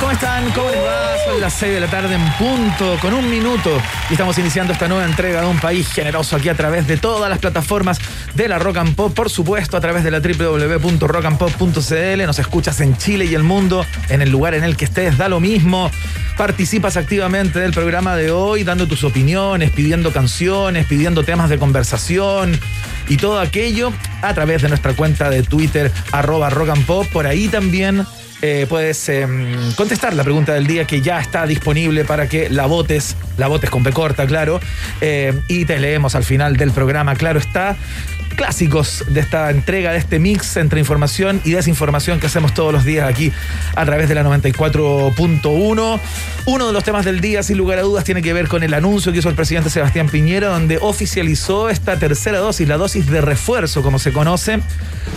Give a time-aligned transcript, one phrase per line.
[0.00, 0.50] ¿Cómo están?
[0.52, 1.16] ¿Cómo les va?
[1.26, 3.68] Son las 6 de la tarde en punto, con un minuto.
[4.08, 7.28] Y estamos iniciando esta nueva entrega de un país generoso aquí a través de todas
[7.28, 7.98] las plataformas
[8.34, 9.12] de la Rock and Pop.
[9.12, 12.26] Por supuesto, a través de la www.rockandpop.cl.
[12.26, 15.28] Nos escuchas en Chile y el mundo, en el lugar en el que estés, da
[15.28, 15.90] lo mismo.
[16.36, 22.56] Participas activamente del programa de hoy, dando tus opiniones, pidiendo canciones, pidiendo temas de conversación
[23.08, 27.04] y todo aquello a través de nuestra cuenta de Twitter, arroba rock and pop.
[27.08, 28.06] Por ahí también
[28.40, 29.26] eh, puedes eh,
[29.76, 33.68] contestar la pregunta del día que ya está disponible para que la votes, la votes
[33.70, 34.60] con P corta, claro,
[35.00, 37.76] eh, y te leemos al final del programa, claro está.
[38.38, 42.84] Clásicos de esta entrega, de este mix entre información y desinformación que hacemos todos los
[42.84, 43.32] días aquí
[43.74, 46.00] a través de la 94.1.
[46.46, 48.74] Uno de los temas del día, sin lugar a dudas, tiene que ver con el
[48.74, 53.20] anuncio que hizo el presidente Sebastián Piñera, donde oficializó esta tercera dosis, la dosis de
[53.20, 54.60] refuerzo, como se conoce,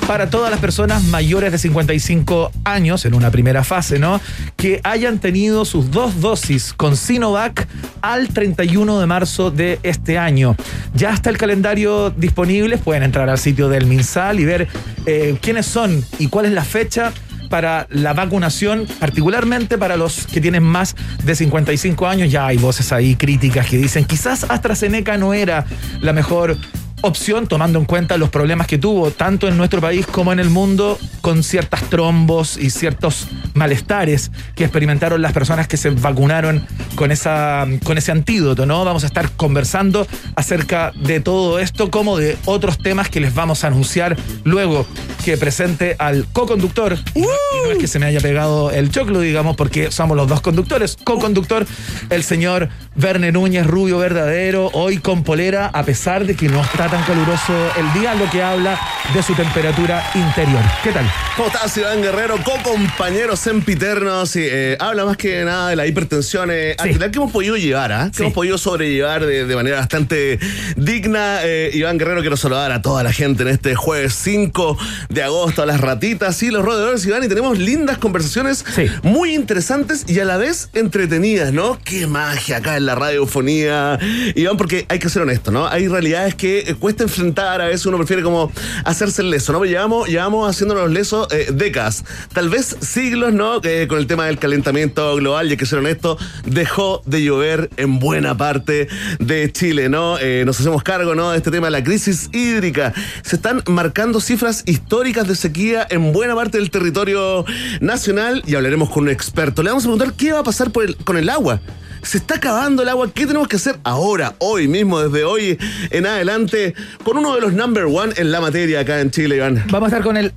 [0.08, 4.20] para todas las personas mayores de 55 años, en una primera fase, ¿no?
[4.58, 7.68] Que hayan tenido sus dos dosis con Sinovac
[8.02, 10.56] al 31 de marzo de este año.
[10.96, 14.70] Ya está el calendario disponible, pueden entrar al sitio del MinSal y ver
[15.06, 17.12] eh, quiénes son y cuál es la fecha
[17.50, 22.32] para la vacunación, particularmente para los que tienen más de 55 años.
[22.32, 25.66] Ya hay voces ahí críticas que dicen quizás AstraZeneca no era
[26.00, 26.56] la mejor
[27.02, 30.50] opción tomando en cuenta los problemas que tuvo tanto en nuestro país como en el
[30.50, 37.12] mundo con ciertas trombos y ciertos malestares que experimentaron las personas que se vacunaron con
[37.12, 38.86] esa con ese antídoto, ¿no?
[38.86, 43.64] Vamos a estar conversando acerca de todo esto como de otros temas que les vamos
[43.64, 44.86] a anunciar luego
[45.24, 46.98] que presente al co-conductor.
[47.14, 50.18] Y, no, y no es que se me haya pegado el choclo, digamos, porque somos
[50.18, 51.66] los dos conductores, co-conductor
[52.10, 56.90] el señor Verne Núñez, rubio verdadero, hoy con polera a pesar de que no está
[56.92, 58.78] tan caluroso el día, lo que habla
[59.14, 60.62] de su temperatura interior.
[60.84, 61.10] ¿Qué tal?
[61.38, 62.36] ¿Cómo estás, Iván Guerrero?
[62.44, 64.36] Co-compañeros sempiternos.
[64.36, 66.90] Eh, habla más que nada de la hipertensión eh, Sí.
[66.98, 68.10] que hemos podido llevar, ¿ah?
[68.12, 68.24] Que Sí.
[68.24, 70.38] hemos podido sobrellevar de, de manera bastante
[70.76, 71.40] digna.
[71.44, 74.78] Eh, Iván Guerrero, quiero saludar a toda la gente en este jueves 5
[75.10, 77.24] de agosto, a las ratitas y los roedores, Iván.
[77.24, 78.86] Y tenemos lindas conversaciones Sí.
[79.04, 81.80] muy interesantes y a la vez entretenidas, ¿no?
[81.84, 83.98] Qué magia acá en la radiofonía.
[84.36, 85.68] Iván, porque hay que ser honesto, ¿no?
[85.68, 88.52] Hay realidades que eh, cuesta enfrentar, a veces uno prefiere como
[88.84, 89.60] hacerse el leso, ¿no?
[89.62, 92.04] Pero llevamos, llevamos haciéndonos lesos eh, décadas,
[92.34, 93.62] tal vez siglos, ¿no?
[93.62, 98.00] Que con el tema del calentamiento global, y que ser honesto, dejó de llover en
[98.00, 100.18] buena parte de Chile, ¿no?
[100.20, 101.32] Eh, nos hacemos cargo, ¿no?
[101.32, 102.94] De este tema de la crisis hídrica.
[103.22, 107.46] Se están marcando cifras históricas de sequía en buena parte del territorio
[107.80, 109.62] nacional y hablaremos con un experto.
[109.62, 110.72] Le vamos a preguntar qué va a pasar
[111.06, 111.62] con el agua.
[112.04, 113.12] Se está acabando el agua.
[113.14, 115.58] ¿Qué tenemos que hacer ahora, hoy mismo, desde hoy
[115.92, 116.74] en adelante,
[117.04, 119.64] con uno de los number one en la materia acá en Chile, Iván?
[119.70, 120.34] Vamos a estar con el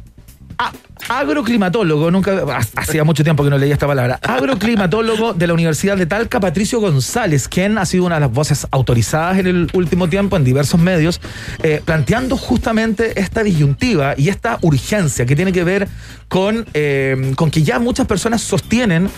[0.58, 0.72] a-
[1.08, 4.18] agroclimatólogo, nunca ha- hacía mucho tiempo que no leía esta palabra.
[4.22, 8.66] Agroclimatólogo de la Universidad de Talca, Patricio González, quien ha sido una de las voces
[8.70, 11.20] autorizadas en el último tiempo en diversos medios,
[11.62, 15.88] eh, planteando justamente esta disyuntiva y esta urgencia que tiene que ver
[16.28, 19.08] con, eh, con que ya muchas personas sostienen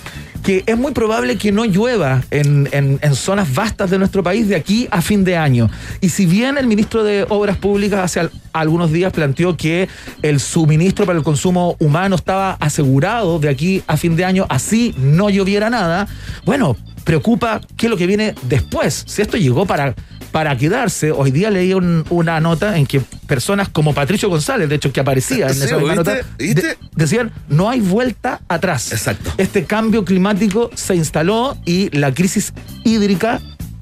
[0.43, 4.54] que es muy probable que no llueva en, en- zonas vastas de nuestro país de
[4.54, 5.69] aquí a fin de año.
[6.00, 9.88] Y si bien el ministro de Obras Públicas hace al- algunos días planteó que
[10.23, 14.94] el suministro para el consumo humano estaba asegurado de aquí a fin de año, así
[14.98, 16.06] no lloviera nada,
[16.44, 19.04] bueno, preocupa qué es lo que viene después.
[19.06, 19.94] Si esto llegó para,
[20.32, 24.74] para quedarse, hoy día leí un- una nota en que personas como Patricio González, de
[24.74, 26.14] hecho, que aparecía en Sí, esa misma ¿viste?
[26.14, 28.92] nota, de- decían, no hay vuelta atrás.
[28.92, 29.32] Exacto.
[29.38, 32.52] Este cambio climático se instaló y la crisis
[32.84, 33.40] hídrica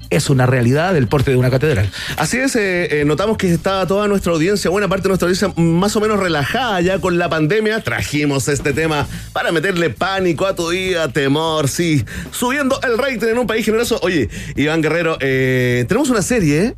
[0.09, 1.89] es una realidad del porte de una catedral.
[2.17, 5.53] Así es, eh, eh, notamos que estaba toda nuestra audiencia, buena parte de nuestra audiencia
[5.61, 7.81] más o menos relajada ya con la pandemia.
[7.81, 12.03] Trajimos este tema para meterle pánico a tu día, temor, sí.
[12.31, 13.99] Subiendo el rating en un país generoso.
[14.01, 16.75] Oye, Iván Guerrero, eh, tenemos una serie.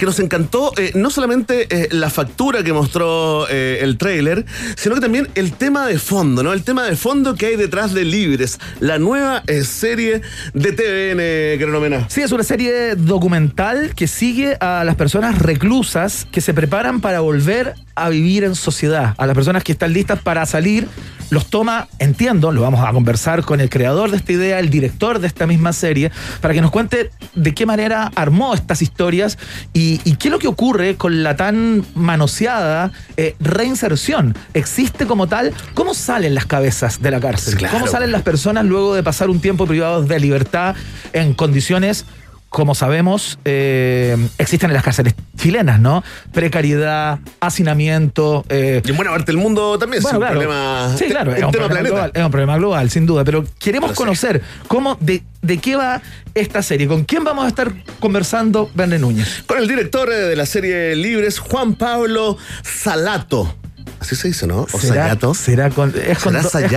[0.00, 4.94] Que nos encantó eh, no solamente eh, la factura que mostró eh, el tráiler, sino
[4.94, 6.54] que también el tema de fondo, ¿no?
[6.54, 10.22] El tema de fondo que hay detrás de Libres, la nueva serie
[10.54, 12.06] de TVN, Cronomena.
[12.08, 17.20] Sí, es una serie documental que sigue a las personas reclusas que se preparan para
[17.20, 20.88] volver a vivir en sociedad, a las personas que están listas para salir,
[21.30, 25.20] los toma, entiendo, lo vamos a conversar con el creador de esta idea, el director
[25.20, 26.10] de esta misma serie,
[26.40, 29.38] para que nos cuente de qué manera armó estas historias
[29.72, 34.36] y, qué es lo que ocurre con la tan manoseada eh, reinserción.
[34.54, 35.52] ¿Existe como tal?
[35.74, 37.58] ¿Cómo salen las cabezas de la cárcel?
[37.70, 40.74] ¿Cómo salen las personas luego de pasar un tiempo privados de libertad
[41.12, 42.04] en condiciones
[42.50, 46.02] como sabemos, eh, existen en las cárceles chilenas, ¿no?
[46.32, 48.44] Precariedad, hacinamiento.
[48.48, 50.92] Eh, y en buena parte del mundo también es un problema.
[50.98, 53.22] Sí, claro, es un, problema global, es un problema global, sin duda.
[53.22, 56.02] Pero queremos conocer cómo, de, de qué va
[56.34, 56.88] esta serie.
[56.88, 59.44] ¿Con quién vamos a estar conversando, Verne Núñez?
[59.46, 63.59] Con el director de la serie Libres, Juan Pablo Salato.
[64.00, 64.66] Así se dice, ¿no?
[64.72, 66.34] O ¿Será, será con, es, con,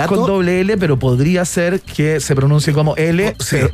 [0.07, 3.33] con, doble L, pero podría ser que se pronuncie como L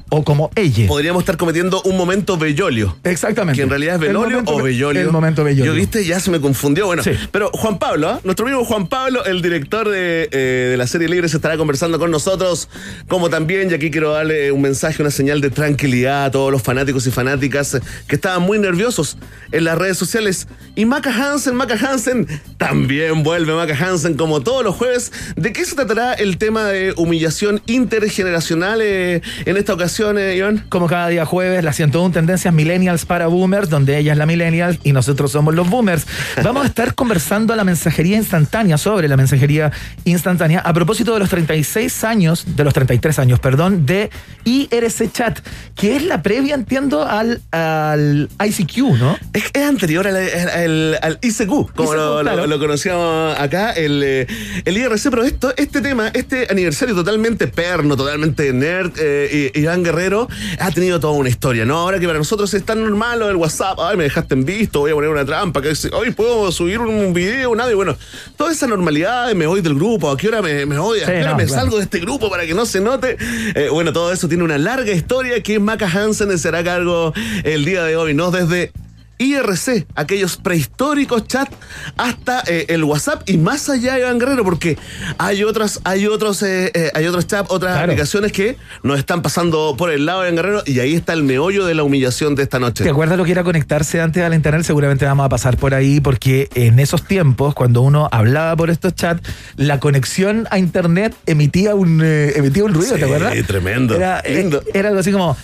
[0.09, 0.87] o, como ella.
[0.87, 2.95] Podríamos estar cometiendo un momento bellolio.
[3.03, 3.57] Exactamente.
[3.57, 5.01] Que en realidad es velolio o bellolio.
[5.01, 5.73] El momento bellolio.
[5.73, 6.85] Yo viste, ya se me confundió.
[6.85, 7.01] Bueno,
[7.31, 8.19] pero Juan Pablo, ¿eh?
[8.23, 11.97] nuestro amigo Juan Pablo, el director de, eh, de la serie Libre, se estará conversando
[11.97, 12.69] con nosotros.
[13.07, 16.61] Como también, y aquí quiero darle un mensaje, una señal de tranquilidad a todos los
[16.61, 19.17] fanáticos y fanáticas que estaban muy nerviosos
[19.51, 20.47] en las redes sociales.
[20.75, 22.27] Y Maca Hansen, Maca Hansen,
[22.59, 25.11] también vuelve Maca Hansen como todos los jueves.
[25.35, 30.65] ¿De qué se tratará el tema de humillación intergeneracional eh, en esta ocasión, eh, Iván?
[30.69, 34.79] Como cada día jueves, las 101 tendencias millennials para boomers, donde ella es la millennial
[34.83, 36.05] y nosotros somos los boomers.
[36.43, 39.71] Vamos a estar conversando a la mensajería instantánea, sobre la mensajería
[40.05, 44.09] instantánea, a propósito de los 36 años, de los 33 años, perdón, de
[44.45, 45.39] IRC Chat,
[45.75, 49.17] que es la previa, entiendo, al, al ICQ, ¿no?
[49.33, 54.27] Es, anterior al, al, ICQ, como lo conocíamos acá el, eh,
[54.65, 60.27] el IRC, pero esto, este tema, este aniversario totalmente perno, totalmente nerd, eh, Iván Guerrero,
[60.59, 61.77] ha tenido toda una historia, ¿no?
[61.77, 64.79] Ahora que para nosotros es tan normal lo del WhatsApp, ay, me dejaste en visto,
[64.79, 67.97] voy a poner una trampa, que hoy puedo subir un video, nada, y bueno,
[68.37, 71.35] toda esa normalidad, me voy del grupo, a qué hora me, voy, a qué hora
[71.35, 73.17] me salgo de este grupo para que no se note.
[73.55, 77.83] Eh, bueno, todo eso tiene una larga historia que Maca Hansen será cargo el día
[77.83, 78.31] de hoy, ¿no?
[78.31, 78.71] Desde
[79.19, 81.51] IRC, aquellos prehistóricos chats,
[81.97, 84.77] hasta eh, el WhatsApp y más allá de Iván Guerrero, porque
[85.17, 89.75] hay otras, hay otros, eh, eh, hay otros chats, otras aplicaciones que nos están pasando
[89.77, 92.43] por el lado de Iván Guerrero y ahí está el meollo de la humillación de
[92.43, 92.85] esta noche.
[92.85, 94.63] ¿Te acuerdas lo que era conectarse antes al internet?
[94.63, 98.95] Seguramente vamos a pasar por ahí, porque en esos tiempos, cuando uno hablaba por estos
[98.95, 99.21] chats,
[99.57, 103.33] la conexión a internet emitía un, emitía un ruido, ¿te acuerdas?
[103.33, 103.95] Sí, tremendo.
[103.95, 105.35] Era, era algo así como.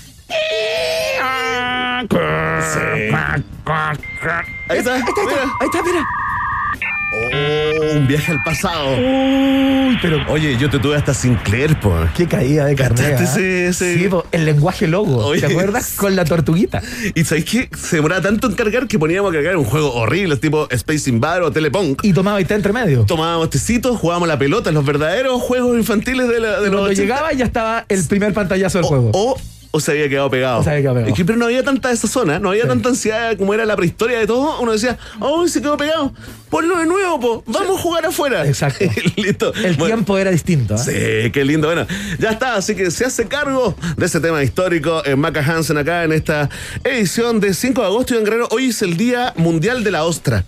[4.67, 5.21] Ahí está, ahí está,
[5.59, 6.05] ahí está, mira.
[7.15, 8.97] Oh, un viaje al pasado.
[8.97, 10.19] Uy, pero.
[10.27, 11.93] Oye, yo te tuve hasta Sinclair, po.
[12.15, 13.17] Qué caída de carne.
[13.25, 13.73] Sí, sí.
[13.73, 15.31] sí el lenguaje logo.
[15.33, 15.93] ¿Te acuerdas?
[15.95, 16.81] Con la tortuguita.
[17.13, 20.35] Y sabéis que se demoraba tanto en cargar que poníamos a cargar un juego horrible,
[20.37, 22.03] tipo Space Invader o Telepunk.
[22.03, 23.05] Y tomaba té entre medio.
[23.05, 27.45] Tomábamos tecitos, jugábamos la pelota, los verdaderos juegos infantiles de, la, de Cuando llegaba ya
[27.45, 29.11] estaba el primer pantallazo del juego.
[29.13, 29.37] O
[29.75, 30.63] o se había quedado pegado.
[30.63, 31.25] se había quedado pegado.
[31.25, 34.25] pero no había tanta esa zona, no había tanta ansiedad como era la prehistoria de
[34.25, 34.61] todo.
[34.61, 36.13] Uno decía, oh, se quedó pegado.
[36.49, 37.43] Ponlo de nuevo, po.
[37.45, 38.47] vamos a jugar afuera.
[38.47, 38.85] Exacto.
[39.17, 39.53] Listo.
[39.53, 40.75] El tiempo era distinto.
[40.75, 41.23] ¿eh?
[41.25, 41.67] Sí, qué lindo.
[41.67, 41.85] Bueno,
[42.19, 46.05] ya está, así que se hace cargo de ese tema histórico en Maca Hansen acá
[46.05, 46.49] en esta
[46.85, 48.47] edición de 5 de agosto y en Guerrero.
[48.51, 50.45] Hoy es el Día Mundial de la Ostra.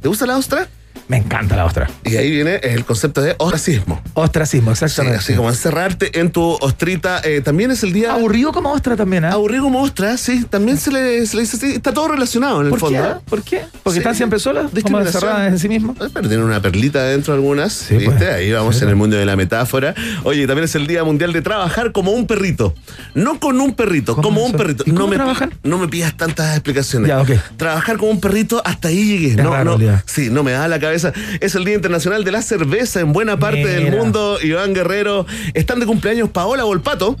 [0.00, 0.66] ¿Te gusta la ostra?
[1.08, 1.90] Me encanta la ostra.
[2.04, 4.00] Y ahí viene el concepto de ostracismo.
[4.14, 5.18] Ostracismo, exactamente.
[5.18, 7.20] así como encerrarte en tu ostrita.
[7.24, 8.14] Eh, también es el día.
[8.14, 9.28] Aburrido como ostra también, ¿eh?
[9.28, 10.44] Aburrido como ostra, sí.
[10.48, 11.72] También se le, dice así.
[11.72, 13.02] Está todo relacionado en el ¿Por fondo.
[13.02, 13.08] Qué?
[13.08, 13.14] ¿eh?
[13.28, 13.62] ¿Por qué?
[13.82, 15.96] Porque están siempre solas, como encerradas en sí mismas.
[16.00, 17.88] Eh, pero tienen una perlita dentro algunas.
[17.90, 18.06] ¿viste?
[18.06, 18.22] Pues.
[18.22, 19.94] ahí vamos en el mundo de la metáfora.
[20.24, 22.74] Oye, también es el Día Mundial de Trabajar como un perrito.
[23.14, 24.84] No con un perrito, como un perrito.
[24.86, 25.18] ¿Y no me,
[25.62, 27.08] No me pidas tantas explicaciones.
[27.08, 27.40] Ya, okay.
[27.56, 29.42] Trabajar como un perrito, hasta ahí llegué.
[29.42, 29.78] no, no.
[30.06, 31.12] Sí, no me da la cabeza.
[31.40, 34.38] Es el Día Internacional de la Cerveza en buena parte del mundo.
[34.42, 35.26] Iván Guerrero.
[35.54, 37.16] Están de cumpleaños Paola Volpato.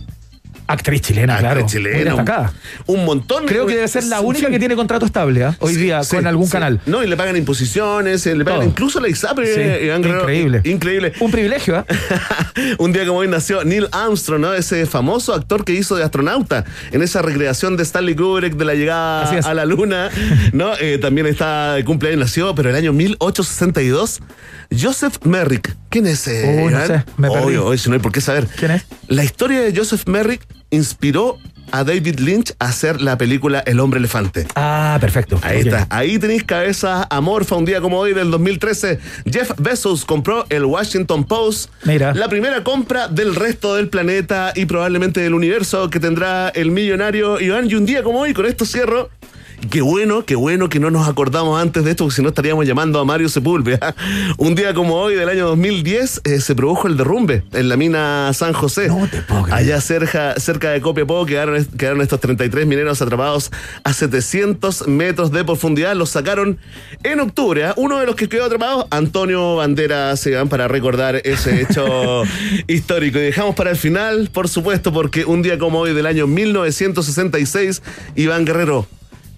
[0.72, 1.66] Actriz chilena, Actriz claro.
[1.68, 2.50] chilena.
[2.86, 3.46] Un, un montón.
[3.46, 5.56] Creo que debe ser la única que tiene contrato estable ¿ah?
[5.60, 6.80] hoy día Sí, con algún canal.
[6.86, 8.68] No, y le pagan imposiciones, eh, le pagan Todo.
[8.70, 9.52] incluso la ISAPRE.
[9.52, 10.20] Eh, Guerrero.
[10.20, 10.60] increíble.
[10.64, 11.12] Increíble.
[11.20, 11.86] Un privilegio, ¿ah?
[12.78, 14.52] Un día como hoy nació Neil Armstrong, ¿no?
[14.54, 18.74] Ese famoso actor que hizo de astronauta en esa recreación de Stanley Kubrick de la
[18.74, 20.10] llegada a la luna,
[20.52, 20.72] ¿no?
[20.80, 24.20] Eh, también está de cumpleaños, nació, pero el año 1862,
[24.80, 25.76] Joseph Merrick.
[25.90, 26.62] ¿Quién es ese?
[26.64, 27.56] Uy, no sé, me perdí.
[27.56, 28.46] Obvio, si no hay por qué saber.
[28.56, 28.86] ¿Quién es?
[29.08, 31.38] La historia de Joseph Merrick inspiró
[31.70, 34.46] a David Lynch a hacer la película El hombre elefante.
[34.54, 35.38] Ah, perfecto.
[35.42, 35.86] Ahí está.
[35.90, 37.56] Ahí tenéis cabeza amorfa.
[37.56, 38.98] Un día como hoy del 2013,
[39.30, 41.70] Jeff Bezos compró el Washington Post.
[41.84, 42.14] Mira.
[42.14, 47.40] La primera compra del resto del planeta y probablemente del universo que tendrá el millonario
[47.40, 47.70] Iván.
[47.70, 49.08] Y un día como hoy, con esto cierro.
[49.70, 52.66] Qué bueno, qué bueno que no nos acordamos antes de esto, porque si no estaríamos
[52.66, 53.94] llamando a Mario Sepúlveda.
[54.36, 58.32] Un día como hoy del año 2010 eh, se produjo el derrumbe en la mina
[58.34, 58.88] San José.
[58.88, 59.58] No te puedo creer.
[59.58, 63.52] Allá cerca, cerca de Copiapó quedaron, quedaron estos 33 mineros atrapados
[63.84, 65.94] a 700 metros de profundidad.
[65.94, 66.58] Los sacaron
[67.04, 67.66] en octubre.
[67.66, 67.74] ¿ah?
[67.76, 72.24] Uno de los que quedó atrapado, Antonio Banderas, se van para recordar ese hecho
[72.66, 73.18] histórico.
[73.18, 77.82] Y dejamos para el final, por supuesto, porque un día como hoy del año 1966,
[78.16, 78.88] Iván Guerrero,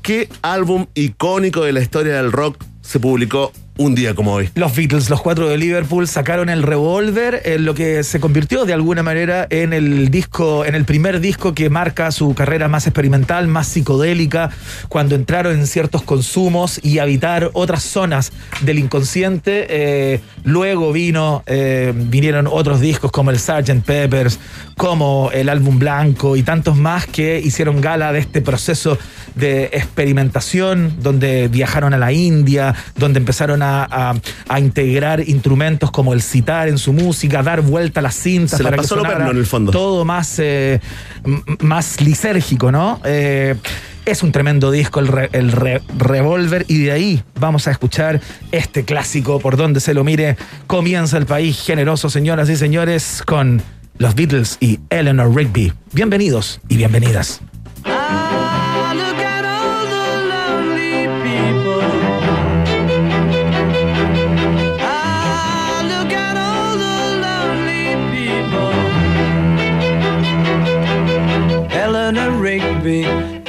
[0.04, 4.50] ¿qué álbum icónico de la historia del rock se publicó un día como hoy?
[4.54, 8.72] Los Beatles, los cuatro de Liverpool, sacaron el revólver, en lo que se convirtió de
[8.72, 13.48] alguna manera en el disco, en el primer disco que marca su carrera más experimental,
[13.48, 14.50] más psicodélica,
[14.88, 19.66] cuando entraron en ciertos consumos y habitar otras zonas del inconsciente.
[19.68, 23.84] Eh, luego vino, eh, vinieron otros discos como el Sgt.
[23.84, 24.38] Peppers,
[24.76, 28.98] como el álbum Blanco y tantos más que hicieron gala de este proceso
[29.34, 34.14] de experimentación, donde viajaron a la India, donde empezaron a-
[34.48, 38.62] a integrar instrumentos como el citar en su música, dar vuelta a las cintas Se
[38.64, 39.72] para que pasó sonara en el fondo.
[39.72, 40.80] todo más, eh,
[41.60, 43.00] más lisérgico, ¿no?
[43.04, 43.54] Eh,
[44.04, 48.20] es un tremendo disco el, re- el re- Revolver y de ahí vamos a escuchar
[48.52, 50.36] este clásico por donde se lo mire.
[50.66, 53.62] Comienza el país generoso, señoras y señores, con
[53.96, 55.72] los Beatles y Eleanor Rigby.
[55.92, 57.40] Bienvenidos y bienvenidas.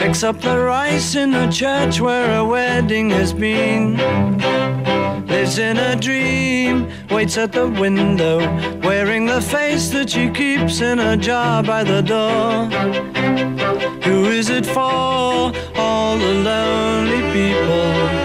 [0.06, 3.98] Picks up the rice in the church where a wedding has been.
[5.26, 8.38] Lives in a dream, waits at the window,
[8.82, 12.66] wearing the face that she keeps in a jar by the door.
[14.04, 15.52] Who is it for?
[15.76, 18.25] All the lonely people.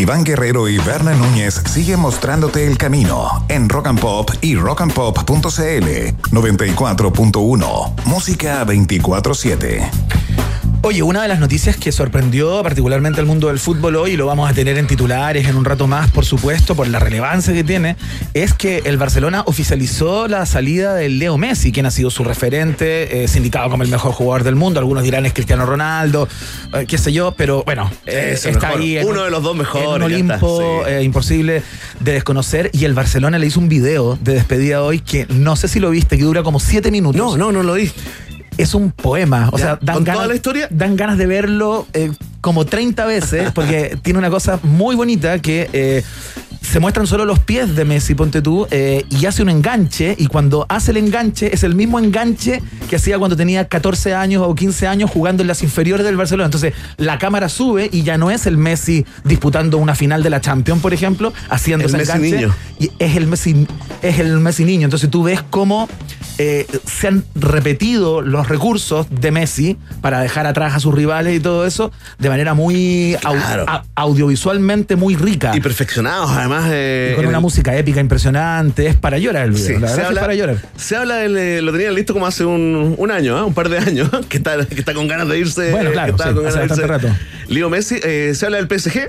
[0.00, 5.50] Iván Guerrero y Berna Núñez siguen mostrándote el camino en Rock and Pop y rockandpop.cl
[6.32, 10.09] 94.1 Música 24/7.
[10.82, 14.24] Oye, una de las noticias que sorprendió particularmente al mundo del fútbol hoy, y lo
[14.24, 17.62] vamos a tener en titulares en un rato más, por supuesto, por la relevancia que
[17.62, 17.96] tiene,
[18.32, 23.22] es que el Barcelona oficializó la salida de Leo Messi, quien ha sido su referente,
[23.24, 24.80] eh, sindicado como el mejor jugador del mundo.
[24.80, 26.26] Algunos dirán es Cristiano Ronaldo,
[26.72, 28.80] eh, qué sé yo, pero bueno, eh, Es está mejor.
[28.80, 28.96] ahí.
[28.96, 30.34] en Uno un- de los dos mejores, En un Olimpo
[30.80, 30.94] está, sí.
[30.96, 31.62] eh, imposible
[32.00, 32.70] de desconocer.
[32.72, 35.90] Y el Barcelona le hizo un video de despedida hoy que no sé si lo
[35.90, 37.92] viste, que dura como siete minutos No, no, no lo vi.
[38.58, 39.48] Es un poema.
[39.52, 40.68] O Ya, sea, dan ¿con ganas, toda la historia?
[40.70, 45.68] dan ganas de verlo eh, como 30 veces, porque tiene una cosa muy bonita que
[45.72, 46.02] eh,
[46.60, 50.26] se muestran solo los pies de Messi, ponte tú, eh, y hace un enganche, y
[50.26, 54.54] cuando hace el enganche es el mismo enganche que hacía cuando tenía 14 años o
[54.54, 56.44] 15 años jugando en las inferiores del Barcelona.
[56.46, 60.40] Entonces la cámara sube y ya no es el Messi disputando una final de la
[60.40, 62.36] Champions, por ejemplo, haciendo El ese Messi enganche.
[62.36, 62.54] niño.
[62.78, 63.66] Y es el Messi,
[64.02, 64.84] es el Messi niño.
[64.84, 65.88] Entonces tú ves cómo
[66.42, 71.40] eh, se han repetido los recursos de Messi para dejar atrás a sus rivales y
[71.40, 73.66] todo eso de manera muy Claro.
[73.94, 75.52] audiovisualmente muy rica.
[75.54, 76.70] Y perfeccionados, además.
[76.72, 78.86] eh, Y con una el- música épica impresionante.
[78.86, 79.66] Es para llorar el video.
[79.66, 80.56] Sí, la verdad es que es habla, para llorar.
[80.76, 83.42] se habla del, eh, lo tenían listo como hace un, un año, ¿eh?
[83.42, 85.70] un par de años, que está, que está con ganas de irse.
[85.72, 87.52] Bueno, claro, que está sí, con hace ganas de bastante irse.
[87.54, 89.08] Leo Messi, se habla del PSG,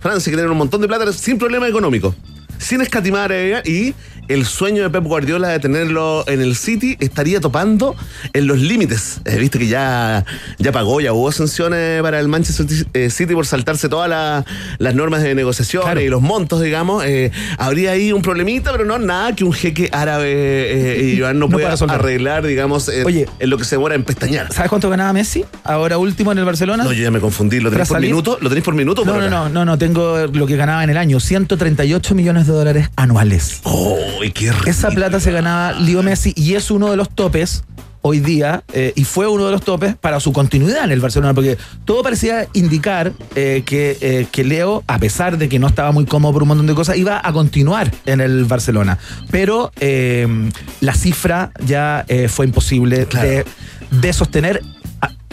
[0.00, 2.12] Francia, que tiene un montón de plata sin problema económico,
[2.58, 3.32] sin escatimar
[3.64, 3.94] y
[4.28, 7.94] el sueño de Pep Guardiola de tenerlo en el City estaría topando
[8.32, 9.20] en los límites.
[9.24, 10.24] Eh, Viste que ya,
[10.58, 14.44] ya pagó, ya hubo sanciones para el Manchester eh, City por saltarse todas la-
[14.78, 16.00] las normas de negociación Claro.
[16.00, 17.04] y los montos, digamos.
[17.04, 21.38] Eh, habría ahí un problemita, pero no nada que un jeque árabe eh, eh, Iván
[21.38, 23.26] no, No pueda arreglar, digamos, eh, Oye.
[23.38, 24.52] en lo que se demora en pestañear.
[24.52, 25.44] ¿Sabes cuánto ganaba Messi?
[25.64, 26.84] Ahora último en el Barcelona.
[26.84, 27.60] No, yo ya me confundí.
[27.60, 28.10] ¿Lo tenéis ¿Para por salir?
[28.10, 28.38] minuto?
[28.40, 30.90] ¿Lo tenéis por minuto No, por no, no, no, no, tengo lo que ganaba en
[30.90, 33.60] el año, 138 millones de dólares anuales.
[33.64, 33.98] ¡Oh,
[34.34, 34.68] qué rico!
[34.68, 37.64] Esa plata se ganaba Leo Messi y es uno de los topes
[38.04, 41.34] hoy día eh, y fue uno de los topes para su continuidad en el Barcelona
[41.34, 45.92] porque todo parecía indicar eh, que, eh, que Leo, a pesar de que no estaba
[45.92, 48.98] muy cómodo por un montón de cosas, iba a continuar en el Barcelona.
[49.30, 49.70] Pero
[50.80, 53.28] la cifra ya fue imposible Claro.
[53.28, 53.44] de,
[53.92, 54.62] de sostener.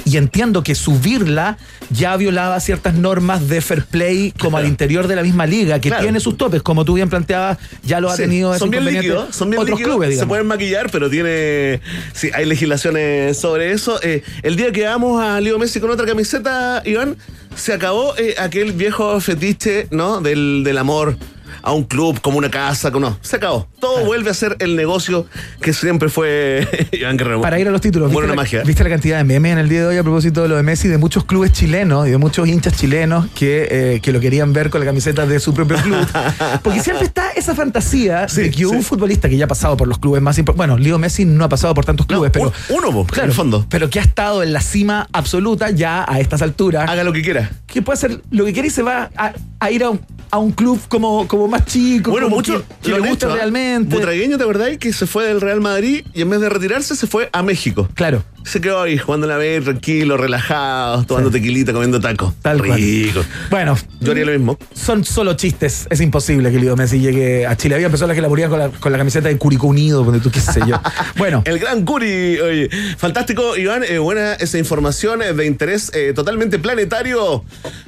[0.06, 1.58] Y entiendo que subirla
[1.92, 5.90] ya violaba ciertas normas de fair play como al interior de la misma liga, que
[5.90, 6.04] Claro.
[6.04, 9.36] tiene sus topes, como tú bien planteabas, ya lo ha Sí, tenido son bien líquidos,
[9.36, 10.30] son bien otros líquidos, clubes, se digamos.
[10.30, 11.82] pueden maquillar, pero tiene,
[12.14, 14.00] sí, hay legislaciones sobre eso.
[14.04, 17.16] Eh, el día que vamos a Leo Messi con otra camiseta, Iván,
[17.56, 20.22] se acabó eh, aquel viejo fetiche, ¿no?
[20.22, 21.18] Del, del amor
[21.62, 23.68] a un club, como una casa, como no, se acabó.
[23.80, 25.26] Todo vuelve a ser el negocio
[25.62, 27.42] que siempre fue Iván Guerrero.
[27.42, 28.64] Para ir a los títulos, Bueno, ¿viste, una la, magia.
[28.64, 30.64] ¿viste la cantidad de memes en el día de hoy a propósito de lo de
[30.64, 34.54] Messi, de muchos clubes chilenos y de muchos hinchas chilenos que, eh, que lo querían
[34.54, 36.06] ver con la camiseta de su propio club?
[36.64, 39.88] Porque siempre está esa fantasía de Sí, que un futbolista que ya ha pasado por
[39.88, 42.52] los clubes más importantes, bueno, Leo Messi no ha pasado por tantos No, clubes, pero...
[42.70, 43.66] un- uno, po, en el fondo.
[43.70, 46.90] Pero que ha estado en la cima absoluta ya a estas alturas.
[46.90, 47.50] Haga lo que quiera.
[47.68, 50.00] que puede hacer lo que quiere y se va a, a ir a un,
[50.32, 53.96] a un club como, como más chico, Bueno, como mucho que, que le gusta realmente.
[53.96, 54.78] Butragueño, ¿te acordáis?
[54.78, 57.90] Que se fue del Real Madrid y en vez de retirarse se fue a México.
[57.96, 58.24] Claro.
[58.44, 61.34] Se quedó ahí jugando la B, tranquilo, relajado, tomando Sí.
[61.40, 62.34] tequilita, comiendo tacos.
[62.42, 62.80] Tal cual.
[62.80, 63.22] Rico.
[63.52, 64.58] Bueno, Yo haría lo mismo.
[64.74, 65.86] son solo chistes.
[65.90, 67.76] Es imposible que Leo Messi llegue a Chile.
[67.76, 70.32] Había personas que la morían con la, con la camiseta de Curicó Unido, donde tú
[70.32, 70.80] qué sé yo.
[71.18, 76.14] Bueno, El gran Curi, oye, fantástico, Iván, eh, buena esa información eh, de interés eh,
[76.16, 77.44] totalmente planetario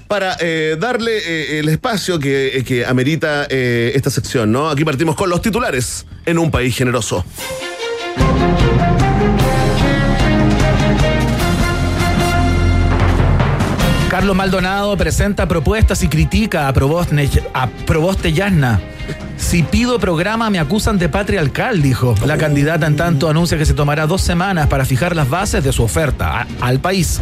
[0.07, 4.69] para eh, darle el espacio que, que amerita esta sección, ¿no?
[4.69, 7.23] Aquí partimos con los titulares en un país generoso.
[14.21, 18.79] Carlos Maldonado presenta propuestas y critica a Proboste, Yasna.
[19.41, 22.15] Si pido programa me acusan de patriarcal, dijo.
[22.25, 25.73] La candidata en tanto anuncia que se tomará dos semanas para fijar las bases de
[25.73, 27.19] su oferta a- al país.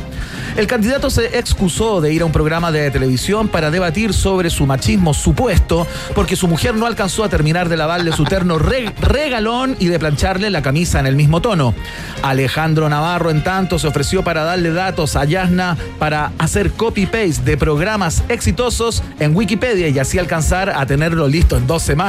[0.58, 4.66] El candidato se excusó de ir a un programa de televisión para debatir sobre su
[4.66, 9.76] machismo supuesto porque su mujer no alcanzó a terminar de lavarle su terno re- regalón
[9.80, 11.74] y de plancharle la camisa en el mismo tono.
[12.22, 17.58] Alejandro Navarro, en tanto, se ofreció para darle datos a Yasna para hacer copy-paste de
[17.58, 22.09] programas exitosos en Wikipedia y así alcanzar a tenerlo listo en dos semanas.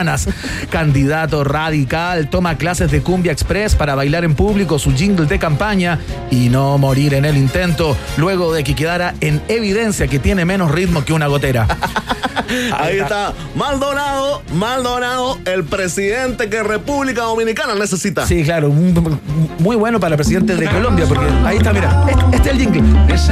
[0.71, 5.99] Candidato radical toma clases de Cumbia Express para bailar en público su jingle de campaña
[6.31, 10.71] y no morir en el intento, luego de que quedara en evidencia que tiene menos
[10.71, 11.67] ritmo que una gotera.
[12.77, 18.27] Ahí está, Maldonado, Maldonado, el presidente que República Dominicana necesita.
[18.27, 22.49] Sí, claro, muy bueno para el presidente de Colombia, porque ahí está, mira, este, este
[22.49, 22.83] es el jingle.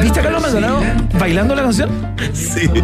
[0.03, 0.81] ¿Viste a Carlos Maldonado
[1.19, 1.91] bailando la canción?
[2.33, 2.69] Sí.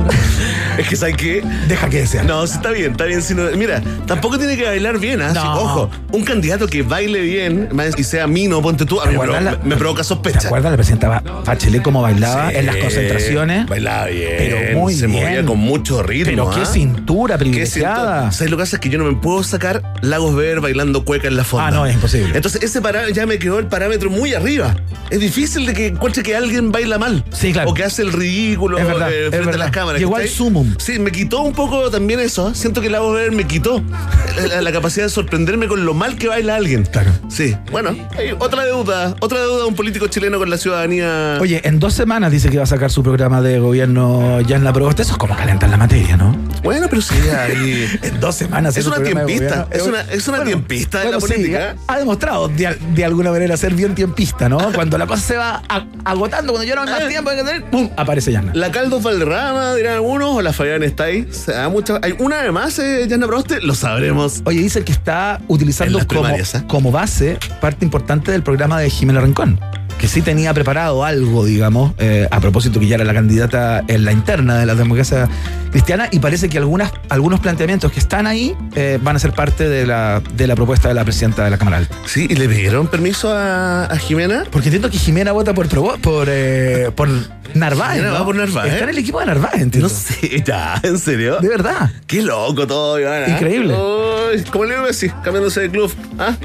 [0.78, 1.40] Es que, ¿sabes qué?
[1.68, 2.24] Deja que desear.
[2.24, 3.22] No, sí está bien, está bien.
[3.56, 3.63] mira,
[4.06, 5.32] tampoco tiene que bailar bien, ¿ah?
[5.32, 9.14] Sí, ojo, un candidato que baile bien y sea mino, ponte tú, a mí me,
[9.16, 10.46] acuerdas provoca- la- me provoca ¿Te sospecha.
[10.46, 13.66] acuerdas la presidenta Ba- Bachelet cómo bailaba Sí, en las concentraciones?
[13.66, 14.30] Bailaba bien.
[14.38, 15.22] Pero muy se bien.
[15.24, 16.30] movía con mucho ritmo.
[16.30, 16.66] Pero qué ¿ah?
[16.66, 18.32] cintura ¿Qué privilegiada.
[18.32, 18.76] ¿Sabes lo que pasa?
[18.76, 21.66] Es que yo no me puedo sacar Lagos Ver bailando cueca en la fonda.
[21.68, 22.36] Ah, no, es imposible.
[22.36, 24.74] Entonces, ese pará- ya me quedó el parámetro muy arriba.
[25.10, 27.24] Es difícil de que encuentre que alguien baila mal.
[27.32, 27.70] Sí, claro.
[27.70, 30.00] O que hace el ridículo verdad, eh, frente a las cámaras.
[30.00, 30.74] Llegó al sumum.
[30.78, 32.54] Sí, me quitó un poco también eso.
[32.54, 36.28] Siento que Lagos Ver me quitó la, la capacidad de sorprenderme con lo mal que
[36.28, 36.84] baila alguien.
[36.84, 37.10] Claro.
[37.28, 37.56] Sí.
[37.70, 39.14] Bueno, hay otra deuda.
[39.20, 41.38] Otra deuda de un político chileno con la ciudadanía.
[41.40, 44.64] Oye, en dos semanas dice que va a sacar su programa de gobierno ya en
[44.64, 45.02] la propuesta.
[45.02, 46.34] Eso es como calentar la materia, ¿no?
[46.62, 47.88] Bueno, pero sí, ahí.
[48.02, 48.76] En dos semanas.
[48.76, 51.76] Es una tiempista, es una- es una tiempista de la sí, política.
[51.86, 54.58] ha demostrado de, de alguna manera ser bien tiempista, ¿no?
[54.72, 55.62] Cuando la cosa se va
[56.04, 57.08] agotando, cuando ya no hay más Eh.
[57.08, 57.90] tiempo que tener, ¡pum!
[57.96, 58.52] Aparece Yana.
[58.54, 61.26] La Caldo Valderrama, dirán algunos, o la Fabián está ahí.
[61.30, 63.26] Se da mucha- Hay una además, eh, Yana
[63.62, 64.42] Lo sabremos.
[64.44, 66.42] Oye, dice que está utilizando como, ¿eh?
[66.66, 69.58] como base parte importante del programa de Jimena Rincón.
[69.98, 74.04] Que sí tenía preparado algo, digamos, eh, a propósito que ya era la candidata en
[74.04, 75.28] la interna de la democracia
[75.70, 79.68] cristiana, y parece que algunas, algunos planteamientos que están ahí eh, van a ser parte
[79.68, 81.96] de la, de la propuesta de la presidenta de la Cámara Alta.
[82.06, 84.44] Sí, y le pidieron permiso a, a Jimena.
[84.50, 85.68] Porque entiendo que Jimena vota por,
[86.00, 87.08] por, eh, por
[87.54, 87.96] Narváez.
[87.96, 88.20] Jimena ¿no?
[88.20, 88.72] va por Narváez.
[88.72, 89.88] Está en el equipo de Narváez, entiendo.
[89.88, 91.38] No sé, ya, ¿en serio?
[91.40, 91.90] De verdad.
[92.06, 93.24] Qué loco todo, Iván.
[93.26, 93.30] ¿ah?
[93.30, 93.74] Increíble.
[93.74, 95.92] Uy, como Leo Messi, cambiándose de club.
[96.18, 96.36] ¿ah?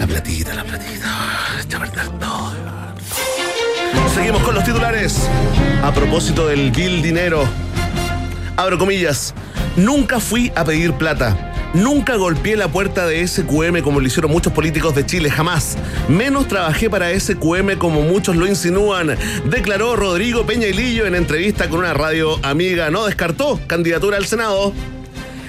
[0.00, 2.16] La platita, la platita.
[2.18, 2.52] Todo.
[4.14, 5.28] Seguimos con los titulares.
[5.82, 7.46] A propósito del Bill Dinero.
[8.56, 9.34] Abro comillas.
[9.76, 11.52] Nunca fui a pedir plata.
[11.74, 15.76] Nunca golpeé la puerta de SQM como lo hicieron muchos políticos de Chile, jamás.
[16.08, 21.92] Menos trabajé para SQM como muchos lo insinúan, declaró Rodrigo Peñailillo en entrevista con una
[21.92, 22.88] radio amiga.
[22.88, 24.72] No descartó candidatura al Senado.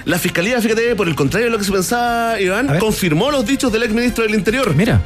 [0.04, 3.72] La fiscalía, fíjate, por el contrario de lo que se pensaba, Iván, confirmó los dichos
[3.72, 4.74] del exministro del Interior.
[4.74, 5.00] Mira.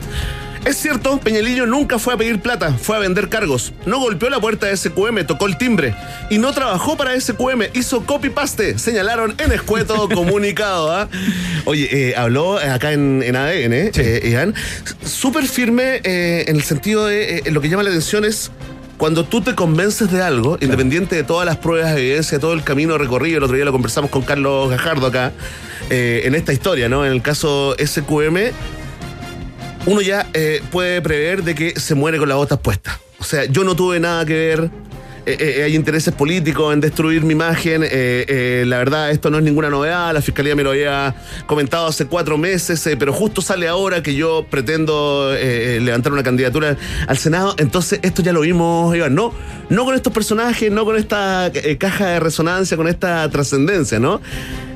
[0.66, 3.72] Es cierto, Peñalillo nunca fue a pedir plata, fue a vender cargos.
[3.84, 5.94] No golpeó la puerta de SQM, tocó el timbre.
[6.28, 10.90] Y no trabajó para SQM, hizo copy-paste, señalaron en escueto comunicado.
[10.90, 11.08] ¿ah?
[11.66, 14.56] Oye, eh, habló acá en, en ADN, eh, Iván,
[15.04, 18.50] súper firme eh, en el sentido de eh, lo que llama la atención es
[18.96, 22.96] cuando tú te convences de algo, independiente de todas las pruebas, evidencia, todo el camino
[22.96, 25.32] recorrido, el otro día lo conversamos con Carlos Gajardo acá,
[25.90, 27.04] eh, en esta historia, ¿no?
[27.04, 28.52] En el caso SQM,
[29.86, 32.98] uno ya eh, puede prever de que se muere con las botas puestas.
[33.18, 34.70] O sea, yo no tuve nada que ver.
[35.26, 37.82] Eh, eh, hay intereses políticos en destruir mi imagen.
[37.84, 40.14] eh, la verdad, esto no es ninguna novedad.
[40.14, 44.46] La fiscalía me lo había comentado hace cuatro meses, pero justo sale ahora que yo
[44.48, 45.34] pretendo
[45.80, 46.76] levantar una candidatura
[47.08, 47.54] al Senado.
[47.58, 49.16] Entonces, esto ya lo vimos, Iván.
[49.16, 49.32] No,
[49.68, 54.20] no con estos personajes, no con esta caja de resonancia, con esta trascendencia, ¿no?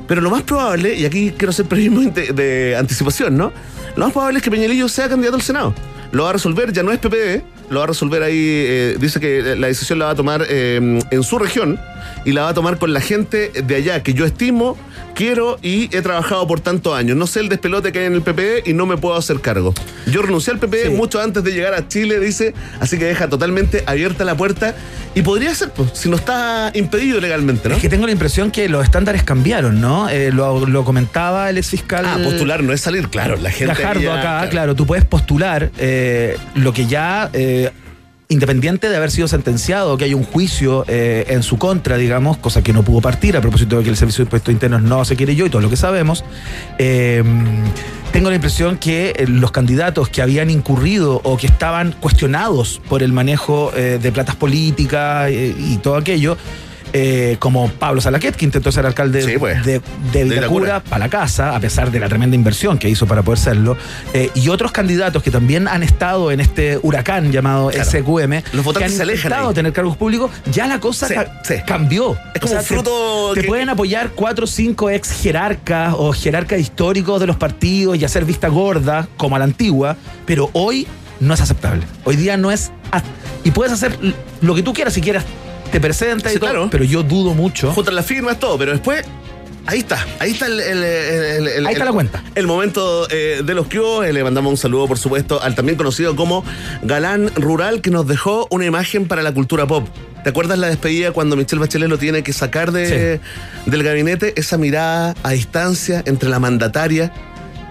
[0.07, 3.53] Pero lo más probable, y aquí quiero hacer periodismo de, de anticipación, ¿no?
[3.95, 5.73] Lo más probable es que Peñalillo sea candidato al Senado.
[6.11, 9.19] Lo va a resolver, ya no es PPD, lo va a resolver ahí, eh, dice
[9.19, 11.79] que la decisión la va a tomar eh, en su región
[12.25, 14.77] y la va a tomar con la gente de allá, que yo estimo,
[15.15, 17.17] quiero y he trabajado por tantos años.
[17.17, 19.73] No sé el despelote que hay en el PPD y no me puedo hacer cargo.
[20.07, 20.89] Yo renuncié al Sí.
[20.89, 24.75] mucho antes de llegar a Chile, dice, así que deja totalmente abierta la puerta
[25.15, 27.75] y podría ser, pues, si no está impedido legalmente, ¿no?
[27.75, 30.07] Es que tengo la impresión que los estándares cambiaron, ¿no?
[30.09, 32.05] Eh, lo, lo comentaba el exfiscal.
[32.05, 33.65] Ah, postular no es salir, claro, la gente.
[33.73, 34.75] Gajardo ya- acá, claro.
[34.75, 37.60] tú puedes postular eh, lo que ya, eh,
[38.29, 42.63] independiente de haber sido sentenciado, que hay un juicio eh, en su contra, digamos, cosa
[42.63, 45.15] que no pudo partir a propósito de que el Servicio de Impuestos Internos no se
[45.15, 46.23] quiere yo y todo lo que sabemos.
[46.77, 47.23] eh,
[48.11, 53.03] tengo la impresión que eh, los candidatos que habían incurrido o que estaban cuestionados por
[53.03, 56.35] el manejo eh, de platas políticas eh, y todo aquello,
[56.93, 59.63] eh, como Pablo Salaquet, que intentó ser alcalde Sí, pues.
[59.65, 63.21] de, de Vitacura para la casa, a pesar de la tremenda inversión que hizo para
[63.23, 63.77] poder serlo,
[64.13, 67.89] eh, y otros candidatos que también han estado en este huracán llamado Claro.
[67.89, 71.55] SQM, Los votantes que han intentado tener cargos públicos, ya la cosa Sí, ca- sí.
[71.65, 72.17] cambió.
[72.33, 76.11] Es como un te- fruto Te, que- pueden apoyar cuatro o cinco ex jerarcas o
[76.13, 80.87] jerarcas históricos de los partidos y hacer vista gorda, como a la antigua, pero hoy
[81.19, 81.83] no es aceptable.
[82.03, 82.71] Hoy día no es...
[83.43, 83.97] Y puedes hacer
[84.41, 85.23] lo que tú quieras si quieras.
[85.71, 86.67] Te presentas y todo, claro.
[86.71, 87.71] pero yo dudo mucho.
[87.71, 89.03] juntan las firmas, todo, pero después.
[89.67, 92.23] Ahí está, ahí está el, el- el- el- Ahí está la cuenta.
[92.33, 93.79] El momento eh, de los que
[94.11, 96.43] le mandamos un saludo, por supuesto, al también conocido como
[96.81, 99.87] Galán Rural, que nos dejó una imagen para la cultura pop.
[100.23, 103.19] ¿Te acuerdas la despedida cuando Michelle Bachelet lo tiene que sacar de,
[103.67, 104.33] del gabinete?
[104.35, 107.13] Esa mirada a distancia entre la mandataria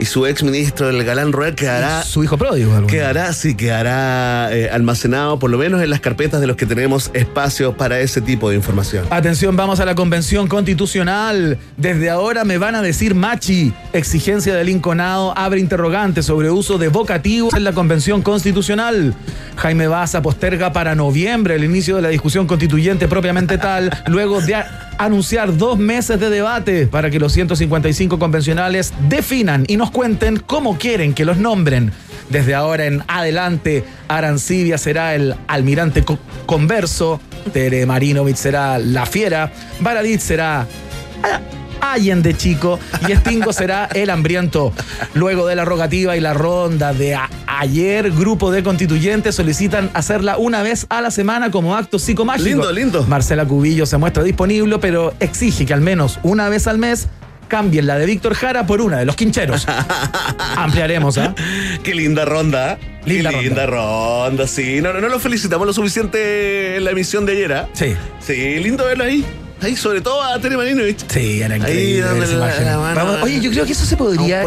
[0.01, 2.73] y su ex ministro, el Galán Rural, quedará Su hijo pródigo.
[2.73, 2.91] alguna.
[2.91, 7.11] Quedará, sí, quedará eh, almacenado, por lo menos en las carpetas de los que tenemos
[7.13, 9.07] espacio para ese tipo de información.
[9.11, 11.59] Atención, vamos a la convención constitucional.
[11.77, 13.73] Desde ahora me van a decir machi.
[13.93, 19.15] Exigencia del Inconado abre interrogantes sobre uso de vocativos en la convención constitucional.
[19.57, 24.57] Jaime Baza posterga para noviembre el inicio de la discusión constituyente propiamente tal, luego de
[24.97, 30.79] anunciar dos meses de debate para que los 155 convencionales definan y nos cuenten cómo
[30.79, 31.93] quieren que los nombren.
[32.29, 37.21] Desde ahora en adelante, Arancibia será el almirante co- converso,
[37.53, 41.41] Tere Marinovich será la fiera, Baradit será a-
[41.83, 44.71] Allende chico y Stingo será el hambriento.
[45.15, 50.63] Luego de la rogativa y la ronda de ayer, grupo de constituyentes solicitan hacerla una
[50.63, 52.47] vez a la semana como acto psicomágico.
[52.49, 53.05] Lindo, lindo.
[53.05, 57.09] Marcela Cubillo se muestra disponible, pero exige que al menos una vez al mes
[57.51, 59.67] cambien la de Víctor Jara por una de los quincheros.
[60.57, 61.35] Ampliaremos, ¿ah?
[61.83, 62.79] Qué linda ronda.
[63.05, 64.81] Linda Qué linda ronda, sí.
[64.81, 67.53] No, no, no lo felicitamos lo suficiente en la emisión de ayer.
[67.53, 67.69] ¿ah?
[67.75, 67.95] Sí.
[68.21, 69.25] Sí, lindo verlo ahí.
[69.63, 71.05] Ahí, sobre todo a Tere Marinovich.
[71.09, 73.97] Sí, era Ahí increíble esa la- la mano Vamos- oye, yo creo que eso se
[73.97, 74.43] podría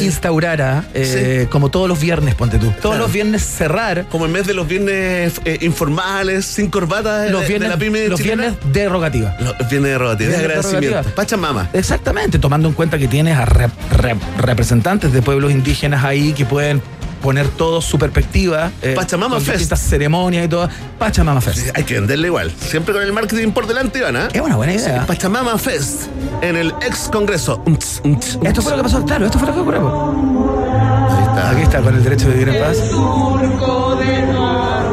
[0.00, 0.84] instaurar.
[0.94, 2.66] Eh, como todos los viernes, ponte tú.
[2.66, 2.98] Todos Claro.
[2.98, 7.42] los viernes cerrar Como en vez de los viernes eh, informales, sin corbata de, los
[7.42, 8.42] de viernes, la pyme los chilena.
[8.50, 9.36] viernes de rogativa.
[9.40, 11.10] Los viernes de rogativa, de de agradecimiento.
[11.14, 11.68] Pachamama.
[11.72, 16.44] Exactamente, tomando en cuenta que tienes a rep- rep- representantes de pueblos indígenas ahí que
[16.44, 16.82] pueden
[17.20, 18.70] poner todo su perspectiva.
[18.82, 19.58] eh, Pachamama con Fest.
[19.58, 20.68] distintas ceremonias y todo.
[20.98, 21.68] Pachamama Fest.
[21.74, 22.52] Hay que venderle igual.
[22.58, 24.28] Siempre con el marketing por delante, Iván, ¿ah?
[24.32, 25.06] Es una buena idea.
[25.06, 26.08] Pachamama Fest
[26.42, 27.62] en el ex congreso.
[28.42, 29.80] Esto fue lo que pasó, claro, esto fue lo que ocurrió.
[29.82, 30.66] po.
[31.10, 31.50] Ahí está.
[31.50, 32.78] Aquí está, con el derecho de vivir en paz.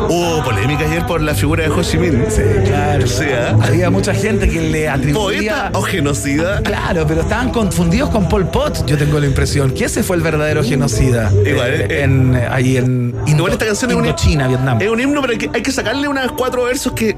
[0.10, 2.24] Hubo polémica ayer por la figura de Ho Chi Minh.
[2.30, 3.08] Sí, claro.
[3.08, 3.56] Sí, ¿ah?
[3.62, 5.70] Había mucha gente que le atribuía.
[5.70, 6.62] ¿Poeta o genocida?
[6.64, 9.72] Claro, pero estaban confundidos con Pol Pot, yo tengo la impresión.
[9.72, 11.32] que ese fue el verdadero genocida.
[11.46, 14.82] Igual, eh, eh, en, ahí en Indo- Igual esta canción es un, Indochina, Vietnam.
[14.82, 17.16] es un himno, pero hay que, hay que sacarle unas cuatro versos que,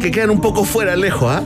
[0.00, 1.42] que quedan un poco fuera, lejos, ¿ah?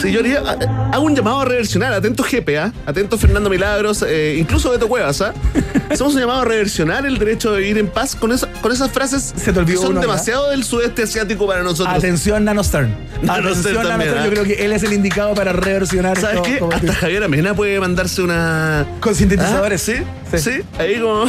[0.00, 1.92] Sí, yo haría- ah, hago un llamado a reversionar.
[1.92, 5.32] Atento GPA, atento Fernando Milagros, eh, incluso Beto Cuevas, ¿ah?
[5.90, 8.90] Hacemos un llamado a reversionar el derecho de vivir en paz con, esa- con esas
[8.90, 10.12] frases Se te olvidó que son uno, ¿verdad?
[10.14, 11.94] demasiado del sudeste asiático para nosotros.
[11.96, 12.94] Atención, Nano Stern.
[13.28, 14.22] Atención, Stern Nano también, Stern.
[14.22, 14.26] ¿ah?
[14.26, 16.60] Yo creo que él es el indicado para reversionar ¿Sabes qué?
[16.72, 18.84] Hasta Javier Amena puede mandarse una.
[19.00, 19.92] Con sintetizadores, ¿Ah?
[20.32, 20.38] ¿Sí?
[20.38, 20.50] Sí.
[20.52, 20.62] ¿Sí?
[20.78, 21.24] Ahí como.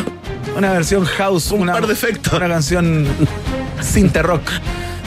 [0.57, 1.51] Una versión house.
[1.51, 2.33] Un una, par de efectos.
[2.33, 3.05] Una canción
[3.81, 4.41] synth rock.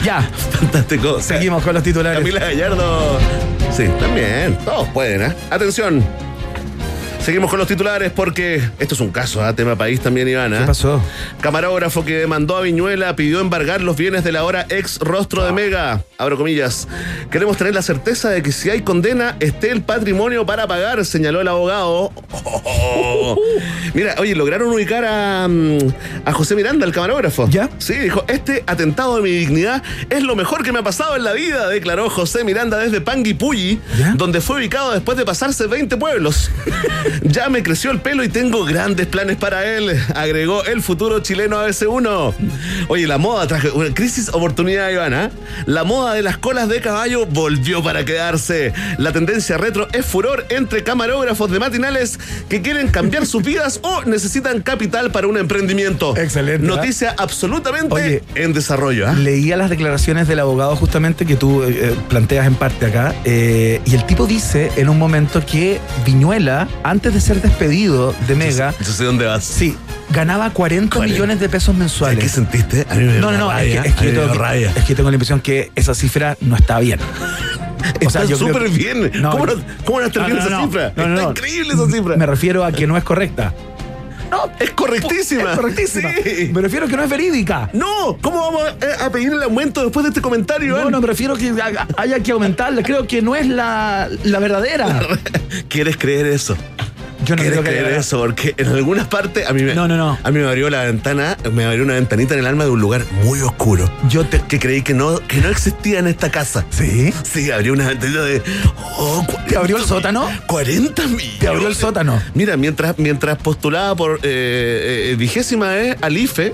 [0.03, 1.21] Ya, Fantástico.
[1.21, 2.19] Seguimos con los titulares.
[2.19, 3.19] Camila Gallardo.
[3.75, 4.57] Sí, también.
[4.65, 5.35] Todos pueden, ¿eh?
[5.49, 6.03] Atención.
[7.29, 9.55] Seguimos con los titulares porque esto es un caso, ¿ah?
[9.55, 10.61] tema país también, Ivana.
[10.61, 10.99] ¿Qué pasó?
[11.41, 16.01] Camarógrafo que demandó a Viñuela pidió embargar los bienes del ahora ex rostro de Mega.
[16.17, 16.87] Abro comillas.
[17.29, 21.39] Queremos tener la certeza de que si hay condena, esté el patrimonio para pagar, señaló
[21.39, 22.11] el abogado.
[22.43, 23.37] Oh.
[23.93, 25.77] Mira, oye, lograron ubicar a, mm,
[26.25, 27.47] a José Miranda, el camarógrafo.
[27.47, 27.69] ¿Ya?
[27.77, 31.23] Sí, dijo, este atentado de mi dignidad es lo mejor que me ha pasado en
[31.23, 34.13] la vida, declaró José Miranda desde Panguipulli, ¿Ya?
[34.15, 36.49] donde fue ubicado después de pasarse 20 pueblos.
[37.21, 41.57] ya me creció el pelo y tengo grandes planes para él, agregó el futuro chileno
[41.57, 42.33] ABC1.
[42.87, 45.31] Oye, la moda traje una crisis oportunidad, Ivana.
[45.65, 48.73] La moda de las colas de caballo volvió para quedarse.
[48.97, 54.03] La tendencia retro es furor entre camarógrafos de matinales que quieren cambiar sus vidas o
[54.05, 56.15] necesitan capital para un emprendimiento.
[56.17, 56.75] Excelente, ¿ah?
[56.75, 59.07] Noticia absolutamente Oye, en desarrollo.
[59.07, 59.13] ¿ah?
[59.13, 63.81] Leía las declaraciones del abogado justamente que tú eh, eh, planteas en parte acá, eh,
[63.85, 68.73] y el tipo dice en un momento que Viñuela, antes de ser despedido de Mega,
[68.79, 69.45] Yo sé dónde vas.
[69.45, 69.77] sí,
[70.11, 71.13] ganaba 40, 40.
[71.13, 72.19] millones de pesos ¿Sabes mensuales.
[72.23, 72.85] ¿Qué sentiste?
[72.89, 74.31] A mí me No, no, no, una es que, rabia, es que yo tengo dio
[74.33, 74.73] que- rabia.
[74.75, 76.99] es que tengo la impresión que esa cifra no está bien.
[78.01, 79.09] Está yo súper bien.
[79.21, 80.87] No, ¿Cómo, no, yo- ¿Cómo no está bien esa cifra?
[80.89, 82.17] está increíble esa cifra.
[82.17, 83.53] Me refiero a que no es correcta.
[84.29, 85.51] No, Es correctísima.
[85.53, 86.09] Es correctísima.
[86.23, 86.51] Sí.
[86.53, 87.69] Me refiero a que no es verídica.
[87.73, 90.91] No, ¿cómo vamos a, eh, a pedir el aumento después de este comentario, No, Iván?
[90.91, 91.51] no, me refiero a que
[91.97, 92.83] haya que aumentarla.
[92.83, 94.99] Creo que no es la, la verdadera.
[95.69, 96.55] ¿Quieres creer eso?
[97.25, 98.19] Yo no ¿Quieres creo que eso?
[98.19, 100.17] Porque en algunas partes a mí me, No, no, no.
[100.23, 102.79] A mí me abrió la ventana, me abrió una ventanita en el alma de un
[102.79, 103.89] lugar muy oscuro.
[104.09, 104.41] Yo te.
[104.41, 106.65] Que creí que no, que no existía en esta casa.
[106.69, 107.13] ¿Sí?
[107.23, 108.41] Sí, abrió una ventanita de.
[108.97, 110.29] Oh, ¿Te abrió el sótano?
[110.47, 111.39] 40 millones.
[111.39, 112.21] Te abrió el sótano.
[112.33, 116.53] Mira, mientras, mientras postulaba por eh, eh, vigésima vez al IFE,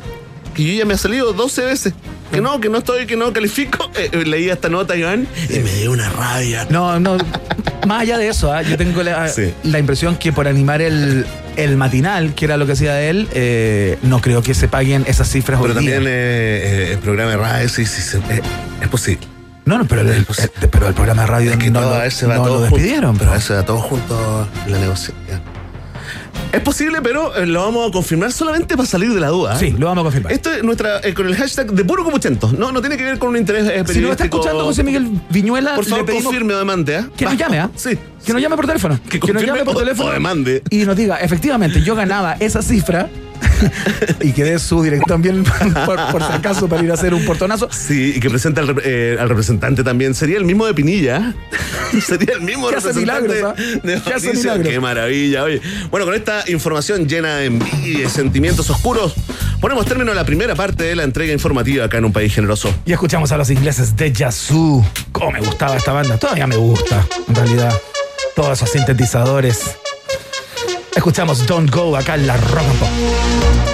[0.55, 1.93] que yo ya me ha salido 12 veces.
[2.31, 3.91] Que no, que no estoy, que no califico.
[3.95, 6.65] eh, eh, leí esta nota, Iván, y me dio una rabia.
[6.71, 7.17] No, no.
[7.87, 8.63] Más allá de eso, ¿ah?
[8.63, 9.53] yo tengo la, Sí.
[9.63, 11.23] la impresión que por animar el,
[11.55, 15.29] el matinal, que era lo que hacía él, eh, no creo que se paguen esas
[15.29, 18.17] cifras Pero hoy también eh, el programa de radio, sí, sí, sí,
[18.81, 19.27] es posible.
[19.65, 20.25] No, no, pero el, el-
[20.71, 22.43] pero el programa de radio Es que no, todo lo, a ver se va no
[22.43, 23.17] todo lo junto, despidieron.
[23.17, 23.33] Pero a po.
[23.35, 25.41] ver se va todo junto en la negociación.
[26.51, 29.55] Es posible, pero eh, lo vamos a confirmar solamente para salir de la duda.
[29.55, 29.59] ¿eh?
[29.59, 30.31] Sí, lo vamos a confirmar.
[30.31, 32.51] Esto es nuestra, eh, con el hashtag de puro copuchento.
[32.57, 34.37] No, no tiene que ver con un interés eh, si nos está periodístico.
[34.37, 37.09] escuchando José Miguel Viñuela, Por favor, le pedimos confirme o demande, ¿ah?
[37.17, 37.69] que nos llame, ¿ah?
[37.75, 37.97] Sí.
[38.25, 38.99] Que nos llame por teléfono.
[39.09, 40.09] Que nos confirme llame por teléfono.
[40.09, 40.63] o demande.
[40.69, 43.09] Y nos diga, efectivamente, yo ganaba esa cifra
[44.21, 45.43] y que dé su directo también,
[45.85, 47.69] por, por si acaso, para ir a hacer un portonazo.
[47.71, 50.13] Sí, y que presenta al, eh, al representante también.
[50.13, 51.33] Sería el mismo de Pinilla.
[52.05, 53.79] Sería el mismo hace representante milagros, ¿ah?
[53.83, 54.33] de Que hace Mauricio.
[54.51, 54.67] milagros.
[54.67, 55.61] Qué maravilla, oye.
[55.89, 59.15] Bueno, con esta información llena de envidia y sentimientos oscuros,
[59.61, 62.73] ponemos término a la primera parte de la entrega informativa acá en un país generoso.
[62.85, 64.85] Y escuchamos a los ingleses de Yazoo.
[65.11, 66.17] Cómo me gustaba esta banda.
[66.17, 67.73] Todavía me gusta, en realidad.
[68.35, 69.77] Todos esos sintetizadores.
[70.95, 73.64] Escuchamos Don't Go acá en la Rock and Pop.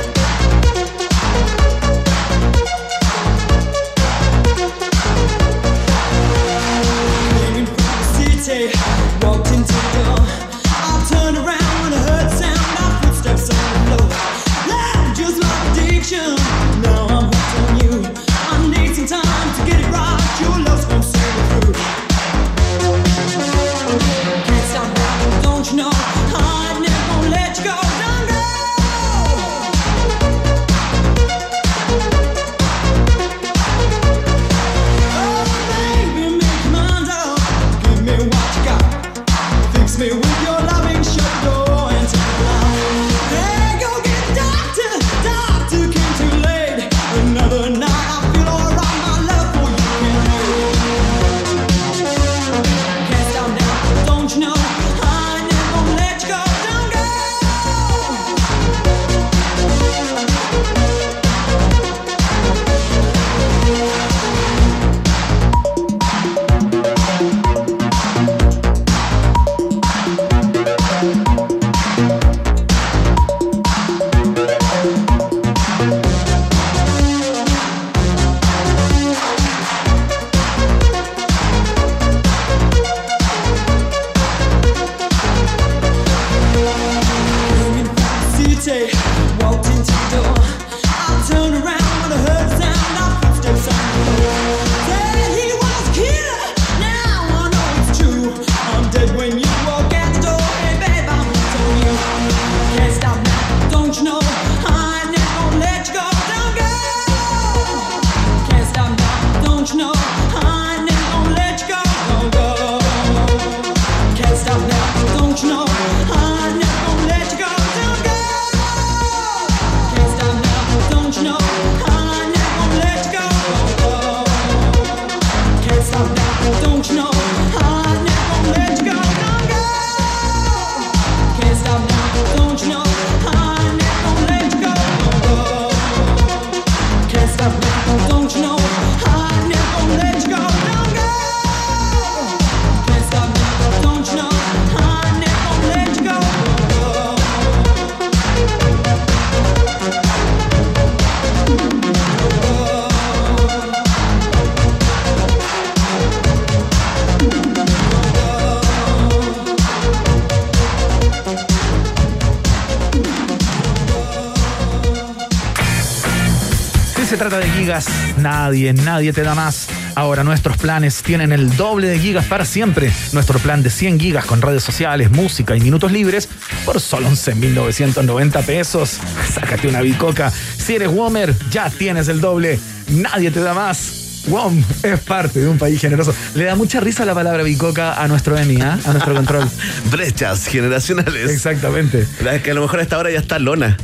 [168.42, 169.68] Nadie, nadie te da más.
[169.94, 172.92] Ahora nuestros planes tienen el doble de gigas para siempre.
[173.14, 176.28] Nuestro plan de 100 gigas con redes sociales, música y minutos libres
[176.66, 178.98] por solo 11.990 pesos.
[179.32, 180.32] Sácate una bicoca.
[180.32, 182.60] Si eres Womer, ya tienes el doble.
[182.90, 184.24] Nadie te da más.
[184.28, 186.14] WOM es parte de un país generoso.
[186.34, 188.78] Le da mucha risa la palabra bicoca a nuestro Emi, ¿ah?
[188.86, 189.48] a nuestro control.
[189.92, 191.30] Brechas generacionales.
[191.30, 192.08] Exactamente.
[192.24, 193.78] La Es que a lo mejor a esta hora ya está lona.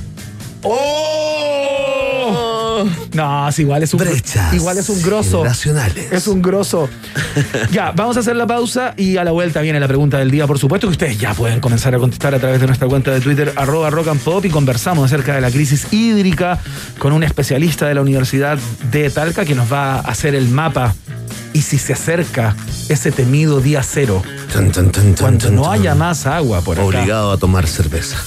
[0.63, 1.06] ¡Oh!
[3.17, 5.39] No, es igual es un Brechas igual es un grosso.
[5.39, 6.11] generacionales.
[6.11, 6.87] Es un grosso.
[7.71, 10.45] ya, vamos a hacer la pausa y a la vuelta viene la pregunta del día.
[10.45, 13.19] Por supuesto que ustedes ya pueden comenzar a contestar a través de nuestra cuenta de
[13.19, 16.59] Twitter, arroba rock and pop, y conversamos acerca de la crisis hídrica
[16.99, 18.59] con un especialista de la Universidad
[18.91, 20.93] de Talca que nos va a hacer el mapa.
[21.53, 22.55] Y si se acerca
[22.87, 24.21] ese temido día cero,
[24.53, 26.85] Tan, tan, tan, tan, cuando no haya más agua por acá.
[26.85, 28.17] Obligado a tomar cerveza.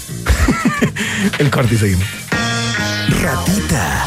[1.39, 2.07] El corte y seguimos.
[3.23, 4.07] Ratita.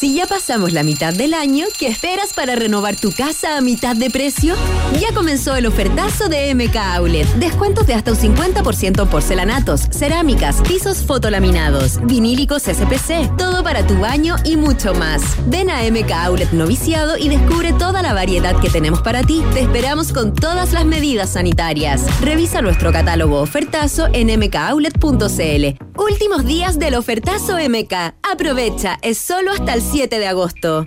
[0.00, 3.94] Si ya pasamos la mitad del año, ¿qué esperas para renovar tu casa a mitad
[3.94, 4.54] de precio?
[4.98, 7.26] Ya comenzó el ofertazo de MK Outlet.
[7.34, 13.98] Descuentos de hasta un 50% en porcelanatos, cerámicas, pisos fotolaminados, vinílicos SPC, todo para tu
[13.98, 15.20] baño y mucho más.
[15.48, 19.44] Ven a MK Outlet Noviciado y descubre toda la variedad que tenemos para ti.
[19.52, 22.06] Te esperamos con todas las medidas sanitarias.
[22.22, 25.90] Revisa nuestro catálogo ofertazo en mkoutlet.cl.
[26.00, 28.14] Últimos días del ofertazo MK.
[28.22, 30.86] Aprovecha, es solo hasta el 7 de agosto.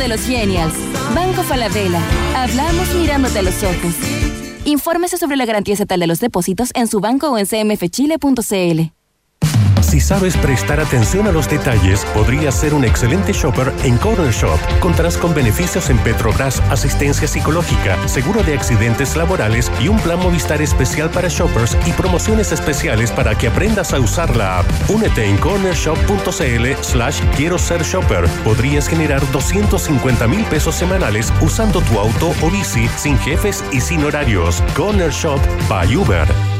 [0.00, 0.74] de los Genials.
[1.14, 2.00] Banco Falabella.
[2.34, 3.94] Hablamos mirándote a los ojos.
[4.64, 8.99] Infórmese sobre la garantía estatal de los depósitos en su banco o en cmfchile.cl.
[9.90, 14.56] Si sabes prestar atención a los detalles, podrías ser un excelente shopper en Corner Shop.
[14.78, 20.62] Contarás con beneficios en Petrobras, asistencia psicológica, seguro de accidentes laborales y un plan Movistar
[20.62, 24.66] especial para shoppers y promociones especiales para que aprendas a usar la app.
[24.88, 28.28] Únete en cornershop.cl slash quiero ser shopper.
[28.44, 34.04] Podrías generar 250 mil pesos semanales usando tu auto o bici sin jefes y sin
[34.04, 34.62] horarios.
[34.76, 36.59] Corner Shop by Uber.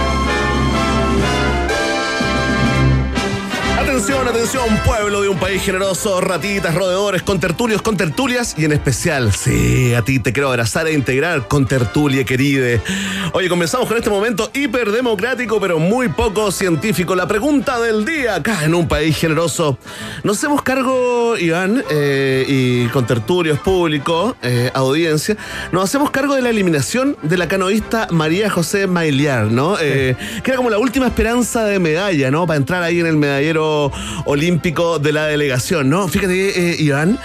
[3.91, 9.93] Atención, atención, pueblo de un país generoso, ratitas, roedores, contertulios, contertulias y en especial, sí,
[9.93, 12.81] a ti te quiero abrazar e integrar con tertulia querida.
[13.33, 17.15] Oye, comenzamos con este momento hiperdemocrático, pero muy poco científico.
[17.15, 19.77] La pregunta del día acá en un país generoso.
[20.23, 25.35] Nos hacemos cargo, Iván, eh, y con tertulios público, eh, audiencia,
[25.73, 29.75] nos hacemos cargo de la eliminación de la canoísta María José Mailiar, ¿no?
[29.81, 32.47] Eh, que era como la última esperanza de medalla, ¿no?
[32.47, 33.80] Para entrar ahí en el medallero
[34.25, 36.07] olímpico de la delegación, ¿no?
[36.07, 37.17] Fíjate, eh, Iván.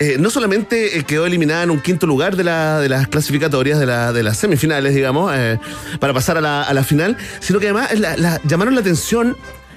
[0.00, 3.78] eh, no solamente eh, quedó eliminada en un quinto lugar de, la- de las clasificatorias,
[3.78, 5.32] de, la- de las semifinales, digamos,
[6.00, 9.36] para pasar a la, a la final, sino que además la- la- llamaron la atención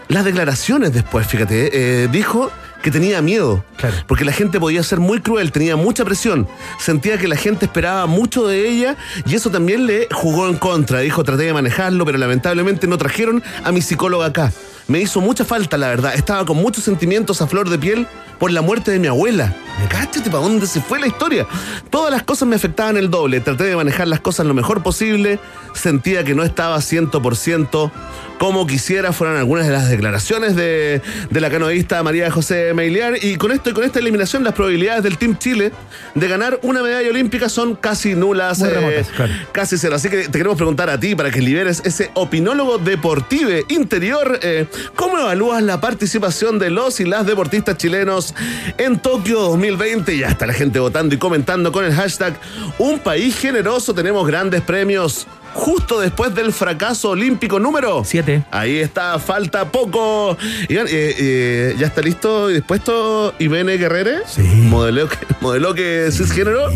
[0.10, 2.08] las declaraciones después, fíjate.
[2.12, 2.50] dijo
[2.82, 3.64] que tenía miedo,
[4.08, 6.48] porque la gente podía ser muy cruel, tenía mucha presión,
[6.80, 11.00] sentía que la gente esperaba mucho de ella y eso también le jugó en contra.
[11.02, 14.52] Dijo, traté de manejarlo, pero lamentablemente no trajeron a mi psicóloga acá.
[14.88, 16.16] Me hizo mucha falta, la verdad.
[16.16, 18.08] Estaba con muchos sentimientos a flor de piel
[18.40, 19.54] por la muerte de mi abuela.
[19.90, 21.46] Cáchate para dónde se fue la historia.
[21.90, 23.42] Todas las cosas me afectaban el doble.
[23.42, 25.40] Traté de manejar las cosas lo mejor posible.
[25.74, 27.92] Sentía que no estaba 100%
[28.38, 29.14] como quisiera.
[29.14, 33.24] Fueron algunas de las declaraciones de, de la canoísta María José Meiliar.
[33.24, 35.72] Y con esto y con esta eliminación, las probabilidades del Team Chile
[36.16, 38.62] de ganar una medalla olímpica son casi nulas.
[38.62, 39.34] Eh, remotas, claro.
[39.52, 39.96] Casi cero.
[39.96, 44.40] Así que te queremos preguntar a ti para que liberes ese opinólogo deportivo interior.
[44.42, 44.66] eh,
[44.96, 48.34] ¿Cómo evalúas la participación de los y las deportistas chilenos
[48.78, 50.18] en Tokio 2020?
[50.18, 52.34] Ya está la gente votando y comentando con el hashtag
[52.78, 53.94] Un país generoso.
[53.94, 55.28] Tenemos grandes premios.
[55.54, 58.44] Justo después del fracaso olímpico número Siete.
[58.52, 60.38] Ahí está, falta poco.
[60.70, 64.20] Iván, eh, eh, ¿ya está listo y dispuesto Ibene Guerrere?
[64.28, 64.42] Sí.
[64.42, 66.72] Modeló que, modeló que cisgénero.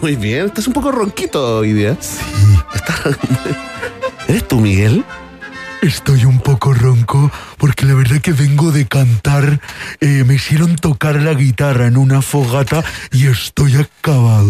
[0.00, 1.96] Muy bien, estás un poco ronquito hoy día.
[2.00, 2.20] Sí.
[4.28, 5.04] ¿Eres tú, Miguel?
[5.82, 7.28] Estoy un poco ronco
[7.58, 9.60] porque la verdad que vengo de cantar.
[10.00, 14.48] eh, me hicieron tocar la guitarra en una fogata y estoy acabado.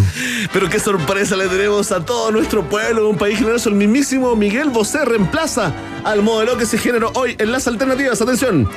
[0.53, 3.71] Pero qué sorpresa le tenemos a todo nuestro pueblo, un país generoso.
[3.71, 5.73] El mismísimo Miguel Bosé reemplaza
[6.05, 8.21] al modelo que se generó hoy en las alternativas.
[8.21, 8.69] Atención,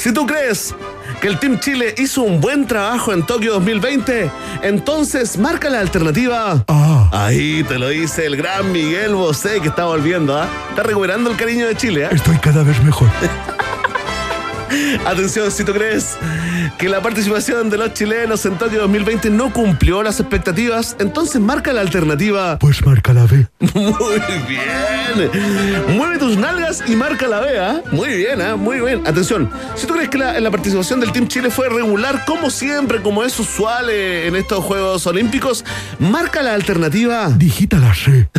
[0.00, 0.74] si tú crees
[1.20, 4.30] que el Team Chile hizo un buen trabajo en Tokio 2020,
[4.62, 6.64] entonces marca la alternativa.
[6.68, 10.48] Ah, Ahí te lo dice el gran Miguel Bosé que está volviendo, ¿ah?
[10.70, 12.10] Está recuperando el cariño de Chile, ¿ah?
[12.12, 13.08] estoy cada vez mejor.
[15.06, 16.16] Atención, si tú crees
[16.78, 21.72] que la participación de los chilenos en Tokio 2020 no cumplió las expectativas, entonces marca
[21.72, 22.58] la alternativa.
[22.58, 23.46] Pues marca la B.
[23.74, 25.96] Muy bien.
[25.96, 27.82] Mueve tus nalgas y marca la B, ¿ah?
[27.90, 28.56] Muy bien, ¿ah?
[28.56, 29.06] Muy bien.
[29.06, 33.02] Atención, si tú crees que la, la participación del Team Chile fue regular, como siempre,
[33.02, 35.64] como es usual eh, en estos Juegos Olímpicos,
[35.98, 37.28] marca la alternativa.
[37.30, 38.28] Digita la C.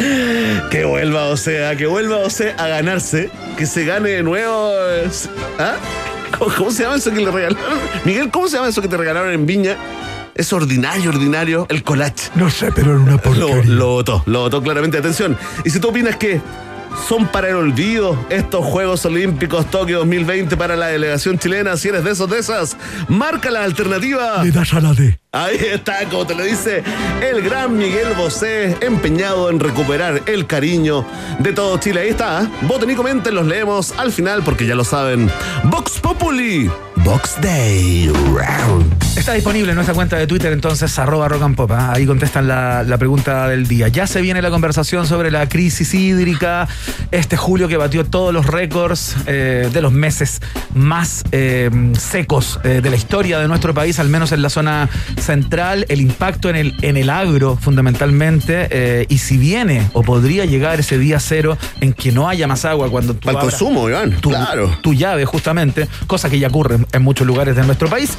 [0.70, 4.72] Que vuelva, o sea, que vuelva, o sea, a ganarse, que se gane de nuevo.
[5.58, 5.76] ¿Ah?
[6.38, 7.58] ¿Cómo, cómo se llama eso que le regalaron?
[8.04, 9.76] Miguel, ¿cómo se llama eso que te regalaron en Viña?
[10.34, 12.30] Es ordinario, ordinario, el collage.
[12.36, 13.62] No sé, pero era una Lo, porquería.
[13.66, 14.96] lo votó, lo votó claramente.
[14.98, 15.36] Atención.
[15.64, 16.40] Y si tú opinas que
[17.08, 22.04] son para el olvido estos Juegos Olímpicos Tokio 2020 para la delegación chilena, si eres
[22.04, 22.76] de esos de esas,
[23.08, 24.42] marca la alternativa.
[24.42, 25.18] Le das a la D.
[25.32, 26.82] Ahí está, como te lo dice
[27.22, 31.06] el gran Miguel Bosé, empeñado en recuperar el cariño
[31.38, 32.00] de todo Chile.
[32.00, 32.48] Ahí está, ¿eh?
[32.62, 35.30] voten y comenten, los leemos al final porque ya lo saben.
[35.64, 36.68] Vox Populi,
[37.04, 38.08] Vox Day.
[38.08, 39.00] Round.
[39.16, 41.70] Está disponible en nuestra cuenta de Twitter, entonces, arroba rock and pop.
[41.72, 41.92] ¿ah?
[41.94, 43.88] Ahí contestan la, la pregunta del día.
[43.88, 46.68] Ya se viene la conversación sobre la crisis hídrica.
[47.10, 50.40] Este julio que batió todos los récords eh, de los meses
[50.74, 54.88] más eh, secos eh, de la historia de nuestro país, al menos en la zona
[55.20, 55.86] central.
[55.88, 59.06] El impacto en el, en el agro, fundamentalmente.
[59.08, 62.88] y si viene o podría llegar ese día cero en que no haya más agua
[62.90, 64.76] cuando tú Para el consumo, Iván, tu, claro.
[64.82, 68.16] tu llave, justamente, cosa que ya ocurre en- muchos lugares de nuestro país.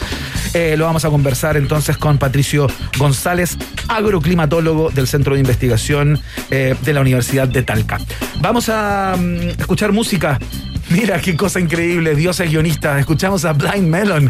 [0.54, 2.68] Eh, lo vamos a conversar entonces con Patricio
[2.98, 3.58] González,
[3.88, 6.20] agroclimatólogo del Centro de Investigación
[6.50, 8.00] eh, de la Universidad de Talca.
[8.42, 10.40] Vamos a mm, escuchar música.
[10.90, 13.00] Mira qué cosa increíble, dioses guionistas.
[13.00, 14.30] Escuchamos a Blind Melon.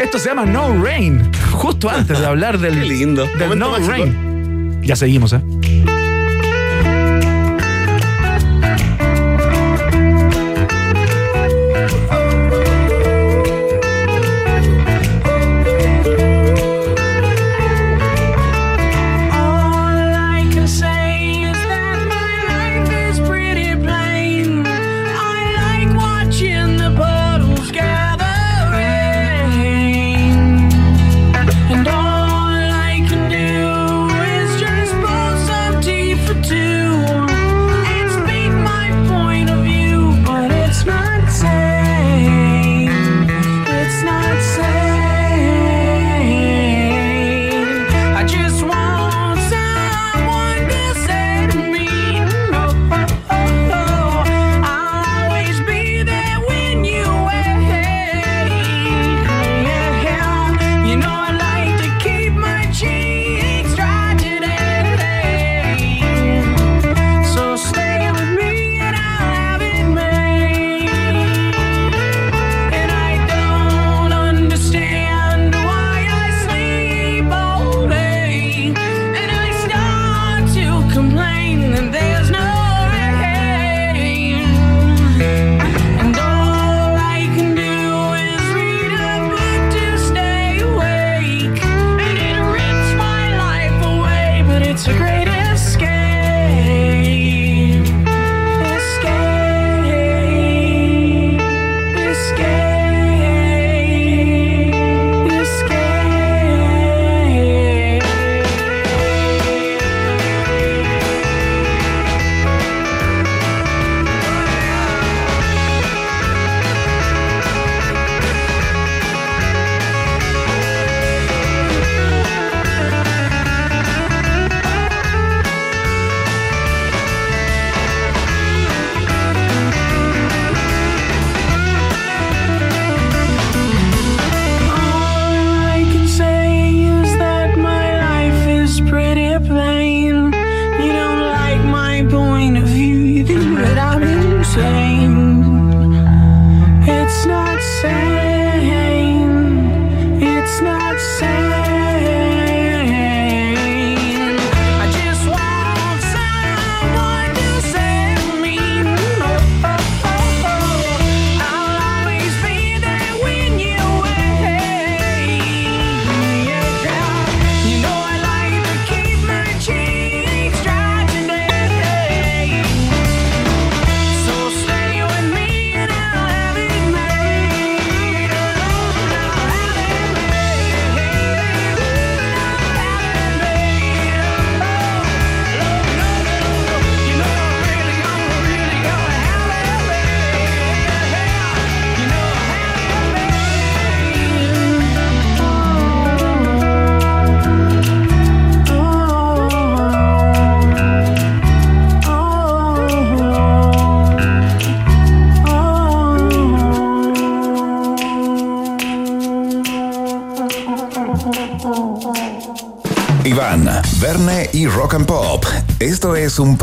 [0.00, 1.30] Esto se llama No Rain.
[1.52, 3.26] Justo antes de hablar del, Qué lindo.
[3.38, 3.90] del No mágico.
[3.90, 4.80] Rain.
[4.82, 5.40] Ya seguimos, ¿eh?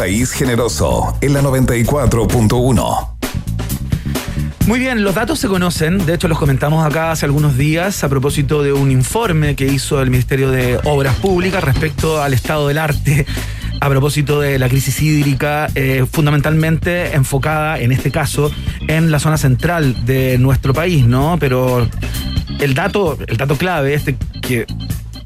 [0.07, 3.09] País generoso en la 94.1.
[4.65, 8.07] Muy bien, los datos se conocen, de hecho los comentamos acá hace algunos días a
[8.07, 12.77] propósito de un informe que hizo el Ministerio de Obras Públicas respecto al estado del
[12.77, 13.25] arte
[13.81, 18.49] a propósito de la crisis hídrica, eh, fundamentalmente enfocada en este caso
[18.87, 21.35] en la zona central de nuestro país, ¿no?
[21.37, 21.85] Pero
[22.61, 24.65] el dato, el dato clave, este que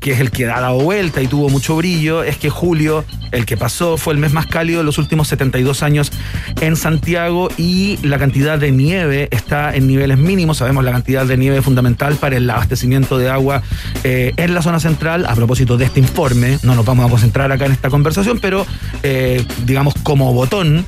[0.01, 3.45] que es el que ha dado vuelta y tuvo mucho brillo, es que julio, el
[3.45, 6.11] que pasó, fue el mes más cálido de los últimos 72 años
[6.59, 10.57] en Santiago y la cantidad de nieve está en niveles mínimos.
[10.57, 13.61] Sabemos la cantidad de nieve fundamental para el abastecimiento de agua
[14.03, 15.25] eh, en la zona central.
[15.27, 18.65] A propósito de este informe, no nos vamos a concentrar acá en esta conversación, pero
[19.03, 20.83] eh, digamos como botón.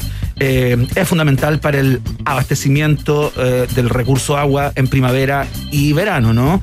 [0.46, 6.62] Eh, es fundamental para el abastecimiento eh, del recurso agua en primavera y verano, ¿no?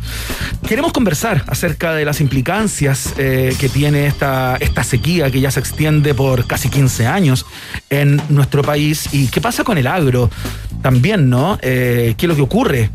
[0.68, 5.60] Queremos conversar acerca de las implicancias eh, que tiene esta, esta sequía que ya se
[5.60, 7.46] extiende por casi 15 años
[7.88, 10.30] en nuestro país y qué pasa con el agro
[10.82, 11.58] también, ¿no?
[11.62, 12.90] Eh, ¿Qué es lo que ocurre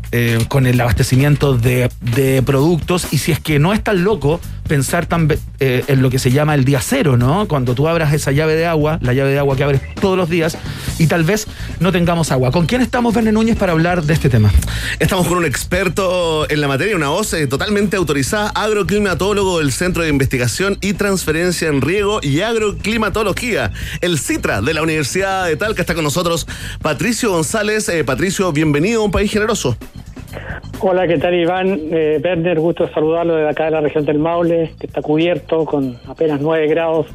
[0.48, 5.06] con el abastecimiento de, de productos y si es que no es tan loco pensar
[5.06, 5.28] tan,
[5.60, 7.46] en lo que se llama el día cero, ¿no?
[7.46, 10.28] Cuando tú abras esa llave de agua, la llave de agua que abres todos los
[10.28, 10.58] días
[10.98, 11.46] y tal vez
[11.80, 12.50] no tengamos agua.
[12.50, 14.50] ¿Con quién estamos, Verne Núñez, para hablar de este tema?
[14.98, 20.02] Estamos con un experto en la materia, una voz eh, totalmente autorizada, agroclimatólogo del Centro
[20.02, 25.82] de Investigación y Transferencia en Riego y Agroclimatología, el CITRA de la Universidad de Talca.
[25.82, 26.46] Está con nosotros
[26.82, 27.88] Patricio González.
[27.88, 29.76] Eh, Patricio, bienvenido a un país generoso.
[30.80, 31.78] Hola, ¿qué tal Iván?
[31.90, 35.64] Eh, Werner, gusto de saludarlo desde acá de la región del Maule, que está cubierto
[35.64, 37.06] con apenas 9 grados,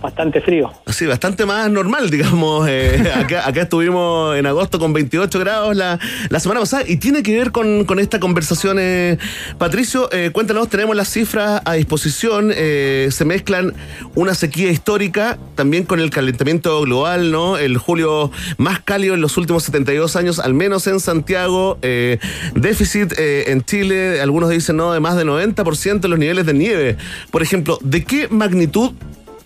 [0.00, 0.72] bastante frío.
[0.86, 2.68] Sí, bastante más normal, digamos.
[2.68, 7.36] eh, acá, estuvimos en agosto con 28 grados la, la semana pasada y tiene que
[7.36, 8.76] ver con, con esta conversación.
[8.80, 9.18] eh,
[9.58, 12.52] Patricio, eh, cuéntanos, tenemos las cifras a disposición.
[12.54, 13.74] eh, se mezclan
[14.14, 17.56] una sequía histórica también con el calentamiento global, ¿no?
[17.58, 21.78] El julio más cálido en los últimos 72 años, al menos en Santiago.
[21.82, 22.18] eh,
[22.54, 24.92] déficit eh, en Chile, algunos dicen, ¿no?
[24.92, 26.96] De más del 90% de los niveles de nieve.
[27.30, 28.92] Por ejemplo, ¿de qué magnitud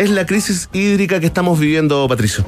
[0.01, 2.45] es la crisis hídrica que estamos viviendo, Patricio?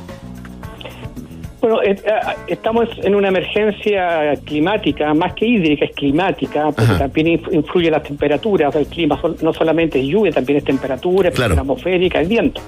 [1.61, 2.11] Bueno, eh, eh,
[2.49, 6.99] estamos en una emergencia climática, más que hídrica, es climática, porque Ajá.
[6.99, 11.35] también inf- influye las temperaturas, el clima no solamente es lluvia, también es temperatura, es
[11.35, 11.55] Claro.
[11.61, 12.61] atmosférica, es viento.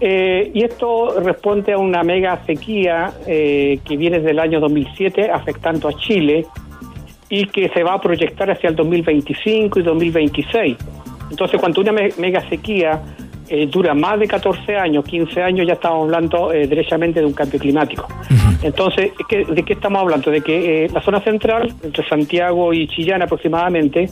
[0.00, 5.30] Eh, y esto responde a una mega sequía eh, que viene desde el año 2007
[5.30, 6.46] afectando a Chile
[7.28, 10.76] y que se va a proyectar hacia el 2025 y 2026.
[11.30, 13.00] Entonces, cuando una me- mega sequía
[13.48, 17.32] eh, dura más de 14 años, 15 años, ya estamos hablando eh, derechamente de un
[17.32, 18.06] cambio climático.
[18.62, 20.30] Entonces, ¿es que- ¿de qué estamos hablando?
[20.30, 24.08] De que eh, la zona central, entre Santiago y Chillán aproximadamente,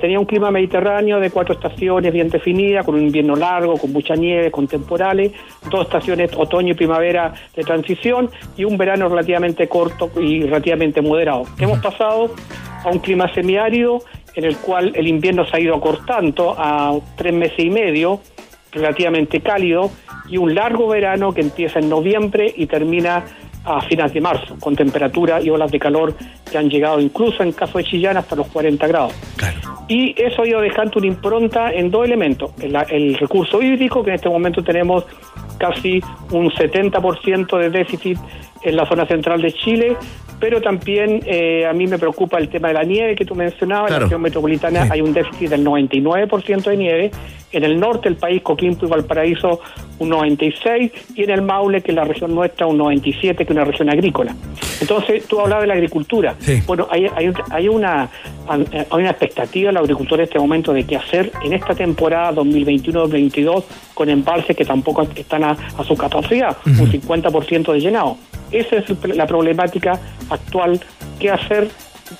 [0.00, 4.16] tenía un clima mediterráneo de cuatro estaciones bien definidas, con un invierno largo, con mucha
[4.16, 5.30] nieve, con temporales,
[5.70, 11.44] dos estaciones otoño y primavera de transición y un verano relativamente corto y relativamente moderado.
[11.60, 12.34] Hemos pasado
[12.84, 14.00] a un clima semiárido
[14.34, 18.20] en el cual el invierno se ha ido acortando a tres meses y medio,
[18.72, 19.90] relativamente cálido,
[20.28, 23.24] y un largo verano que empieza en noviembre y termina
[23.64, 26.14] a finales de marzo, con temperaturas y olas de calor
[26.50, 29.14] que han llegado incluso en caso de Chillán hasta los 40 grados.
[29.88, 32.50] Y eso ha ido dejando una impronta en dos elementos.
[32.60, 35.04] El, el recurso hídrico, que en este momento tenemos
[35.58, 38.18] casi un 70% de déficit
[38.64, 39.96] en la zona central de Chile,
[40.40, 43.90] pero también eh, a mí me preocupa el tema de la nieve que tú mencionabas.
[43.90, 47.10] En la región metropolitana hay un déficit del 99% de nieve.
[47.52, 49.60] En el norte del país, Coquimbo y Valparaíso,
[50.00, 53.50] un 96%, y en el Maule, que es la región nuestra, un 97%, que es
[53.50, 54.34] una región agrícola.
[54.80, 56.34] Entonces, tú hablabas de la agricultura.
[56.40, 56.60] Sí.
[56.66, 58.08] Bueno, hay, hay, hay una,
[58.48, 62.32] hay una expectativa en la agricultura en este momento de qué hacer en esta temporada
[62.32, 68.18] 2021-2022 con embalses que tampoco están a, a su capacidad, un 50% de llenado.
[68.54, 69.98] Esa es la problemática
[70.30, 70.80] actual,
[71.18, 71.68] qué hacer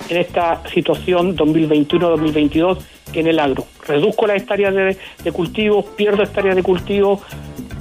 [0.09, 2.79] en esta situación 2021-2022
[3.13, 3.65] en el agro.
[3.87, 7.21] Reduzco las hectáreas de, de cultivo, pierdo hectáreas de cultivo,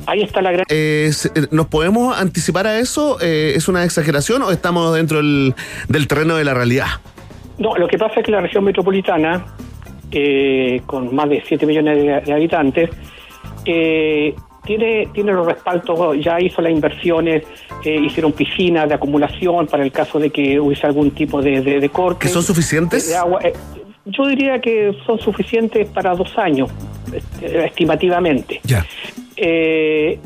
[0.07, 0.66] ahí está la gran...
[0.68, 1.11] Eh,
[1.50, 3.18] ¿Nos podemos anticipar a eso?
[3.20, 5.55] Eh, ¿Es una exageración o estamos dentro del,
[5.88, 6.86] del terreno de la realidad?
[7.59, 9.46] No, lo que pasa es que la región metropolitana,
[10.12, 12.90] eh, con más de 7 millones de, de habitantes,
[13.64, 14.34] eh,
[14.64, 17.44] tiene, tiene los respaldos, ya hizo las inversiones,
[17.84, 21.80] eh, hicieron piscinas de acumulación para el caso de que hubiese algún tipo de, de,
[21.80, 22.26] de corte.
[22.26, 23.06] ¿Que son suficientes?
[23.06, 23.40] de- de agua.
[23.42, 23.52] Eh,
[24.06, 26.70] yo diría que son suficientes para dos años,
[27.42, 28.60] eh, estimativamente.
[28.64, 28.84] Ya.
[29.36, 30.18] Eh,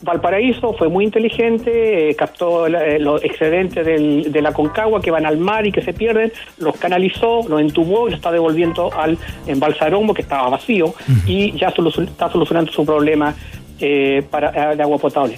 [0.00, 5.10] Valparaíso fue muy inteligente, eh, captó la- eh, los excedentes del- de la Concagua que
[5.10, 8.90] van al mar y que se pierden, los canalizó, los entubó y los está devolviendo
[8.96, 10.94] al embalsaromo que estaba vacío
[11.26, 13.34] y ya solucion- está solucionando su problema
[13.80, 15.36] eh, para, de agua potable.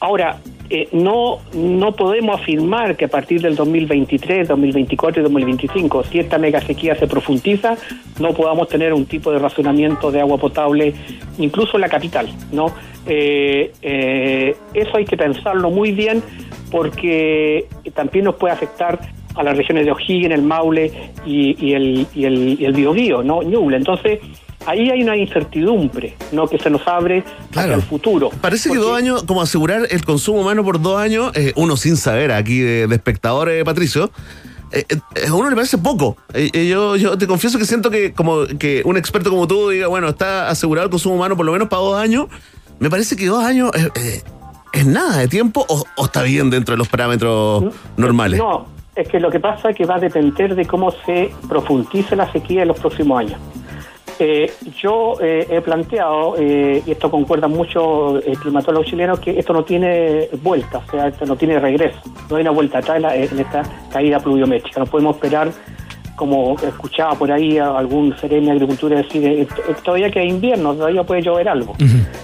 [0.00, 0.38] Ahora,
[0.70, 6.36] eh, no, no podemos afirmar que a partir del 2023, 2024 y 2025, si esta
[6.36, 7.76] mega sequía se profundiza,
[8.20, 10.92] no podamos tener un tipo de racionamiento de agua potable,
[11.38, 12.28] incluso en la capital.
[12.52, 12.74] ¿no?
[13.06, 16.22] Eh, eh, eso hay que pensarlo muy bien
[16.70, 18.98] porque también nos puede afectar
[19.34, 20.92] a las regiones de O'Higgins, el Maule
[21.24, 23.42] y, y el, y, el, y el Biobío, ¿no?
[23.42, 23.76] Ñuble.
[23.78, 24.18] Entonces,
[24.68, 26.46] ahí hay una incertidumbre ¿no?
[26.46, 28.30] que se nos abre hacia el futuro.
[28.40, 31.96] Parece que dos años, como asegurar el consumo humano por dos años, eh, uno sin
[31.96, 34.10] saber aquí de, de espectadores, Patricio,
[34.70, 36.16] eh, eh, a uno le parece poco.
[36.34, 39.86] Eh, yo, yo te confieso que siento que como que un experto como tú diga,
[39.86, 42.26] bueno, está asegurado el consumo humano por lo menos para dos años,
[42.78, 43.70] me parece que dos años
[44.72, 48.38] es nada de tiempo o, o está bien dentro de los parámetros normales.
[48.38, 52.14] No, es que lo que pasa es que va a depender de cómo se profundice
[52.14, 53.40] la sequía en los próximos años.
[54.20, 59.52] Eh, yo eh, he planteado, eh, y esto concuerdan mucho eh, climatólogos chilenos, que esto
[59.52, 63.38] no tiene vuelta, o sea, esto no tiene regreso, no hay una vuelta atrás en
[63.38, 63.62] esta
[63.92, 64.80] caída pluviométrica.
[64.80, 65.52] No podemos esperar,
[66.18, 70.28] como escuchaba por ahí a algún sereno de agricultura decir, eh, eh, todavía que hay
[70.28, 71.74] invierno, todavía puede llover algo.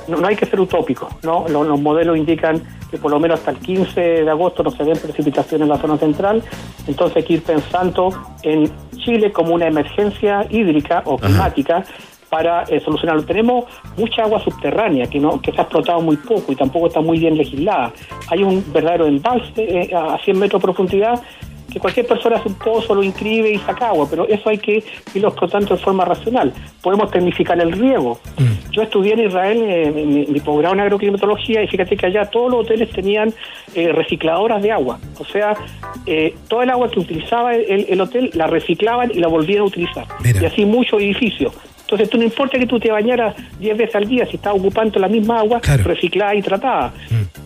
[0.09, 1.47] No, no hay que ser utópico, ¿no?
[1.49, 4.83] Los, los modelos indican que por lo menos hasta el 15 de agosto no se
[4.83, 6.43] ven precipitaciones en la zona central,
[6.87, 8.11] entonces hay que ir pensando
[8.43, 11.85] en Chile como una emergencia hídrica o climática
[12.35, 13.25] para eh, solucionarlo.
[13.25, 13.67] Tenemos
[13.97, 17.19] mucha agua subterránea que no que se ha explotado muy poco y tampoco está muy
[17.19, 17.93] bien legislada.
[18.29, 21.23] Hay un verdadero embalse eh, a 100 metros de profundidad
[21.75, 24.85] que cualquier persona hace un pozo, lo inscribe y saca agua, pero eso hay que
[25.13, 26.53] irlo explotando de forma racional.
[26.81, 28.21] Podemos tecnificar el riego.
[28.71, 32.49] Yo estudié en Israel eh, mi, mi posgrado en agroclimatología y fíjate que allá todos
[32.49, 33.35] los hoteles tenían
[33.75, 35.01] eh, recicladoras de agua.
[35.19, 35.57] O sea,
[36.07, 39.65] eh, todo el agua que utilizaba el, el hotel la reciclaban y la volvían a
[39.65, 40.07] utilizar.
[40.25, 41.53] Y así muchos edificios.
[41.81, 45.01] Entonces, tú no importa que tú te bañaras 10 veces al día, si estás ocupando
[45.01, 46.93] la misma agua reciclada y tratada.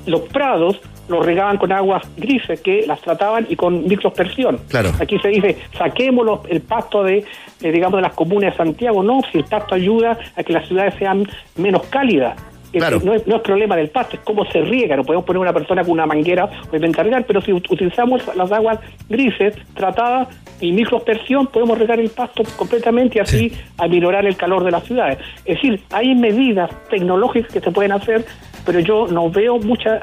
[0.05, 4.59] Los prados los regaban con aguas grises que las trataban y con microaspersión.
[4.69, 4.91] Claro.
[5.01, 7.25] Aquí se dice, saquemos los- el pasto de,
[7.63, 9.03] eh, digamos, de las comunas de Santiago.
[9.03, 12.37] No, si el pasto ayuda a que las ciudades sean menos cálidas.
[12.73, 14.95] Eh, eh, No, es, no es problema del pasto, es cómo se riega.
[14.95, 18.53] No podemos poner una persona con una manguera o encargar, pero si ut- utilizamos las
[18.53, 18.79] aguas
[19.09, 20.29] grises tratadas
[20.61, 25.17] y microaspersión, podemos regar el pasto completamente y así aminorar el calor de las ciudades.
[25.47, 28.27] Es decir, hay medidas tecnológicas que se pueden hacer,
[28.67, 30.01] pero yo no veo mucha,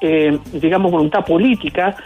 [0.00, 1.96] eh, digamos, voluntad política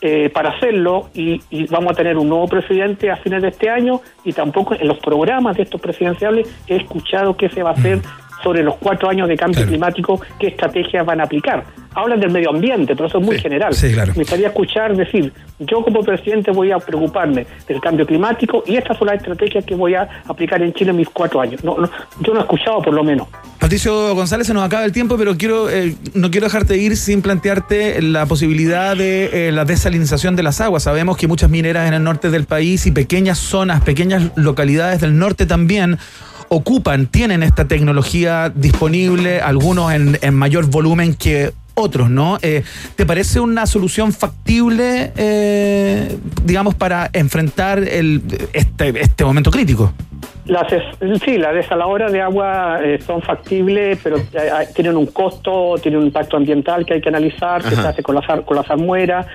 [0.00, 3.68] eh, para hacerlo y, y vamos a tener un nuevo presidente a fines de este
[3.68, 7.72] año y tampoco en los programas de estos presidenciales he escuchado qué se va a
[7.72, 8.00] hacer
[8.42, 11.64] sobre los cuatro años de cambio climático, qué estrategias van a aplicar.
[11.94, 13.74] Hablan del medio ambiente, pero eso es muy general.
[13.74, 14.12] sí, claro.
[14.12, 18.96] Me gustaría escuchar decir, yo como presidente voy a preocuparme del cambio climático y estas
[18.98, 21.64] son las estrategias que voy a aplicar en Chile en mis cuatro años.
[21.64, 23.26] No, no, yo no he escuchado por lo menos.
[23.58, 27.22] Patricio González, se nos acaba el tiempo, pero quiero eh, no quiero dejarte ir sin
[27.22, 30.84] plantearte la posibilidad de eh, la desalinización de las aguas.
[30.84, 35.18] Sabemos que muchas mineras en el norte del país y pequeñas zonas, pequeñas localidades del
[35.18, 35.98] norte también
[36.48, 42.38] ocupan, tienen esta tecnología disponible, algunos en, mayor volumen que otros, ¿no?
[42.42, 42.64] Eh,
[42.96, 48.22] ¿Te parece una solución factible, eh, digamos, para enfrentar el,
[48.52, 49.92] este, este momento crítico?
[50.46, 50.82] Las, es-
[51.22, 56.00] sí, las desaladoras de agua eh, son factibles, pero eh, eh, tienen un costo, tienen
[56.00, 59.26] un impacto ambiental que hay que analizar, que se hace con las, con las almueras.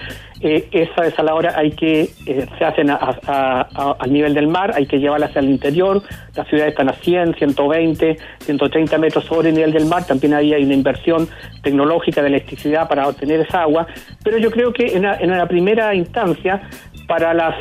[0.41, 2.09] Eh, esa desaladora hay que,
[2.57, 6.01] se hacen a- a- a- al nivel del mar, hay que llevarla hacia el interior.
[6.35, 10.05] Las ciudades están a 100, 120, 130 metros sobre el nivel del mar.
[10.05, 11.29] También ahí hay una inversión
[11.61, 13.85] tecnológica de electricidad para obtener esa agua.
[14.23, 16.61] Pero yo creo que en en una primera instancia,
[17.07, 17.55] para las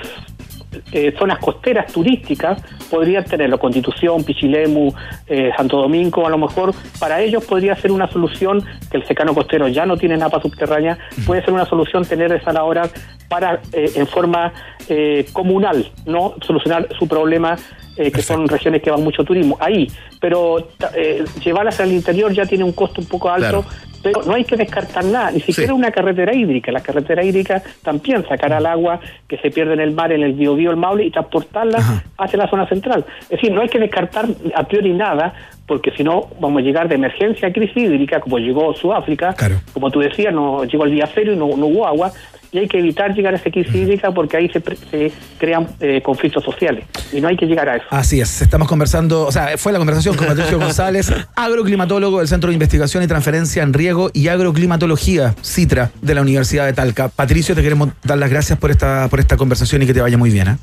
[0.93, 4.93] eh, zonas costeras turísticas podrían tenerlo, Constitución, Pichilemu,
[5.27, 9.35] eh, Santo Domingo, a lo mejor para ellos podría ser una solución que el secano
[9.35, 12.93] costero ya no tiene napa subterránea, puede ser una solución tener desaladoras
[13.29, 14.53] para eh, en forma
[14.89, 17.57] eh, comunal, no solucionar su problema
[17.97, 19.59] eh, que son regiones que van mucho turismo.
[19.61, 19.87] Ahí,
[20.21, 23.65] pero eh, llevarlas al interior ya tiene un costo un poco alto,
[24.03, 26.73] pero no hay que descartar nada, ni siquiera una carretera hídrica.
[26.73, 30.33] La carretera hídrica también sacará el agua que se pierde en el mar, en el
[30.33, 33.05] Biobío, el Maule, y transportarla hacia la zona central.
[33.23, 35.35] Es decir, no hay que descartar a priori nada,
[35.67, 39.35] porque si no vamos a llegar de emergencia a crisis hídrica, como llegó Sudáfrica,
[39.73, 42.13] como tú decías, no llegó el día cero y no, no hubo agua,
[42.51, 44.61] y hay que evitar llegar a esa crisis hídrica porque ahí se,
[44.91, 47.87] se crean eh, conflictos sociales, y no hay que llegar a eso.
[47.91, 52.49] Así es, estamos conversando, o sea, fue la conversación con Patricio González, agroclimatólogo del Centro
[52.49, 57.09] de Investigación y Transferencia en Riego y Agroclimatología, CITRA, de la Universidad de Talca.
[57.09, 60.19] Patricio, te queremos dar las gracias por esta, por esta conversación y que te vaya
[60.19, 60.49] muy bien.
[60.49, 60.57] ¿eh?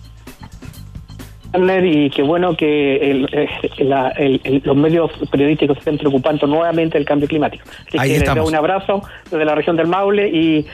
[1.53, 6.45] Y qué bueno que el- eh, la- el- el- los medios periodísticos se estén preocupando
[6.47, 7.63] nuevamente del cambio climático.
[7.87, 8.43] Así Ahí que les estamos.
[8.45, 10.65] doy un abrazo desde la región del Maule y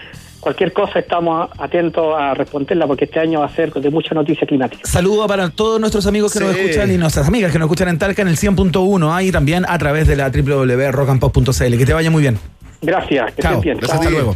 [0.41, 4.45] cualquier cosa estamos atentos a responderla porque este año va a ser de mucha noticia
[4.45, 4.81] climática.
[4.87, 6.59] Saludo para todos nuestros amigos que nos Sí.
[6.59, 9.77] escuchan y nuestras amigas que nos escuchan en Talca en el 100.1 ahí también a
[9.77, 11.77] través de la www.rockandpop.cl.
[11.77, 12.37] Que te vaya muy bien.
[12.81, 13.53] Gracias, que Chao.
[13.53, 13.77] estén bien.
[13.77, 14.35] Gracias, hasta luego.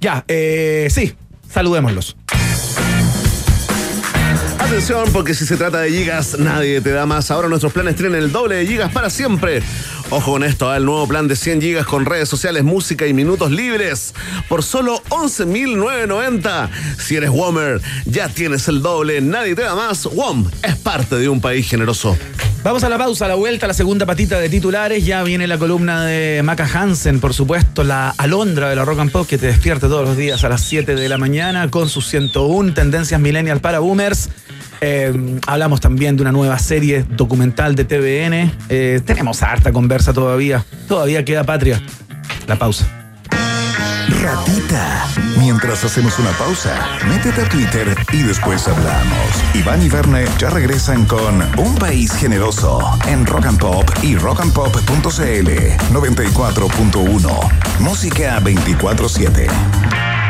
[0.00, 1.12] Ya, eh, sí,
[1.48, 2.16] saludémoslos.
[4.66, 7.30] Atención, porque si se trata de gigas, nadie te da más.
[7.30, 9.62] Ahora nuestros planes tienen el doble de gigas para siempre.
[10.10, 10.78] Ojo con esto, ¿eh?
[10.78, 14.12] el nuevo plan de 100 gigas con redes sociales, música y minutos libres
[14.48, 16.68] por solo 11.990.
[16.98, 20.04] Si eres Womer, ya tienes el doble, nadie te da más.
[20.04, 22.16] WOM es parte de un país generoso.
[22.64, 25.06] Vamos a la pausa, a la vuelta, a la segunda patita de titulares.
[25.06, 29.12] Ya viene la columna de Maca Hansen, por supuesto, la alondra de la Rock and
[29.12, 32.08] Pop que te despierta todos los días a las 7 de la mañana con sus
[32.08, 34.28] 101 tendencias millennial para boomers.
[34.80, 38.52] Eh, hablamos también de una nueva serie documental de TVN.
[38.68, 40.64] Eh, tenemos harta conversa todavía.
[40.88, 41.80] Todavía queda patria.
[42.46, 42.86] La pausa.
[44.22, 45.06] Ratita.
[45.38, 46.74] Mientras hacemos una pausa,
[47.08, 49.16] métete a Twitter y después hablamos.
[49.54, 55.50] Iván y Verne ya regresan con Un País Generoso en Rock and Pop y rockandpop.cl
[55.92, 57.80] 94.1.
[57.80, 60.25] Música 24-7.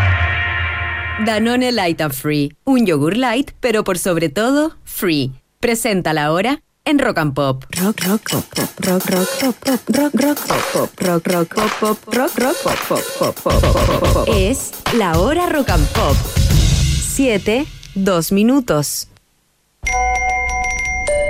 [1.24, 2.52] Danone Light and Free.
[2.64, 5.32] Un yogur light, pero por sobre todo, free.
[5.60, 7.64] Presenta la hora en Rock and Pop.
[7.70, 11.72] Rock, rock, pop, pop, rock, rock, pop, pop, rock, rock, pop, pop, rock, rock, pop,
[11.80, 14.28] pop, rock, rock, pop, pop, pop, pop, pop, pop, pop.
[14.36, 16.16] Es la hora Rock and Pop.
[17.14, 19.08] Siete, dos minutos.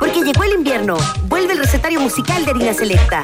[0.00, 0.96] Porque llegó el invierno.
[1.28, 3.22] Vuelve el recetario musical de Harina Selecta.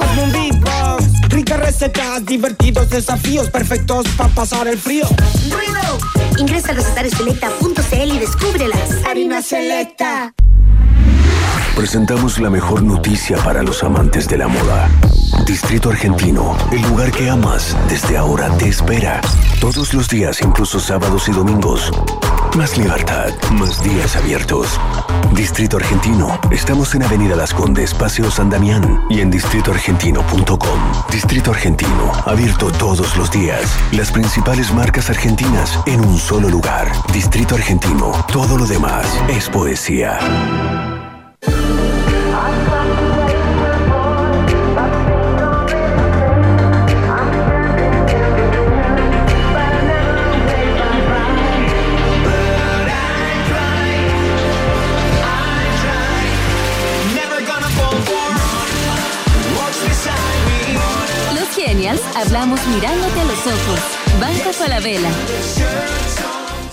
[0.00, 5.06] Hazme un beatbox, ricas recetas, divertidos desafíos perfectos para pasar el frío.
[5.50, 5.98] ¡Ruido!
[6.38, 9.04] Ingresa a recetariosselecta.cl y descúbrelas.
[9.08, 10.34] Harina Selecta.
[11.74, 14.88] Presentamos la mejor noticia para los amantes de la moda.
[15.46, 19.20] Distrito Argentino, el lugar que amas, desde ahora te espera.
[19.60, 21.90] Todos los días, incluso sábados y domingos.
[22.56, 24.78] Más libertad, más días abiertos.
[25.32, 30.80] Distrito Argentino, estamos en Avenida Las Condes, Paseo San Damián y en distritoargentino.com.
[31.10, 33.78] Distrito Argentino, abierto todos los días.
[33.92, 36.90] Las principales marcas argentinas en un solo lugar.
[37.12, 40.18] Distrito Argentino, todo lo demás es poesía.
[62.20, 63.80] Hablamos mirándote a los ojos.
[64.20, 65.10] Banco Falabella.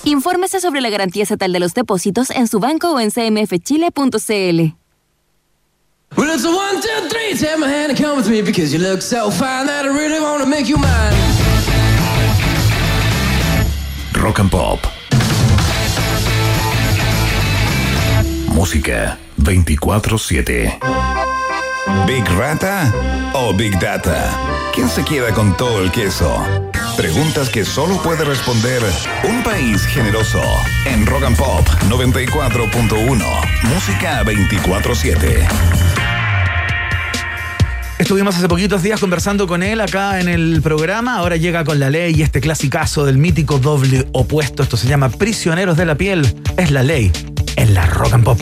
[0.04, 4.76] Infórmese sobre la garantía estatal de los depósitos en su banco o en cmfchile.cl.
[6.16, 7.38] Well, it's a one, two, three.
[7.38, 10.22] Take my hand and come with me because you look so fine that I really
[10.22, 11.14] want to make you mine.
[14.14, 14.80] Rock and Pop.
[18.54, 21.27] Música 24-7.
[22.06, 22.92] ¿Big Rata
[23.34, 24.38] o Big Data?
[24.74, 26.44] ¿Quién se queda con todo el queso?
[26.96, 28.82] Preguntas que solo puede responder
[29.24, 30.42] un país generoso.
[30.86, 33.24] En Rock and Pop 94.1.
[33.64, 35.48] Música 24-7.
[38.00, 41.18] Estuvimos hace poquitos días conversando con él acá en el programa.
[41.18, 44.64] Ahora llega con la ley y este clasicazo del mítico doble opuesto.
[44.64, 46.26] Esto se llama Prisioneros de la Piel.
[46.58, 47.12] Es la ley
[47.56, 48.40] en la rock and pop.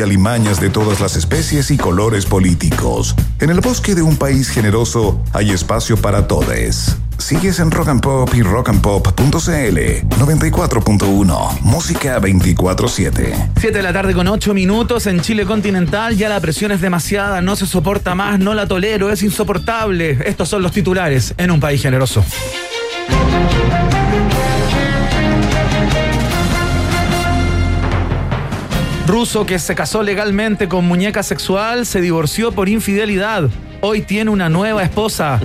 [0.00, 3.14] Y alimañas de todas las especies y colores políticos.
[3.38, 6.96] En el bosque de un país generoso hay espacio para todos.
[7.18, 9.78] Sigues en Rock and Pop y rockandpop.cl
[10.18, 13.50] 94.1 Música 24/7.
[13.60, 16.16] 7 de la tarde con 8 minutos en Chile continental.
[16.16, 20.18] Ya la presión es demasiada, no se soporta más, no la tolero, es insoportable.
[20.24, 22.24] Estos son los titulares en un país generoso.
[29.10, 33.50] Ruso que se casó legalmente con muñeca sexual se divorció por infidelidad.
[33.80, 35.40] Hoy tiene una nueva esposa.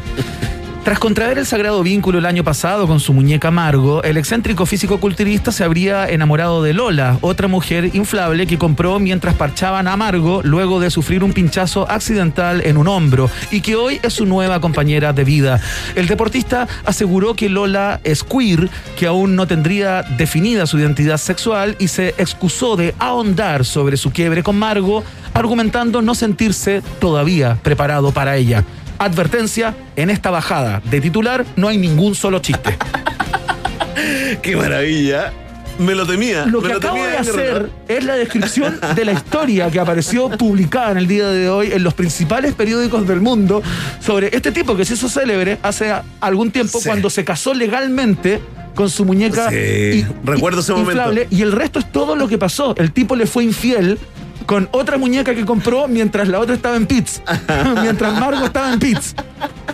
[0.86, 5.52] Tras contraer el sagrado vínculo el año pasado con su muñeca Margo, el excéntrico físico-culturista
[5.52, 10.80] se habría enamorado de Lola, otra mujer inflable que compró mientras parchaban a Margo luego
[10.80, 15.12] de sufrir un pinchazo accidental en un hombro y que hoy es su nueva compañera
[15.12, 15.60] de vida.
[15.96, 21.76] El deportista aseguró que Lola es queer, que aún no tendría definida su identidad sexual
[21.80, 28.12] y se excusó de ahondar sobre su quiebre con Margo, argumentando no sentirse todavía preparado
[28.12, 28.64] para ella.
[29.00, 32.78] Advertencia, en esta bajada de titular no hay ningún solo chiste.
[34.42, 35.32] ¡Qué maravilla!
[35.78, 36.46] Me lo temía.
[36.46, 40.92] Lo que lo acabo de hacer es la descripción de la historia que apareció publicada
[40.92, 43.62] en el día de hoy en los principales periódicos del mundo
[44.00, 46.86] sobre este tipo que se hizo célebre hace algún tiempo Sí.
[46.88, 48.42] cuando se casó legalmente
[48.74, 50.92] con su muñeca Sí, recuerdo ese momento.
[50.92, 52.74] inflable y el resto es todo lo que pasó.
[52.78, 54.00] El tipo le fue infiel
[54.46, 57.22] con otra muñeca que compró mientras la otra estaba en pits.
[57.82, 59.14] mientras Margo estaba en pits.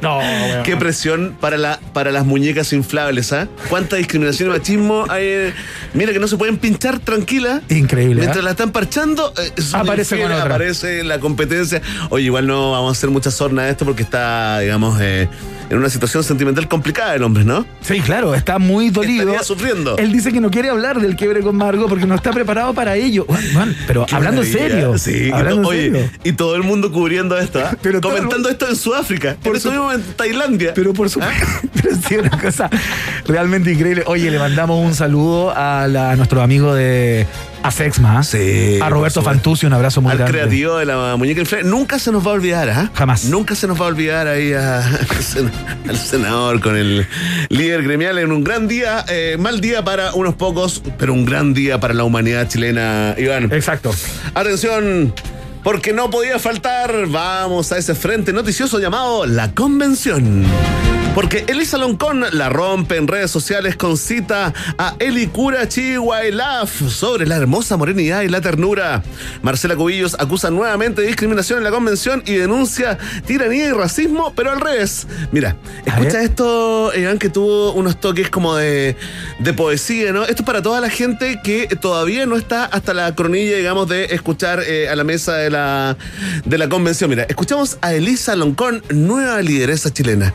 [0.12, 0.64] No, weón.
[0.64, 3.48] Qué presión para, la, para las muñecas inflables, ¿ah?
[3.70, 5.24] Cuánta discriminación y machismo hay.
[5.26, 5.54] eh.
[5.94, 7.62] Mira que no se pueden pinchar tranquila.
[7.70, 8.16] Increíble.
[8.16, 8.42] Mientras ¿eh?
[8.44, 10.44] la están parchando, eh, Aparece con otra.
[10.46, 11.82] aparece la competencia.
[12.10, 15.28] Oye, igual no vamos a hacer mucha sorna de esto porque está, digamos, eh,
[15.72, 17.66] en una situación sentimental complicada el hombre, ¿no?
[17.82, 19.22] Sí, claro, está muy dolido.
[19.24, 19.98] Estaría sufriendo.
[19.98, 22.96] Él dice que no quiere hablar del quiebre con Margo porque no está preparado para
[22.98, 23.26] ello.
[23.54, 24.98] Juan, pero Qué hablando en serio.
[24.98, 26.10] Sí, hablando en serio.
[26.24, 27.76] y todo el mundo cubriendo esto, ¿ah?
[27.82, 29.38] Pero Comentando esto en Sudáfrica.
[29.42, 30.74] Por eso su- mismo en Tailandia.
[30.76, 31.46] Pero por supuesto,
[31.82, 32.70] pero sí, una cosa
[33.26, 34.04] realmente increíble.
[34.06, 37.26] Oye, le mandamos un saludo a, la- a nuestro amigo de
[37.64, 39.22] Afexma, Sí, a Roberto.
[39.22, 40.40] Fantucio, un abrazo muy al grande.
[40.40, 41.70] creativo de la muñeca inflable.
[41.70, 42.90] Nunca se nos va a olvidar, ¿ah?
[42.96, 43.26] Jamás.
[43.26, 45.52] Nunca se nos va a olvidar ahí a- al
[45.90, 47.06] al senador con el
[47.50, 51.54] líder gremial en un gran día, eh, mal día para unos pocos, pero un gran
[51.54, 53.52] día para la humanidad chilena, Iván.
[53.52, 53.94] Exacto.
[54.34, 55.14] Atención,
[55.64, 60.46] porque no podía faltar, vamos a ese frente noticioso llamado La Convención.
[61.14, 67.26] Porque Elisa Loncón la rompe en redes sociales con cita a Eli Cura Chihuailaf sobre
[67.26, 69.04] la hermosa morenidad y la ternura.
[69.42, 74.52] Marcela Cubillos acusa nuevamente de discriminación en la convención y denuncia tiranía y racismo, pero
[74.52, 75.06] al revés.
[75.34, 78.96] Mira, escucha esto, Iván, que tuvo unos toques como de,
[79.40, 80.24] de poesía, ¿no?
[80.24, 84.06] Esto es para toda la gente que todavía no está hasta la cronilla, digamos, de
[84.06, 85.98] escuchar eh, a la mesa de la,
[86.46, 87.10] de la convención.
[87.10, 90.34] Mira, escuchamos a Elisa Loncón, nueva lideresa chilena.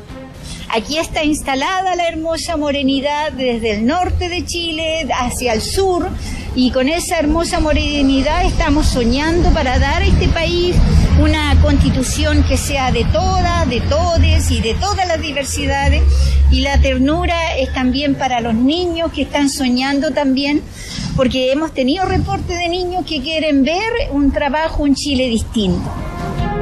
[0.68, 6.08] Aquí está instalada la hermosa morenidad desde el norte de Chile hacia el sur
[6.54, 10.74] y con esa hermosa morenidad estamos soñando para dar a este país
[11.20, 16.02] una constitución que sea de todas, de todes y de todas las diversidades
[16.50, 20.62] y la ternura es también para los niños que están soñando también
[21.14, 25.90] porque hemos tenido reportes de niños que quieren ver un trabajo en Chile distinto.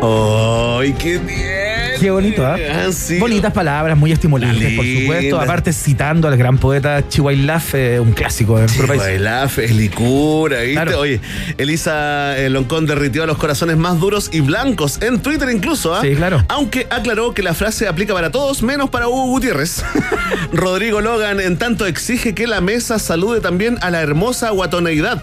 [0.05, 1.65] ¡Ay, qué bien!
[1.99, 2.57] Qué bonito, ¿ah?
[2.71, 3.19] Ah, sí.
[3.19, 5.41] Bonitas palabras, muy estimulantes, por supuesto.
[5.41, 9.01] Aparte, citando al gran poeta Chihuahilaf, eh, un clásico de nuestro país.
[9.01, 10.73] Bailaf, Elicura, ¿viste?
[10.75, 11.01] Claro.
[11.01, 11.21] Oye,
[11.57, 16.03] Elisa eh, Loncón derritió a los corazones más duros y blancos, en Twitter incluso, ¿ah?
[16.03, 16.45] Sí, claro.
[16.49, 19.83] Aunque aclaró que la frase aplica para todos, menos para Hugo Gutiérrez.
[20.53, 25.23] Rodrigo Logan, en tanto, exige que la mesa salude también a la hermosa guatoneidad.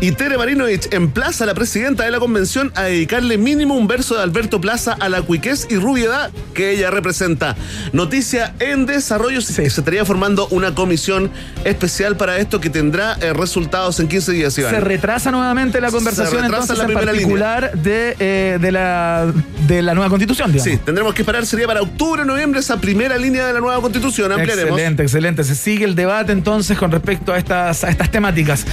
[0.00, 4.16] Y Tere Marinovich emplaza a la presidenta de la convención a dedicarle mínimo un verso
[4.16, 7.56] de Alberto Plaza a la cuiquez y rubiedad que ella representa.
[7.92, 11.30] Noticia en desarrollo, se se estaría formando una comisión
[11.64, 14.74] especial para esto que tendrá eh, resultados en 15 días, Iván.
[14.74, 18.72] Se retrasa nuevamente la conversación Se retrasa entonces la en primera particular de, eh, de,
[18.72, 19.32] la,
[19.66, 20.72] de la nueva constitución, digamos.
[20.72, 23.80] Sí, tendremos que esperar, sería para octubre o noviembre esa primera línea de la nueva
[23.80, 24.32] constitución.
[24.32, 24.70] Ampliaremos.
[24.70, 25.44] Excelente, excelente.
[25.44, 28.66] Se sigue el debate entonces con respecto a estas, a estas temáticas.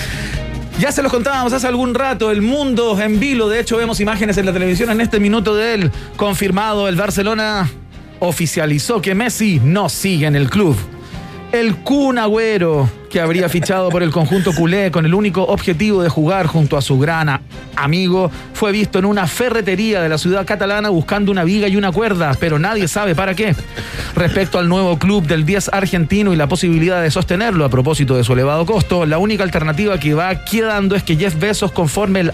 [0.81, 4.35] Ya se los contábamos hace algún rato, el mundo en vilo, de hecho vemos imágenes
[4.39, 5.91] en la televisión en este minuto de él.
[6.17, 7.69] Confirmado, el Barcelona
[8.17, 10.75] oficializó que Messi no sigue en el club.
[11.51, 16.09] El Kun Agüero, que habría fichado por el conjunto culé con el único objetivo de
[16.09, 17.41] jugar junto a su gran
[17.75, 21.91] amigo, fue visto en una ferretería de la ciudad catalana buscando una viga y una
[21.91, 23.55] cuerda, pero nadie sabe para qué.
[24.15, 28.23] Respecto al nuevo club del 10 argentino y la posibilidad de sostenerlo a propósito de
[28.23, 32.31] su elevado costo, la única alternativa que va quedando es que Jeff Bezos conforme el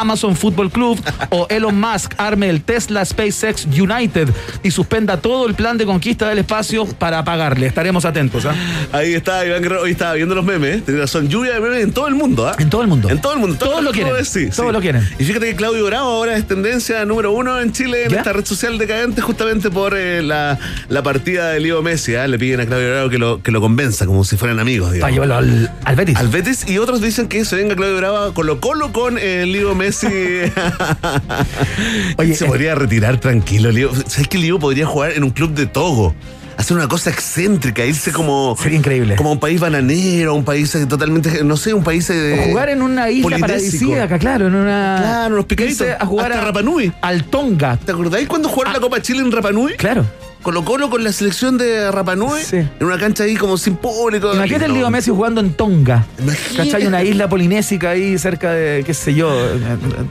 [0.00, 0.98] Amazon Football Club
[1.30, 4.28] o Elon Musk arme el Tesla SpaceX United
[4.62, 7.66] y suspenda todo el plan de conquista del espacio para pagarle.
[7.66, 8.46] Estaremos atentos.
[8.46, 8.54] ¿ah?
[8.92, 10.82] Ahí está Iván Guerrero, hoy estaba viendo los memes, ¿eh?
[10.84, 12.56] tenía razón, lluvia de memes en todo el mundo, ¿ah?
[12.58, 13.10] En todo el mundo.
[13.10, 13.56] En todo el mundo.
[13.58, 14.24] Todos lo quieren.
[14.24, 14.72] Sí, Todos sí.
[14.72, 15.06] lo quieren.
[15.18, 18.18] Y fíjate que Claudio Bravo ahora es tendencia número uno en Chile en ¿Ya?
[18.18, 22.14] esta red social decadente justamente por eh, la, la partida de Leo Messi.
[22.14, 22.26] ¿ah?
[22.26, 25.00] Le piden a Claudio Bravo que lo, que lo convenza, como si fueran amigos, digamos.
[25.00, 26.16] Para llevarlo al, al Betis.
[26.16, 29.74] Al Betis y otros dicen que se venga Claudio Bravo Colo Colo con eh, Leo
[29.74, 29.89] Messi.
[32.16, 33.92] Oye, se eh, podría retirar tranquilo, Leo.
[34.06, 36.14] ¿Sabes que Leo podría jugar en un club de Togo?
[36.56, 38.54] Hacer una cosa excéntrica, irse como.
[38.60, 39.16] Sería increíble.
[39.16, 41.42] Como un país bananero, un país eh, totalmente.
[41.42, 42.10] No sé, un país.
[42.10, 44.96] eh, O jugar en una isla paradisíaca, claro, en una.
[45.00, 45.86] Claro, unos picaditos.
[45.98, 46.92] A jugar a Rapa Nui.
[47.00, 47.78] al Tonga.
[47.78, 49.72] ¿Te acordáis cuando jugaron la Copa Chile en Rapa Nui?
[49.76, 50.04] Claro.
[50.42, 52.40] Colo Colo con la selección de Rapa Nui.
[52.42, 52.56] Sí.
[52.56, 54.32] En una cancha ahí como sin público.
[54.34, 54.72] Imagínate el.
[54.74, 56.06] Leo Messi jugando en Tonga.
[56.18, 56.56] Imagínate.
[56.70, 56.86] ¿Cachai?
[56.86, 59.28] Una isla polinésica ahí cerca de, qué sé yo,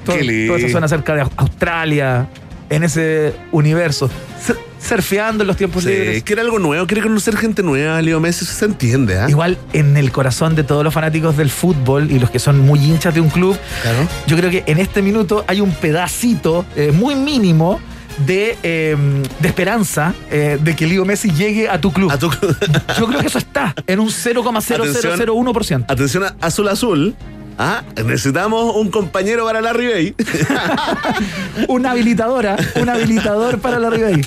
[0.06, 2.30] todo- Qué toda esa zona cerca de Australia,
[2.70, 4.10] en ese universo.
[4.46, 6.24] Sur- Surfeando en los tiempos Sí, libres.
[6.24, 9.30] quiere algo nuevo, quiere conocer gente nueva, Leo Messi, eso se entiende, ¿ah?
[9.30, 12.80] Igual en el corazón de todos los fanáticos del fútbol y los que son muy
[12.80, 13.98] hinchas de un club, Claro.
[14.26, 17.80] yo creo que en este minuto hay un pedacito eh, muy mínimo
[18.26, 18.95] de, eh,
[19.39, 22.11] de esperanza eh, de que Leo Messi llegue a tu club.
[22.11, 22.30] A tu-
[22.97, 25.86] Yo creo que eso está en un 0,0001%.
[25.88, 27.15] Atención a azul azul.
[27.62, 30.16] Ah, necesitamos un compañero para la Ribey.
[31.67, 34.25] Una habilitadora, un habilitador para la Ribey.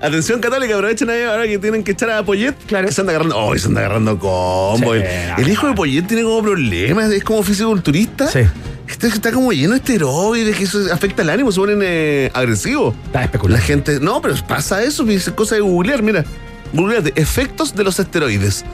[0.00, 2.54] Atención católica, aprovechen ahí ahora que tienen que echar a Poyet.
[2.66, 2.86] Claro.
[2.86, 3.36] Que se anda agarrando.
[3.36, 4.94] Oh, se anda agarrando combo.
[4.94, 8.28] Sí, el, no, el hijo de Poyet tiene como problemas, es como fisiculturista.
[8.28, 8.40] Sí.
[8.88, 12.94] Este está como lleno de esteroides, que eso afecta el ánimo, se ponen eh, agresivos.
[13.04, 13.60] Está especulando.
[13.60, 14.00] La gente.
[14.00, 16.24] No, pero pasa eso, es cosa de googlear, mira.
[16.72, 18.64] Googleate, efectos de los esteroides.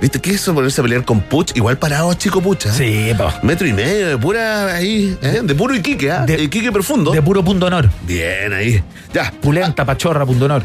[0.00, 0.54] ¿Viste qué es eso?
[0.54, 2.72] Ponerse a pelear con Puch, igual parado, chico Pucha.
[2.72, 3.30] Sí, po.
[3.42, 5.40] Metro y medio, de pura ahí, ¿eh?
[5.42, 6.24] de puro Iquique, ¿ah?
[6.24, 7.10] De- Iquique profundo.
[7.10, 7.90] De puro punto honor.
[8.06, 8.82] Bien, ahí.
[9.12, 9.30] Ya.
[9.40, 10.62] Pulenta, pachorra, punto honor.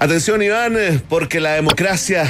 [0.00, 2.24] Atención, Iván, eh, porque la democracia.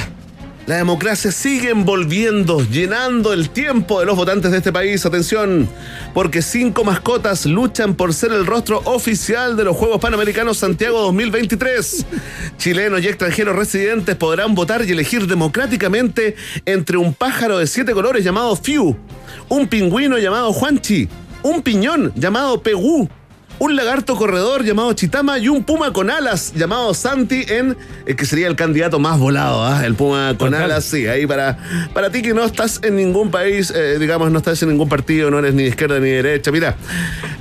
[0.65, 5.05] La democracia sigue envolviendo, llenando el tiempo de los votantes de este país.
[5.05, 5.67] Atención,
[6.13, 12.05] porque cinco mascotas luchan por ser el rostro oficial de los Juegos Panamericanos Santiago 2023.
[12.57, 18.23] Chilenos y extranjeros residentes podrán votar y elegir democráticamente entre un pájaro de siete colores
[18.23, 18.95] llamado Fiu,
[19.49, 21.09] un pingüino llamado Juanchi,
[21.41, 23.09] un piñón llamado Pegú,
[23.59, 28.25] un lagarto corredor llamado Chitama y un puma con alas llamado Santi en el que
[28.25, 29.85] sería el candidato más volado, ¿ah?
[29.85, 30.63] el puma con Total.
[30.63, 31.57] alas, sí, ahí para,
[31.93, 35.31] para ti que no estás en ningún país, eh, digamos, no estás en ningún partido,
[35.31, 36.75] no eres ni de izquierda ni de derecha, mira,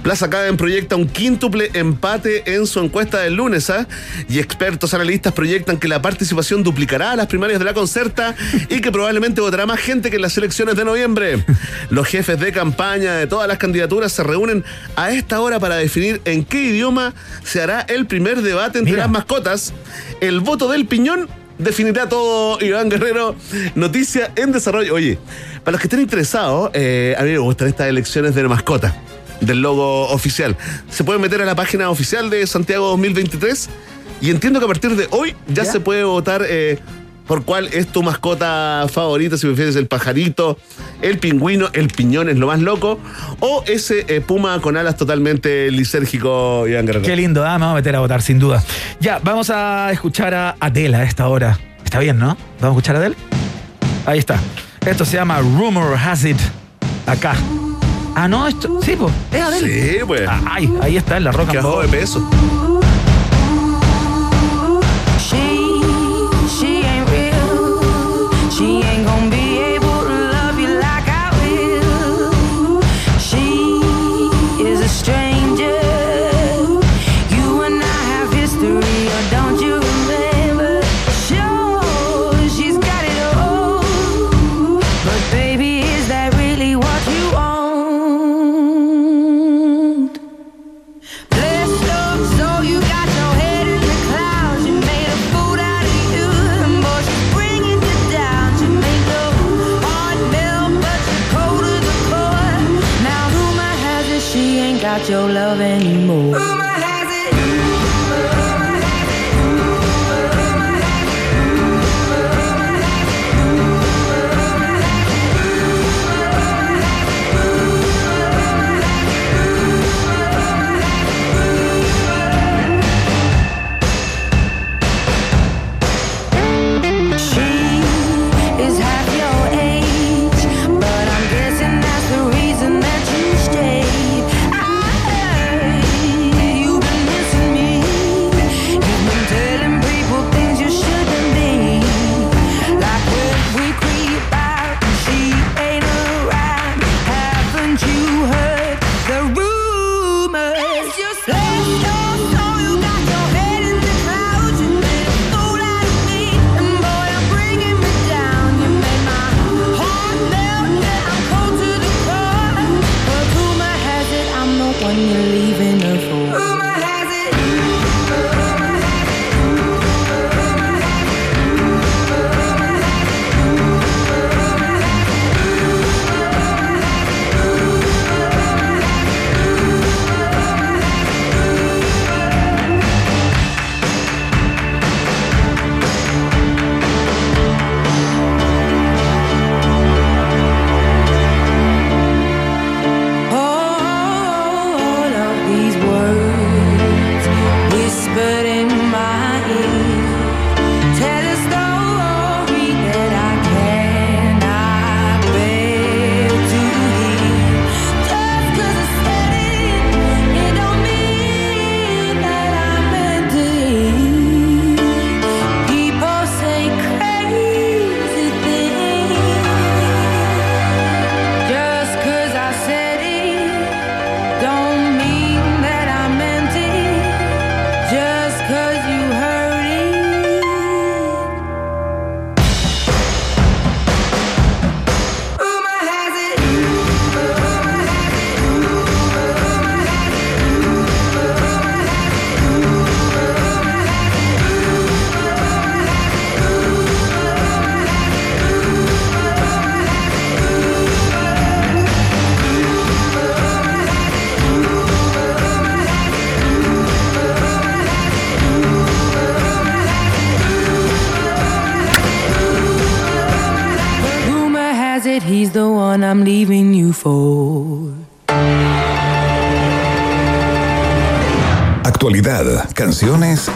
[0.03, 3.87] Plaza Caden proyecta un quíntuple empate en su encuesta del lunes, ¿ah?
[4.29, 8.35] y expertos analistas proyectan que la participación duplicará a las primarias de la concerta
[8.69, 11.45] y que probablemente votará más gente que en las elecciones de noviembre.
[11.91, 14.65] Los jefes de campaña de todas las candidaturas se reúnen
[14.97, 17.15] a esta hora para definir en qué idioma
[17.45, 19.05] se hará el primer debate entre Mira.
[19.05, 19.73] las mascotas.
[20.21, 21.29] El voto del piñón
[21.59, 23.35] definirá todo, Iván Guerrero.
[23.75, 24.95] Noticia en desarrollo.
[24.95, 25.19] Oye,
[25.65, 28.95] para los que estén interesados, eh, a mí me gustan estas elecciones de mascota,
[29.41, 30.57] del logo oficial.
[30.91, 33.69] Se pueden meter a la página oficial de Santiago 2023
[34.21, 35.73] y entiendo que a partir de hoy ya, ¿Ya?
[35.73, 36.79] se puede votar eh,
[37.33, 40.59] por cuál es tu mascota favorita, si prefieres el pajarito,
[41.01, 43.01] el pingüino, el piñón es lo más loco,
[43.41, 47.07] o ese eh, puma con alas totalmente lisérgico, Iván Guerrero.
[47.07, 48.63] Qué lindo, ah, me vamos a meter a votar, sin duda.
[49.01, 51.59] Ya, vamos a escuchar a Adele a esta hora.
[51.83, 52.37] Está bien, ¿no?
[52.61, 53.17] ¿Vamos a escuchar a Adele?
[54.05, 54.39] Ahí está.
[54.85, 56.37] Esto se llama Rumor Has It.
[57.07, 57.35] Acá.
[58.15, 58.79] Ah, no, esto.
[58.83, 59.11] Sí, pues.
[59.33, 59.93] Es Adele.
[59.93, 60.29] Sí, pues.
[60.29, 61.51] Ah, Ay, ahí está, en la roca.
[61.53, 62.29] Que de peso.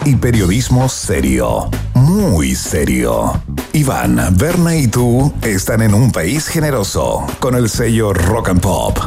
[0.04, 1.70] Y periodismo serio.
[1.94, 3.40] Muy serio.
[3.72, 8.98] Iván, Berna y tú están en un país generoso con el sello Rock and Pop.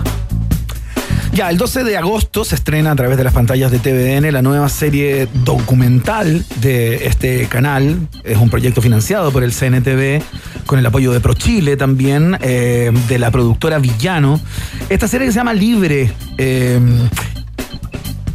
[1.33, 4.41] Ya, el 12 de agosto se estrena a través de las pantallas de TVN la
[4.41, 8.07] nueva serie documental de este canal.
[8.23, 10.21] Es un proyecto financiado por el CNTV
[10.65, 14.39] con el apoyo de ProChile también, eh, de la productora Villano.
[14.87, 16.79] Esta serie se llama Libre, eh,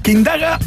[0.02, 0.58] que indaga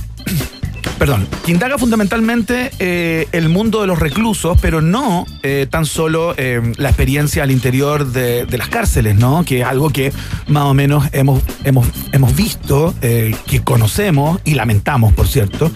[1.07, 6.33] Perdón, que indaga fundamentalmente eh, el mundo de los reclusos, pero no eh, tan solo
[6.35, 9.45] eh, la experiencia al interior de, las cárceles, ¿no?
[9.45, 10.11] Que es algo que
[10.49, 15.71] más o menos hemos, hemos, hemos visto, que conocemos y lamentamos, por cierto,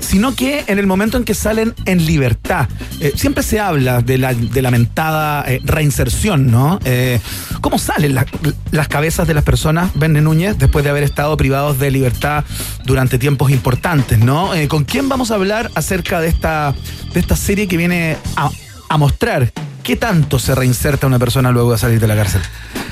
[0.00, 2.68] sino que en el momento en que salen en libertad.
[3.16, 6.78] Siempre se habla de la de lamentada reinserción, ¿no?
[7.60, 8.26] ¿Cómo salen la-
[8.70, 12.44] las cabezas de las personas, Benne Núñez, después de haber estado privados de libertad
[12.84, 14.52] durante tiempos importantes, ¿no?
[14.68, 16.72] ¿Con quién vamos a hablar acerca de esta,
[17.12, 18.48] de esta serie que viene a,
[18.88, 19.52] a mostrar
[19.82, 22.40] qué tanto se reinserta una persona luego de salir de la cárcel?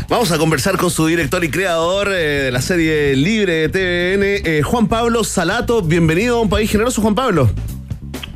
[0.09, 4.23] Vamos a conversar con su director y creador eh, de la serie Libre de TVN,
[4.45, 5.81] eh, Juan Pablo Salato.
[5.81, 7.49] Bienvenido a un país generoso, Juan Pablo.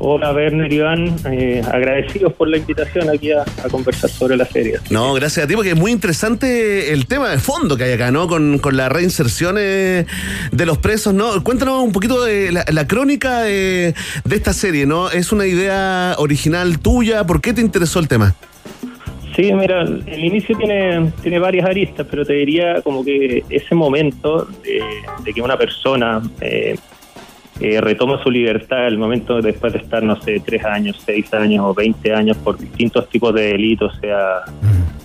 [0.08, 1.16] Hola, Werner Iván.
[1.32, 4.78] Eh, agradecidos por la invitación aquí a, a conversar sobre la serie.
[4.88, 8.12] No, gracias a ti, porque es muy interesante el tema de fondo que hay acá,
[8.12, 8.28] ¿no?
[8.28, 10.06] Con, con la reinserción eh,
[10.52, 11.42] de los presos, ¿no?
[11.42, 15.10] Cuéntanos un poquito de la, la crónica de, de esta serie, ¿no?
[15.10, 17.24] ¿Es una idea original tuya?
[17.24, 18.36] ¿Por qué te interesó el tema?
[19.34, 24.46] Sí, mira, el inicio tiene, tiene varias aristas, pero te diría como que ese momento
[24.62, 24.80] de,
[25.24, 26.76] de que una persona eh,
[27.60, 31.64] eh, retoma su libertad, el momento después de estar, no sé, tres años, seis años
[31.66, 34.44] o 20 años por distintos tipos de delitos, sea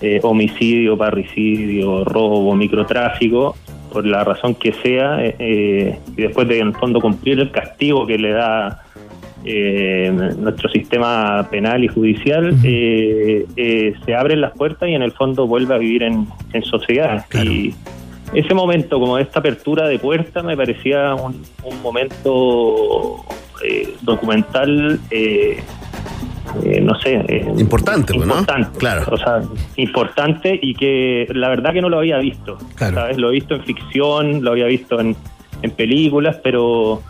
[0.00, 3.56] eh, homicidio, parricidio, robo, microtráfico,
[3.92, 7.50] por la razón que sea, eh, eh, y después de en el fondo cumplir el
[7.50, 8.82] castigo que le da
[9.44, 15.10] eh, nuestro sistema penal y judicial, eh, eh, se abren las puertas y en el
[15.12, 17.26] fondo vuelve a vivir en, en sociedad.
[17.42, 17.74] Y
[18.34, 23.24] ese momento, como esta apertura de puerta, me parecía un, un momento
[23.64, 24.98] eh, documental.
[25.10, 25.62] eh,
[26.64, 27.14] eh, no sé.
[27.28, 28.34] eh, Importante, pues, ¿no?
[28.40, 29.04] importante, claro.
[29.10, 29.40] O sea,
[29.76, 32.58] importante y que la verdad que no lo había visto.
[32.76, 33.16] ¿sabes?
[33.16, 35.16] Lo he visto en ficción, lo había visto en,
[35.62, 37.00] en películas, pero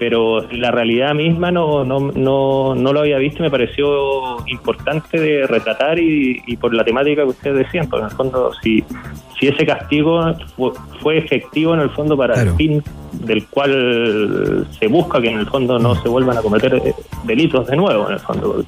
[0.00, 5.20] pero la realidad misma no, no, no, no lo había visto y me pareció importante
[5.20, 8.82] de retratar y, y por la temática que ustedes decían, porque en el fondo si,
[9.38, 10.22] si ese castigo
[10.56, 10.72] fue,
[11.02, 12.82] fue efectivo en el fondo para el fin
[13.12, 16.94] del cual se busca que en el fondo no se vuelvan a cometer eh,
[17.24, 18.64] delitos de nuevo en el fondo.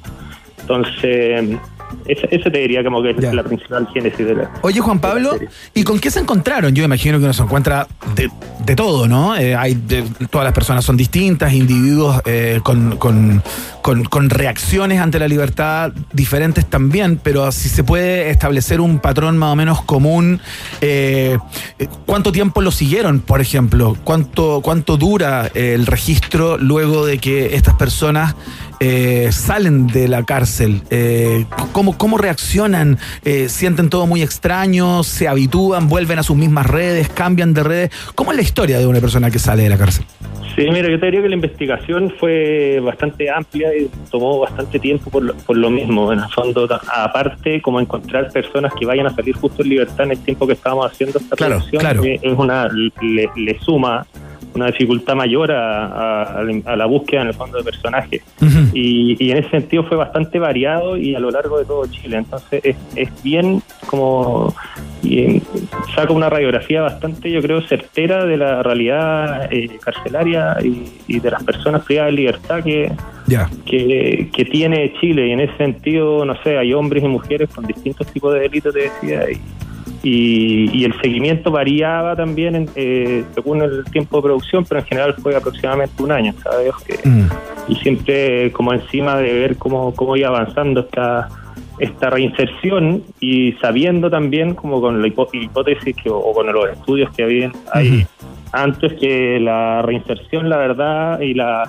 [0.61, 1.57] Entonces,
[2.05, 4.51] ese, ese te diría como que es la principal génesis de la.
[4.61, 5.37] Oye, Juan Pablo,
[5.73, 6.73] ¿y con qué se encontraron?
[6.73, 8.29] Yo imagino que uno se encuentra de,
[8.65, 9.35] de todo, ¿no?
[9.35, 13.41] Eh, hay de- todas las personas son distintas, individuos eh, con, con-
[13.81, 19.37] con- con reacciones ante la libertad diferentes también, pero si se puede establecer un patrón
[19.37, 20.39] más o menos común,
[20.81, 21.37] eh,
[22.05, 23.97] ¿cuánto tiempo lo siguieron, por ejemplo?
[24.03, 28.35] ¿Cuánto, cuánto dura el registro luego de que estas personas
[28.85, 30.81] eh, salen de la cárcel?
[30.89, 32.97] Eh, ¿cómo, ¿Cómo reaccionan?
[33.23, 35.03] Eh, ¿Sienten todo muy extraño?
[35.03, 35.87] ¿Se habitúan?
[35.87, 37.07] ¿Vuelven a sus mismas redes?
[37.07, 37.91] ¿Cambian de redes?
[38.15, 40.03] ¿Cómo es la historia de una persona que sale de la cárcel?
[40.55, 45.09] Sí, mira, yo te diría que la investigación fue bastante amplia y tomó bastante tiempo
[45.09, 46.11] por lo, por lo mismo.
[46.13, 50.11] En el fondo, aparte, como encontrar personas que vayan a salir justo en libertad en
[50.11, 52.03] el tiempo que estábamos haciendo esta Claro, producción, claro.
[52.03, 54.05] eh, es una le, le suma
[54.53, 58.21] una dificultad mayor a, a- a la- búsqueda en el fondo de personajes.
[58.73, 62.17] y, y en ese sentido fue bastante variado y a lo largo de todo Chile.
[62.17, 64.53] Entonces es, es bien como
[65.03, 65.41] eh,
[65.95, 71.31] saca una radiografía bastante, yo creo, certera de la realidad eh, carcelaria y, y de
[71.31, 72.91] las personas privadas de libertad que,
[73.65, 75.27] que, que tiene Chile.
[75.27, 78.73] Y en ese sentido, no sé, hay hombres y mujeres con distintos tipos de delitos,
[78.73, 79.37] te decía, y,
[80.03, 84.85] y, y el seguimiento variaba también en, eh, según el tiempo de producción, pero en
[84.85, 86.73] general fue aproximadamente un año, ¿sabes?
[86.85, 86.99] Que-
[87.69, 91.29] y siempre como encima de ver cómo, cómo iba avanzando esta
[91.79, 97.23] esta reinserción y sabiendo también como con la hipótesis que, o con los estudios que
[97.23, 98.05] habían ahí
[98.51, 101.63] antes que la reinserción la verdad y la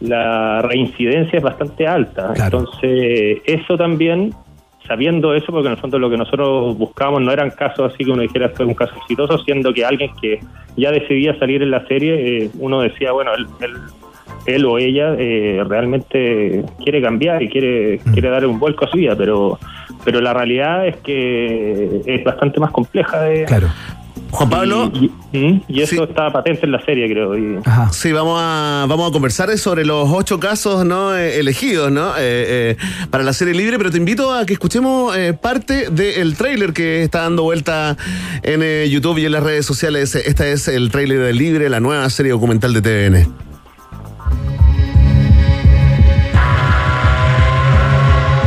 [0.00, 2.32] la reincidencia es bastante alta.
[2.60, 4.34] Entonces eso también
[4.86, 8.10] sabiendo eso porque en el fondo lo que nosotros buscábamos no eran casos así que
[8.10, 10.40] uno dijera fue un caso exitoso siendo que alguien que
[10.76, 13.72] ya decidía salir en la serie eh, uno decía bueno él, él
[14.46, 18.98] él o ella eh, realmente quiere cambiar y quiere, quiere dar un vuelco a su
[18.98, 19.58] vida, pero,
[20.04, 23.44] pero la realidad es que es bastante más compleja de...
[23.44, 23.68] Claro.
[24.34, 24.90] Juan Pablo.
[24.94, 27.36] Y, y- y eso está patente en la serie, creo.
[27.38, 27.58] Y,
[27.92, 32.10] Sí, vamos a, vamos a conversar sobre los ocho casos no Eh, elegidos ¿no?
[32.16, 32.76] Eh, eh,
[33.10, 37.02] para la serie libre, pero te invito a que escuchemos eh, parte del tráiler que
[37.02, 37.96] está dando vuelta
[38.42, 40.14] en eh, YouTube y en las redes sociales.
[40.14, 43.34] Este es el tráiler de Libre, la nueva serie documental de TVN.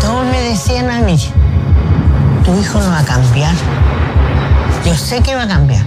[0.01, 1.18] Todos me decían a mí,
[2.45, 3.53] tu hijo no va a cambiar.
[4.88, 5.85] Yo sé que va a cambiar.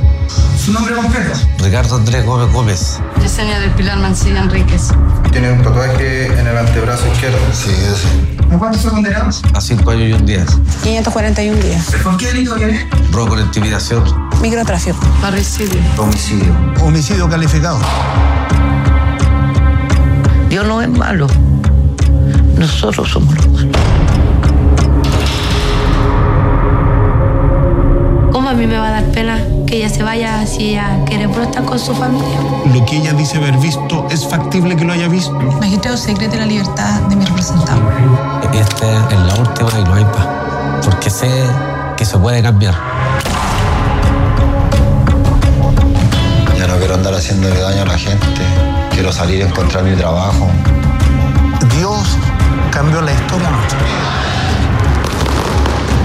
[0.63, 1.31] ¿Su nombre completo?
[1.57, 3.01] Ricardo Andrés Gómez Gómez.
[3.23, 4.89] Yesenia del Pilar Mancilla Enríquez.
[5.33, 7.39] Tiene un tatuaje en el antebrazo izquierdo.
[7.51, 8.55] Sí, ese.
[8.55, 9.31] ¿A cuánto fue condenado?
[9.55, 10.45] A cinco años y un día.
[10.83, 11.87] 541 días.
[12.05, 12.87] ¿Por qué delito viene?
[13.11, 14.05] Robo con intimidación.
[14.43, 14.99] Microtráfico.
[15.23, 15.81] Parricidio.
[15.97, 16.55] Homicidio.
[16.83, 17.81] Homicidio calificado.
[20.51, 21.27] Dios no es malo.
[22.59, 23.47] Nosotros somos los
[28.61, 31.79] mí me va a dar pena que ella se vaya si ella quiere estar con
[31.79, 32.39] su familia?
[32.75, 35.33] Lo que ella dice haber visto, ¿es factible que lo haya visto?
[35.33, 37.81] Magistrado secreto la libertad de mi representante.
[38.53, 40.85] Esta es la última y no hay más.
[40.85, 41.31] Porque sé
[41.97, 42.75] que se puede cambiar.
[46.59, 48.43] Ya no quiero andar haciéndole daño a la gente.
[48.91, 50.51] Quiero salir a encontrar mi trabajo.
[51.79, 52.19] Dios
[52.71, 53.79] cambió la historia nuestra.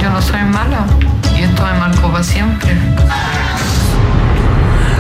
[0.02, 0.86] Yo no soy mala
[1.56, 2.72] esto me marcó para siempre.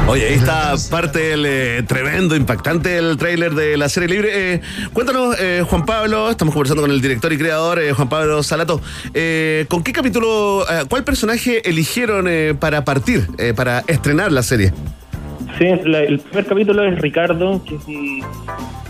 [0.07, 4.29] Oye, está parte del eh, tremendo, impactante del tráiler de la serie libre.
[4.33, 4.61] Eh,
[4.93, 8.79] cuéntanos, eh, Juan Pablo, estamos conversando con el director y creador, Juan Pablo Salato.
[9.67, 14.71] ¿Con qué capítulo, cuál personaje eligieron para partir, para estrenar la serie?
[15.57, 18.21] Sí, la- el primer capítulo es Ricardo, que es un,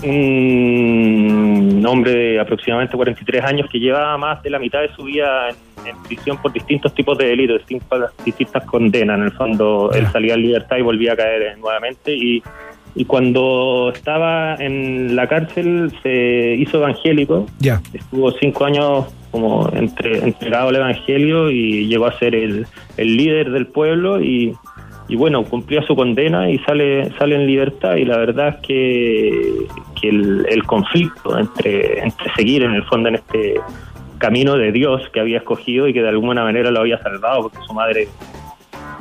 [0.03, 5.49] un hombre de aproximadamente 43 años que lleva más de la mitad de su vida
[5.49, 5.55] en,
[5.87, 9.17] en prisión por distintos tipos de delitos, distintas, distintas condenas.
[9.19, 12.13] En el fondo, él salía en libertad y volvía a caer nuevamente.
[12.15, 12.41] Y,
[12.95, 17.45] y cuando estaba en la cárcel se hizo evangélico.
[17.59, 17.81] Ya.
[17.93, 22.65] Estuvo cinco años como entre, entregado al evangelio y llegó a ser el,
[22.97, 24.53] el líder del pueblo y,
[25.07, 29.67] y bueno, cumplía su condena y sale, sale en libertad y la verdad es que,
[29.99, 33.55] que el, el conflicto entre, entre seguir en el fondo en este
[34.17, 37.57] camino de Dios que había escogido y que de alguna manera lo había salvado porque
[37.67, 38.07] su madre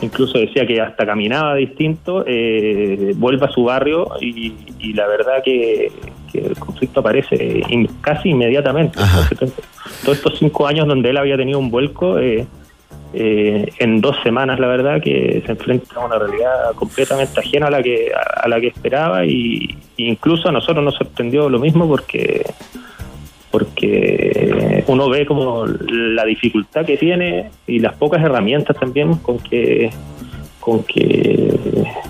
[0.02, 5.43] incluso decía que hasta caminaba distinto, eh, vuelve a su barrio y, y la verdad
[5.43, 5.90] que,
[6.31, 8.98] que el conflicto aparece in- casi inmediatamente.
[9.31, 9.64] Entonces,
[10.05, 12.44] todos estos cinco años donde él había tenido un vuelco, eh,
[13.14, 17.70] eh, en dos semanas la verdad que se enfrenta a una realidad completamente ajena a
[17.70, 21.86] la que a, la que esperaba y y incluso a nosotros nos sorprendió lo mismo
[21.86, 22.44] porque
[23.50, 29.90] porque uno ve como la dificultad que tiene y las pocas herramientas también con que
[30.64, 31.58] con que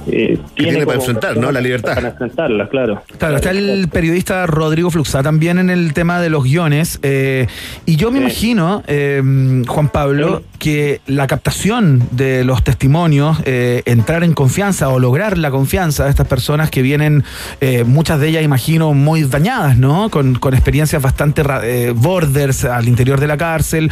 [0.06, 1.50] eh, tiene para enfrentar, ¿no?
[1.50, 1.94] La libertad.
[1.94, 3.02] Para enfrentarla, claro.
[3.18, 7.00] Claro, está el periodista Rodrigo Fluxá también en el tema de los guiones.
[7.02, 7.46] eh,
[7.84, 9.20] y yo me imagino, eh,
[9.66, 15.50] Juan Pablo, que la captación de los testimonios, eh, entrar en confianza o lograr la
[15.50, 17.24] confianza de estas personas que vienen,
[17.60, 20.10] eh, muchas de ellas, imagino, muy dañadas, ¿no?
[20.10, 23.90] Con, con experiencias bastante ra- eh, borders al interior de la cárcel.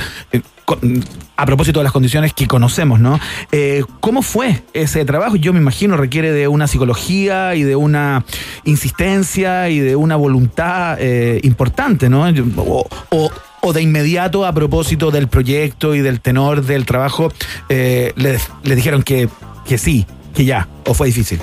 [1.37, 3.19] A propósito de las condiciones que conocemos, ¿no?
[3.51, 5.37] Eh, ¿Cómo fue ese trabajo?
[5.37, 8.25] Yo me imagino requiere de una psicología y de una
[8.65, 12.25] insistencia y de una voluntad eh, importante, ¿no?
[12.57, 17.33] O, o- de inmediato a propósito del proyecto y del tenor del trabajo,
[17.69, 19.29] eh, les dijeron que,
[19.65, 21.41] que sí, que ya, o fue difícil.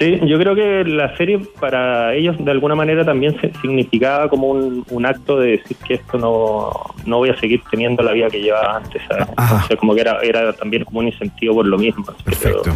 [0.00, 4.82] Sí, yo creo que la serie para ellos de alguna manera también significaba como un,
[4.88, 6.70] un acto de decir que esto no,
[7.04, 9.28] no voy a seguir teniendo la vida que llevaba antes, ¿sabes?
[9.28, 12.06] Entonces como que era, era también como un incentivo por lo mismo.
[12.24, 12.70] Perfecto.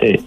[0.00, 0.24] sí.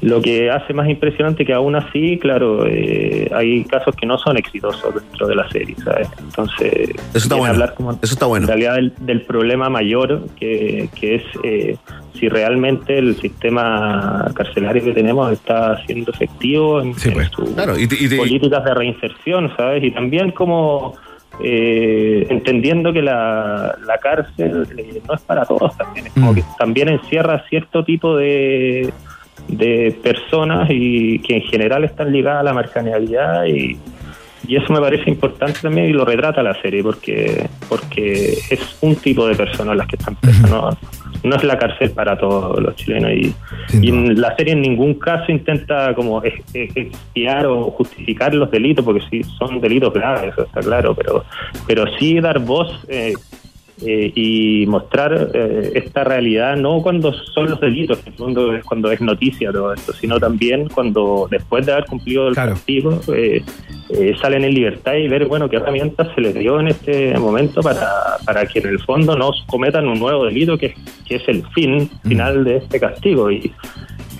[0.00, 4.36] Lo que hace más impresionante que aún así, claro, eh, hay casos que no son
[4.36, 6.08] exitosos dentro de la serie, ¿sabes?
[6.20, 7.52] Entonces, Eso está viene a bueno.
[7.54, 8.44] hablar como Eso está bueno.
[8.44, 11.76] en realidad del, del problema mayor que, que es eh,
[12.14, 16.94] si realmente el sistema carcelario que tenemos está siendo efectivo en, en
[17.30, 19.82] sus Claro, y te- y te- políticas de reinserción, ¿sabes?
[19.82, 20.94] Y también como
[21.42, 26.42] eh, entendiendo que la, la cárcel eh, no es para todos también, es como que
[26.58, 28.92] también encierra cierto tipo de,
[29.46, 33.78] de personas y que en general están ligadas a la marginalidad y,
[34.46, 38.96] y eso me parece importante también y lo retrata la serie porque porque es un
[38.96, 40.70] tipo de personas las que están presas, ¿no?
[41.24, 43.34] No es la cárcel para todos los chilenos y,
[43.82, 48.50] y en la serie en ningún caso intenta como ex- ex- expiar o justificar los
[48.50, 51.24] delitos porque sí son delitos graves, eso está claro, pero
[51.66, 53.14] pero sí dar voz eh,
[53.84, 58.64] eh, y mostrar eh, esta realidad no cuando son los delitos, en el fondo es
[58.64, 63.42] cuando es noticia todo esto, sino también cuando después de haber cumplido el castigo eh,
[63.90, 67.62] eh, salen en libertad y ver bueno qué herramientas se les dio en este momento
[67.62, 70.74] para, para que en el fondo no cometan un nuevo delito que,
[71.06, 73.30] que es el fin final de este castigo.
[73.30, 73.52] Y,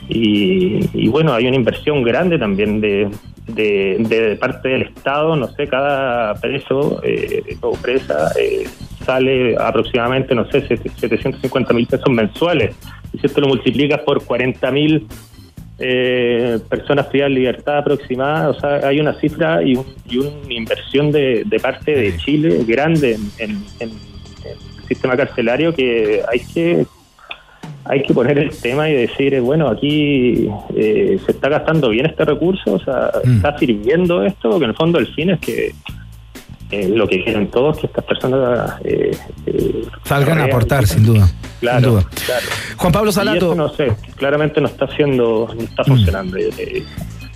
[0.08, 3.10] y, y bueno, hay una inversión grande también de,
[3.48, 8.64] de, de parte del Estado, no sé, cada preso eh, o presa eh,
[9.04, 12.76] sale aproximadamente, no sé, 750 mil pesos mensuales.
[13.12, 15.06] Y si esto lo multiplicas por 40 mil
[15.78, 20.30] eh, personas privadas de libertad aproximada, o sea, hay una cifra y, un- y una
[20.52, 26.22] inversión de, de parte de Chile grande en, en- en- en el sistema carcelario que
[26.30, 26.84] hay que
[27.88, 32.06] hay que poner el tema y decir, eh, bueno, aquí eh, se está gastando bien
[32.06, 35.72] este recurso, o sea, está sirviendo esto, porque en el fondo el fin es que
[36.70, 39.10] eh, lo que quieren todos que estas personas eh,
[39.46, 41.26] eh, Salgan a aportar, sin duda.
[41.60, 42.06] Claro, sin duda.
[42.26, 42.46] claro.
[42.76, 43.36] Juan Pablo Y Salato.
[43.38, 46.36] eso no sé, claramente no está haciendo, no está funcionando.
[46.36, 46.86] te digo.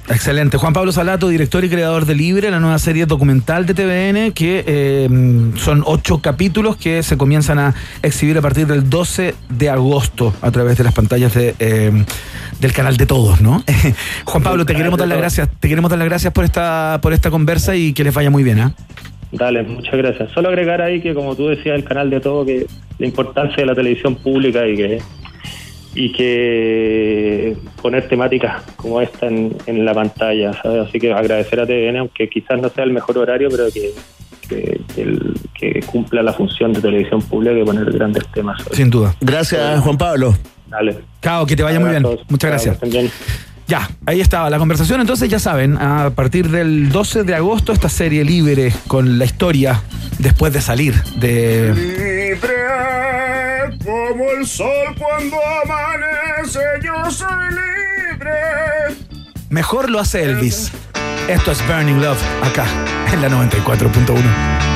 [0.08, 0.56] Excelente.
[0.56, 4.64] Juan Pablo Salato, director y creador de Libre, la nueva serie documental de TVN, que
[4.66, 5.08] eh,
[5.56, 10.50] son ocho capítulos que se comienzan a exhibir a partir del 12 de agosto a
[10.50, 11.92] través de las pantallas de, eh,
[12.58, 13.62] del canal de todos, ¿no?
[14.24, 17.12] Juan Pablo, te queremos dar las gracias, te queremos dar las gracias por esta, por
[17.12, 18.74] esta conversa y que les vaya muy bien, ¿ah?
[19.30, 20.30] Dale, muchas gracias.
[20.32, 22.66] Solo agregar ahí que, como tú decías, el canal de todo, que
[22.98, 24.98] la importancia de la televisión pública y que
[25.94, 30.88] y que poner temáticas como esta en, en la pantalla, ¿sabes?
[30.88, 33.90] Así que agradecer a TVN, aunque quizás no sea el mejor horario, pero que,
[34.48, 38.60] que, que el- que cumpla la función de televisión pública que poner grandes temas.
[38.72, 39.14] Sin duda.
[39.20, 40.34] Gracias, Juan Pablo.
[40.68, 40.96] Dale.
[41.22, 42.02] Chao, que te vaya muy bien.
[42.28, 42.78] Muchas gracias.
[43.68, 45.00] Ya, ahí estaba la conversación.
[45.00, 49.80] Entonces ya saben, a partir del 12 de agosto esta serie libre con la historia
[50.18, 51.72] después de salir de...
[54.46, 58.32] Sol cuando amanece, yo soy libre.
[59.50, 60.72] Mejor lo hace Elvis.
[61.28, 62.66] Esto es Burning Love acá
[63.12, 64.71] en la 94.1.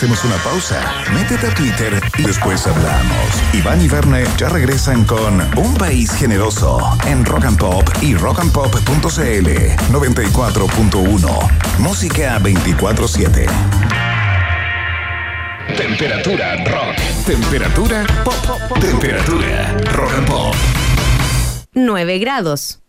[0.00, 0.80] hacemos una pausa,
[1.12, 3.26] métete a Twitter y después hablamos.
[3.52, 8.80] Iván y Verne ya regresan con Un País Generoso en Rock and Pop y rockandpop.cl
[9.92, 11.78] 94.1.
[11.80, 13.46] Música 24-7.
[15.76, 16.96] Temperatura rock.
[17.26, 18.80] Temperatura pop.
[18.80, 20.54] Temperatura rock and pop.
[21.74, 22.80] 9 grados.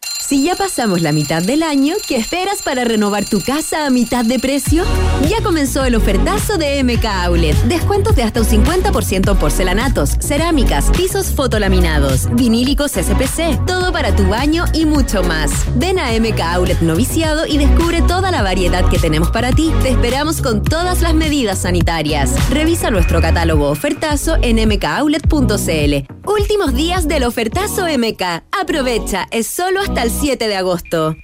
[0.00, 4.24] Si ya pasamos la mitad del año, ¿qué esperas para renovar tu casa a mitad
[4.24, 4.86] de precio?
[5.28, 7.56] Ya comenzó el ofertazo de MK Outlet.
[7.64, 14.28] Descuentos de hasta un 50% en porcelanatos, cerámicas, pisos fotolaminados, vinílicos SPC, todo para tu
[14.28, 15.64] baño y mucho más.
[15.76, 19.72] Ven a MK Outlet Noviciado y descubre toda la variedad que tenemos para ti.
[19.82, 22.50] Te esperamos con todas las medidas sanitarias.
[22.50, 26.30] Revisa nuestro catálogo ofertazo en mkoutlet.cl.
[26.30, 28.44] Últimos días del ofertazo MK.
[28.60, 31.16] Aprovecha, es solo hasta el 7 de agosto.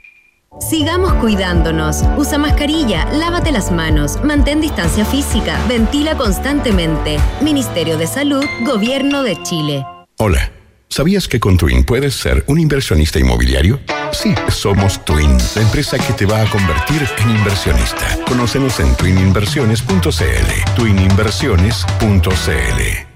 [0.59, 2.03] Sigamos cuidándonos.
[2.17, 7.19] Usa mascarilla, lávate las manos, mantén distancia física, ventila constantemente.
[7.41, 9.87] Ministerio de Salud, Gobierno de Chile.
[10.19, 10.53] Hola.
[10.89, 13.79] ¿Sabías que con Twin puedes ser un inversionista inmobiliario?
[14.11, 18.19] Sí, somos Twin, la empresa que te va a convertir en inversionista.
[18.27, 20.75] Conócenos en twininversiones.cl.
[20.75, 23.10] twininversiones.cl.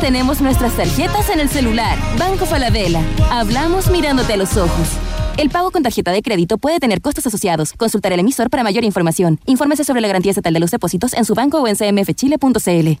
[0.00, 1.98] Tenemos nuestras tarjetas en el celular.
[2.18, 3.00] Banco Falabella.
[3.30, 4.88] Hablamos mirándote a los ojos.
[5.36, 7.72] El pago con tarjeta de crédito puede tener costos asociados.
[7.72, 9.40] Consultar el emisor para mayor información.
[9.46, 13.00] Infórmese sobre la garantía estatal de los depósitos en su banco o en cmfchile.cl.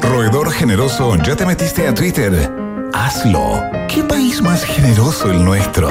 [0.00, 2.52] Roedor generoso, ¿ya te metiste a Twitter?
[2.92, 3.62] Hazlo.
[3.88, 5.88] ¿Qué país más generoso el nuestro?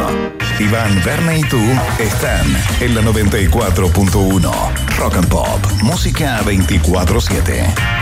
[0.59, 1.59] Iván, Verne y tú
[1.99, 2.45] están
[2.79, 4.51] en la 94.1.
[4.97, 5.59] Rock and Pop.
[5.81, 8.00] Música 24-7.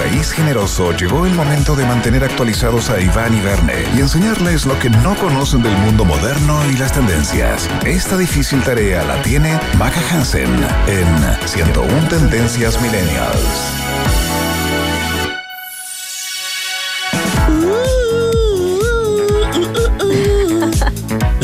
[0.00, 4.78] País generoso llegó el momento de mantener actualizados a Iván y Verne y enseñarles lo
[4.78, 7.68] que no conocen del mundo moderno y las tendencias.
[7.84, 10.48] Esta difícil tarea la tiene Maca Hansen
[10.86, 14.29] en 101 Tendencias Millennials.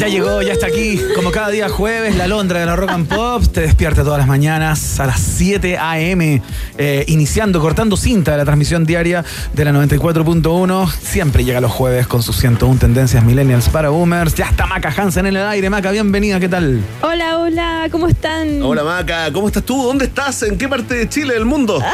[0.07, 3.09] Ya llegó, ya está aquí, como cada día jueves, la Londra de la Rock and
[3.09, 6.41] Pop te despierta todas las mañanas a las 7 a.m.,
[6.79, 10.89] eh, iniciando, cortando cinta de la transmisión diaria de la 94.1.
[10.93, 14.37] Siempre llega los jueves con sus 101 tendencias millennials para boomers.
[14.37, 15.69] Ya está Maca Hansen en el aire.
[15.71, 16.81] Maca, bienvenida, ¿qué tal?
[17.03, 18.63] Hola, hola, ¿cómo están?
[18.63, 19.83] Hola Maca, ¿cómo estás tú?
[19.83, 20.41] ¿Dónde estás?
[20.45, 21.83] ¿En qué parte de Chile, del mundo?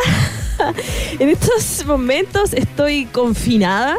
[1.19, 3.97] En estos momentos estoy confinada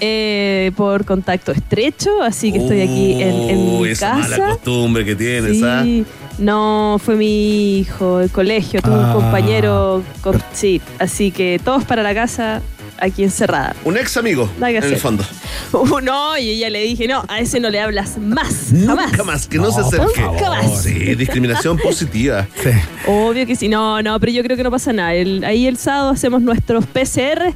[0.00, 4.50] eh, por contacto estrecho, así que estoy aquí en, en mi Uy, esa mala casa.
[4.50, 5.82] costumbre que tienes, ¿ah?
[5.82, 6.04] Sí,
[6.38, 9.14] no, fue mi hijo, el colegio, tuve Ah.
[9.16, 12.62] un compañero, con- sí, así que todos para la casa,
[13.00, 13.74] aquí encerrada.
[13.84, 14.98] Un ex amigo, Nada que en el hacer.
[15.00, 15.24] fondo.
[15.70, 19.10] Uh, no, y ella le dije, no, a ese no le hablas más, jamás.
[19.10, 20.22] Nunca más, que no, se acerque.
[20.22, 20.82] Nunca más.
[20.82, 22.46] Sí, discriminación positiva.
[22.62, 22.70] Sí.
[23.06, 25.12] Obvio que sí, no, no, pero yo creo que no pasa nada.
[25.12, 27.52] El- ahí el sábado hacemos nuestros PCR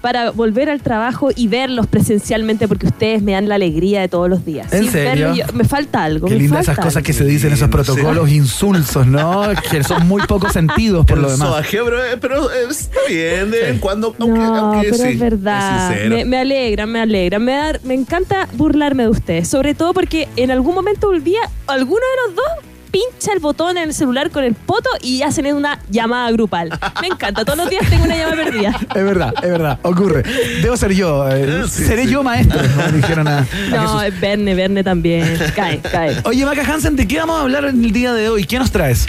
[0.00, 4.30] para volver al trabajo y verlos presencialmente porque ustedes me dan la alegría de todos
[4.30, 4.72] los días.
[4.72, 5.34] ¿En Sin serio?
[5.34, 6.26] yo- me falta algo.
[6.26, 7.06] Qué me falta esas cosas algo.
[7.06, 9.42] que se dicen, esos protocolos insulsos, ¿no?
[9.70, 11.48] Que son muy pocos sentidos por El lo demás.
[11.48, 14.96] sobaje, pero, eh, pero, eh, está bien de vez en cuando, aunque, No, aunque pero
[15.04, 15.94] sí, es verdad.
[16.08, 17.38] me, me alegra, me alegra.
[17.38, 19.48] Me, da- me encanta burlarme de ustedes.
[19.48, 23.84] Sobre todo porque en algún momento volvía, alguno de los dos pincha el botón en
[23.88, 26.70] el celular con el poto y hacen una llamada grupal.
[27.00, 27.44] Me encanta.
[27.44, 28.70] Todos los días tengo una llamada perdida.
[28.94, 30.22] Es verdad, es verdad, ocurre.
[30.62, 32.92] Debo ser yo, eh, seré yo maestro, ¿no?
[32.92, 35.38] Dijeron a, a No, es Verne, Verne también.
[35.54, 36.16] Cae, cae.
[36.24, 38.44] Oye, Maca Hansen, ¿de qué vamos a hablar en el día de hoy?
[38.44, 39.06] ¿Qué nos traes?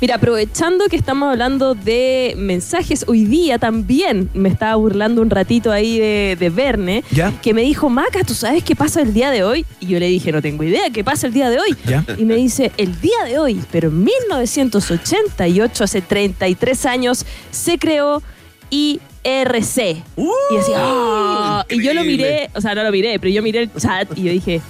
[0.00, 5.70] Mira, aprovechando que estamos hablando de mensajes, hoy día también me estaba burlando un ratito
[5.70, 7.32] ahí de, de Verne, ¿Ya?
[7.40, 9.64] que me dijo, Maca, ¿tú sabes qué pasa el día de hoy?
[9.78, 11.76] Y yo le dije, no tengo idea, ¿qué pasa el día de hoy?
[11.86, 12.04] ¿Ya?
[12.18, 18.22] Y me dice, el día de hoy, pero en 1988, hace 33 años, se creó
[18.70, 20.02] IRC.
[20.16, 23.60] y así, "Ah", y yo lo miré, o sea, no lo miré, pero yo miré
[23.60, 24.60] el chat y yo dije,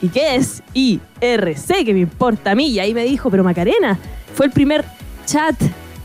[0.00, 1.84] ¿y qué es IRC?
[1.84, 2.68] ¿Qué me importa a mí?
[2.68, 3.98] Y ahí me dijo, pero Macarena,
[4.34, 4.84] fue el primer
[5.26, 5.54] chat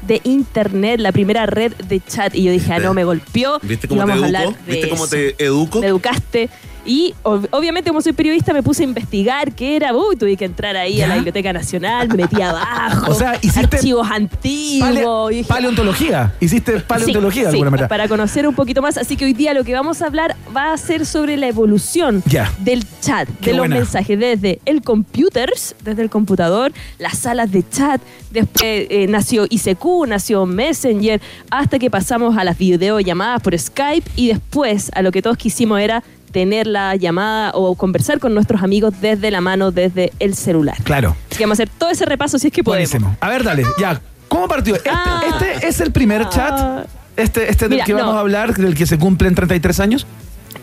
[0.07, 2.35] de internet, la primera red de chat.
[2.35, 3.59] Y yo dije, ah, no, me golpeó.
[3.61, 4.55] ¿Viste cómo te educo?
[4.67, 5.79] ¿Viste cómo te educo?
[5.79, 6.49] Me educaste.
[6.85, 9.95] Y ob- obviamente, como soy periodista, me puse a investigar qué era.
[9.95, 11.15] Uy, tuve que entrar ahí a la.
[11.15, 13.05] Biblioteca Nacional, me metí abajo.
[13.11, 15.29] O sea, hiciste archivos antiguos.
[15.29, 16.33] Dije, paleontología.
[16.39, 17.87] Hiciste paleontología Sí, de sí, alguna manera.
[17.87, 18.97] para conocer un poquito más.
[18.97, 22.23] Así que hoy día lo que vamos a hablar va a ser sobre la evolución
[22.25, 22.51] Ya.
[22.59, 23.75] del chat, Qué de los buena.
[23.77, 28.01] mensajes, desde el computers, desde el computador, las salas de chat,
[28.31, 34.27] después eh, nació ICQ, nació Messenger, hasta que pasamos a las videollamadas por Skype y
[34.29, 36.03] después a lo que todos quisimos era
[36.33, 40.75] tener la llamada o conversar con nuestros amigos desde la mano, desde el celular.
[40.83, 41.15] Claro.
[41.29, 42.89] Así que vamos a hacer todo ese repaso si es que podemos.
[42.91, 43.15] Buenísimo.
[43.21, 44.01] A ver, dale, ya.
[44.27, 44.75] ¿Cómo partió?
[44.75, 45.21] Este, Ah.
[45.29, 46.85] este es el primer chat.
[47.15, 48.17] Este, este del Mira, que vamos no.
[48.17, 50.07] a hablar, del que se cumplen 33 años.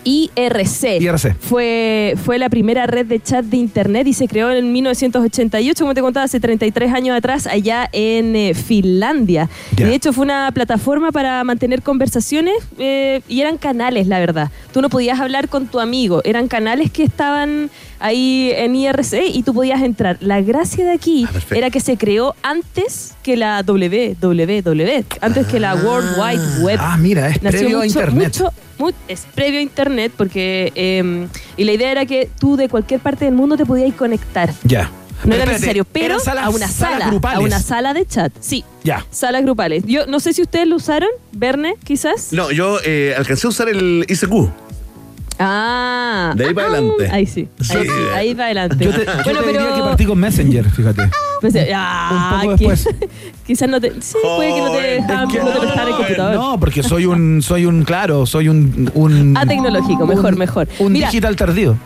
[0.04, 1.00] IRC.
[1.00, 1.36] IRC.
[1.38, 5.94] Fue, fue la primera red de chat de internet y se creó en 1988, como
[5.94, 9.48] te contaba, hace 33 años atrás, allá en eh, Finlandia.
[9.76, 14.50] De hecho fue una plataforma para mantener conversaciones eh, y eran canales, la verdad.
[14.72, 19.42] Tú no podías hablar con tu amigo, eran canales que estaban ahí en IRC y
[19.42, 20.16] tú podías entrar.
[20.20, 25.74] La gracia de aquí era que se creó antes que la WWW, antes que la
[25.74, 26.78] World Wide Web.
[26.82, 28.26] Ah, mira, es Nació previo a mucho- Internet.
[28.38, 32.68] mucho- mu- es previo a internet porque eh, y la idea era que tú de
[32.68, 34.84] cualquier parte del mundo te podías conectar Ya.
[34.84, 34.90] no
[35.22, 37.38] Pero era espérate, necesario pero salas- a una sala grupales.
[37.38, 39.04] a una sala de chat sí Ya.
[39.10, 43.46] salas grupales yo no sé si ustedes lo usaron Verne quizás No, yo eh, alcancé
[43.46, 44.48] a usar el ICQ.
[45.40, 47.08] Ah De ahí para adelante.
[47.10, 47.88] ahí sí ahí, Sí.
[48.14, 51.02] ahí va adelante Yo te, yo bueno te diría pero que partí con Messenger, fíjate.
[51.52, 52.88] pues, ah, Un poco que- después.
[53.46, 55.94] quizás no te sí puede que no te dejaban que no te no, prestaran el
[55.96, 60.68] computador No, porque soy un, soy un, claro, soy un, un Ah, tecnológico, mejor, mejor.
[60.78, 61.76] Un Mira, digital tardío.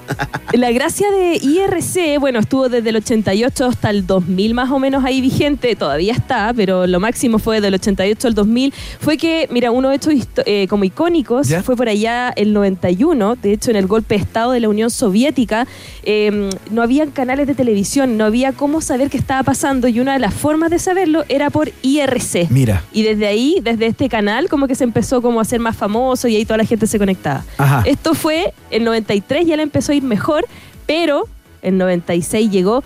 [0.53, 5.05] La gracia de IRC, bueno, estuvo desde el 88 hasta el 2000 más o menos
[5.05, 9.71] ahí vigente, todavía está, pero lo máximo fue del 88 al 2000, fue que, mira,
[9.71, 10.15] uno de estos
[10.47, 11.63] eh, como icónicos ¿Ya?
[11.63, 14.91] fue por allá el 91, de hecho en el golpe de Estado de la Unión
[14.91, 15.67] Soviética,
[16.03, 20.15] eh, no habían canales de televisión, no había cómo saber qué estaba pasando y una
[20.15, 22.49] de las formas de saberlo era por IRC.
[22.51, 22.83] Mira.
[22.93, 26.27] Y desde ahí, desde este canal, como que se empezó como a ser más famoso
[26.29, 27.45] y ahí toda la gente se conectaba.
[27.59, 27.83] Ajá.
[27.87, 30.45] Esto fue el 93, ya le empezó a ir mejor,
[30.87, 31.29] pero
[31.63, 32.83] el 96 llegó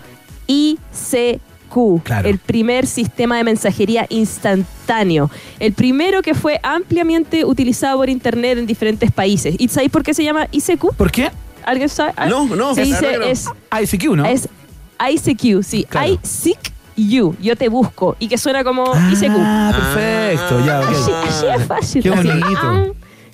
[0.47, 2.27] ICQ, Claro.
[2.27, 5.29] el primer sistema de mensajería instantáneo.
[5.59, 9.55] El primero que fue ampliamente utilizado por internet en diferentes países.
[9.57, 10.95] ¿Y sabéis por qué se llama ICQ?
[10.95, 11.29] ¿Por qué?
[11.65, 12.13] ¿Alguien sabe?
[12.27, 13.25] No, no, Se dice, que no.
[13.25, 13.45] es,
[13.81, 14.25] ICQ, ¿no?
[14.25, 14.49] es
[14.99, 15.85] ICQ, sí.
[15.89, 16.13] Claro.
[16.13, 18.15] I seek you, yo te busco.
[18.19, 19.31] Y que suena como ICQ.
[19.37, 20.89] Ah, perfecto, ya, ok.
[20.89, 22.03] Así, así es fácil.
[22.03, 22.29] Qué así.
[22.57, 22.85] Ah,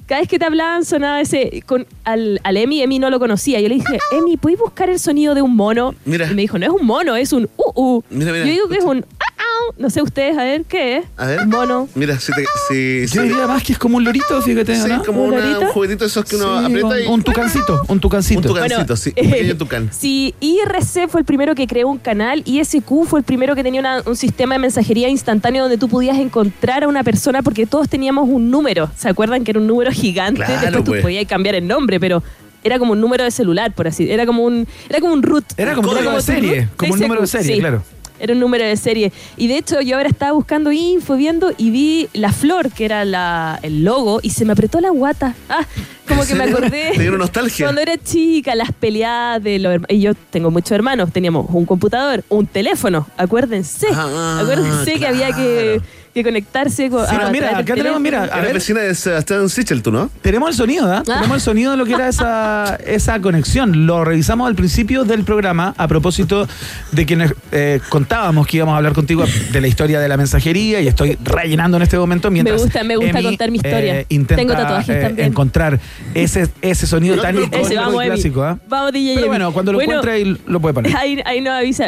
[0.05, 1.63] Cada vez que te hablaban sonaba ese.
[1.65, 3.59] Con, al, al Emi, Emi no lo conocía.
[3.59, 5.95] Yo le dije, Emi, ¿puedes buscar el sonido de un mono?
[6.05, 6.29] Mira.
[6.29, 8.03] Y me dijo, no es un mono, es un uh uh.
[8.09, 8.45] Mira, mira.
[8.45, 9.34] Yo digo que es un ah, ah.
[9.77, 11.05] No sé ustedes, a ver, ¿qué es?
[11.17, 11.41] A ver.
[11.41, 11.89] Un mono.
[11.95, 12.45] Mira, si te.
[12.69, 15.03] Si, Yo si- diría más que es como un lorito, fíjate, sí, ¿no?
[15.03, 15.59] como ¿Un una- lorito?
[15.61, 17.07] un juguetito de esos que uno Sí, aprieta un, y.
[17.07, 18.39] un tucancito, un tucancito.
[18.39, 19.13] Un tucancito, Bueno, sí.
[19.15, 19.89] Un pequeño tucán.
[19.91, 23.79] Si IRC fue el primero que creó un canal, ISQ fue el primero que tenía
[23.81, 27.89] una- un sistema de mensajería instantáneo donde tú podías encontrar a una persona porque todos
[27.89, 28.89] teníamos un número.
[28.95, 30.37] ¿Se acuerdan que era un número gigante?
[30.43, 31.01] Claro, Después tú pues.
[31.01, 32.23] podías cambiar el nombre, pero
[32.63, 34.09] era como un número de celular, por así.
[34.09, 35.43] Era como un, era como un root.
[35.57, 37.59] Era como un Era número de serie, root como un número de serie, sí.
[37.59, 37.83] claro.
[38.19, 39.11] Era un número de serie.
[39.37, 43.05] Y de hecho, yo ahora estaba buscando info, viendo, y vi la flor, que era
[43.05, 45.35] la, el logo, y se me apretó la guata.
[45.49, 45.65] Ah,
[46.07, 46.91] como ¿En que me acordé.
[46.93, 47.65] Te dieron nostalgia.
[47.65, 49.91] Cuando era chica, las peleadas de los hermanos.
[49.91, 51.11] Y yo tengo muchos hermanos.
[51.11, 53.07] Teníamos un computador, un teléfono.
[53.17, 53.87] Acuérdense.
[53.91, 55.81] Ah, acuérdense que había que,
[56.15, 57.05] que conectarse con.
[57.09, 60.09] Pero a mira, acá tenemos, mira, a Era ver, vecina de Sebastián Sichel, tú, ¿no?
[60.21, 61.03] tenemos el sonido, ¿ah?
[61.05, 63.85] Tenemos el sonido de lo que era esa, esa conexión.
[63.85, 66.47] Lo revisamos al principio del programa a propósito
[66.93, 70.15] de que nos, eh, contábamos que íbamos a hablar contigo de la historia de la
[70.15, 73.57] mensajería y estoy rellenando en este momento mientras Me gusta, me gusta Emi, contar mi
[73.57, 73.99] historia.
[73.99, 75.27] eh, intenta, Tengo tatuajes eh, también.
[75.27, 75.79] encontrar
[76.13, 78.05] ese, ese sonido No tan icónico Ese, y vamos, Emi.
[78.13, 78.57] clásico, ¿ah?
[78.69, 79.15] Vamos, DJ.
[79.15, 80.95] Pero bueno, cuando lo Bueno, encuentre ahí lo puede poner.
[80.97, 81.87] Ahí, ahí nos avisa.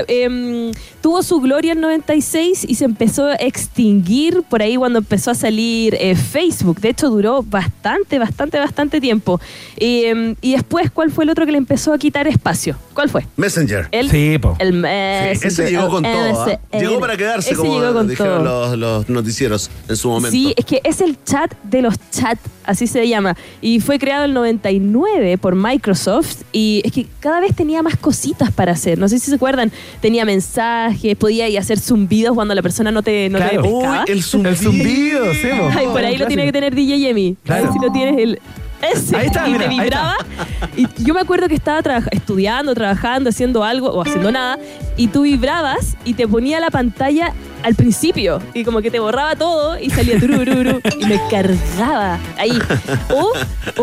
[1.02, 5.36] Tuvo su gloria en 96 y se empezó a extinguir por ahí cuando empezó a
[5.36, 6.80] salir eh, Facebook.
[6.80, 9.40] De hecho, duró bastante, bastante, bastante tiempo.
[9.78, 12.78] Em, y después, ¿cuál fue el otro que le empezó a quitar espacio?
[12.94, 13.26] ¿Cuál fue?
[13.38, 13.88] Messenger.
[13.92, 14.56] El, Sí, po.
[14.60, 16.44] el Sí, Messenger, ese llegó con el todo.
[16.44, 16.78] ¿ah?
[16.80, 18.76] Llegó para quedarse, Ese como llegó con dijeron todo.
[18.76, 20.32] los, los noticieros en su momento.
[20.32, 23.36] Sí, es que es el chat de los chats, así se llama.
[23.62, 27.98] Y fue creado en el 99 por Microsoft y es que cada vez tenía más
[27.98, 28.98] cositas para hacer.
[28.98, 29.72] No sé si se acuerdan,
[30.02, 30.87] tenía mensajes,
[31.18, 34.04] podía ir a hacer zumbidos cuando la persona no te, no te pescaba.
[34.06, 34.50] Uy, el zumbido.
[34.52, 35.50] El zumbido, sí.
[35.76, 37.36] Ay, por ahí lo tiene que tener DJ Yemi.
[37.44, 37.72] Claro.
[37.74, 38.40] Si no tienes el.
[38.82, 39.18] Ese.
[39.18, 40.16] Ahí está, y mira, te ahí vibraba.
[40.76, 41.82] Y yo me acuerdo que estaba
[42.12, 44.60] estudiando, trabajando, haciendo algo o haciendo nada.
[44.96, 47.34] Y tú vibrabas y te ponía la pantalla
[47.64, 48.40] al principio.
[48.54, 50.80] Y como que te borraba todo y salía turururu.
[51.00, 52.60] y me cargaba ahí.
[53.10, 53.34] O,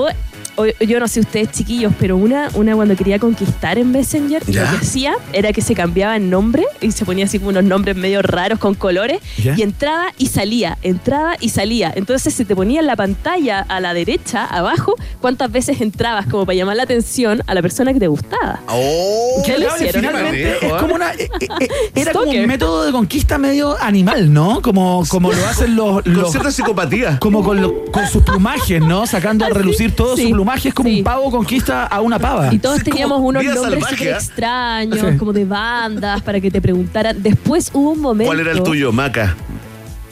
[0.00, 0.08] o
[0.56, 4.64] o- yo no sé ustedes chiquillos, pero una, una cuando quería conquistar en Messenger, ¿Ya?
[4.64, 7.64] lo que hacía era que se cambiaba el nombre y se ponía así como unos
[7.64, 9.54] nombres medio raros con colores ¿Ya?
[9.56, 11.92] y entraba y salía, entraba y salía.
[11.94, 16.46] Entonces se te ponía en la pantalla a la derecha, abajo, cuántas veces entrabas como
[16.46, 18.60] para llamar la atención a la persona que te gustaba.
[18.68, 24.32] Oh, es como una eh, eh, eh, era como un método de conquista medio animal,
[24.32, 24.60] ¿no?
[24.62, 27.18] Como, como lo hacen los, Con los cierta psicopatía.
[27.18, 29.06] como con, lo- con sus plumajes, ¿no?
[29.06, 30.98] Sacando a relucir todo Ah, Sí, su plumaje es como sí.
[30.98, 32.52] un pavo conquista a una pava.
[32.52, 34.10] Y todos Sí, teníamos unos nombres súper ¿eh?
[34.12, 35.16] extraños, Sí.
[35.18, 37.22] como de bandas, para que te preguntaran.
[37.22, 38.28] Después hubo un momento.
[38.28, 39.34] ¿Cuál era el tuyo, Maca?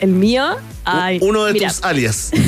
[0.00, 0.44] El mío.
[0.84, 2.30] Ay, Uno de mira, tus alias.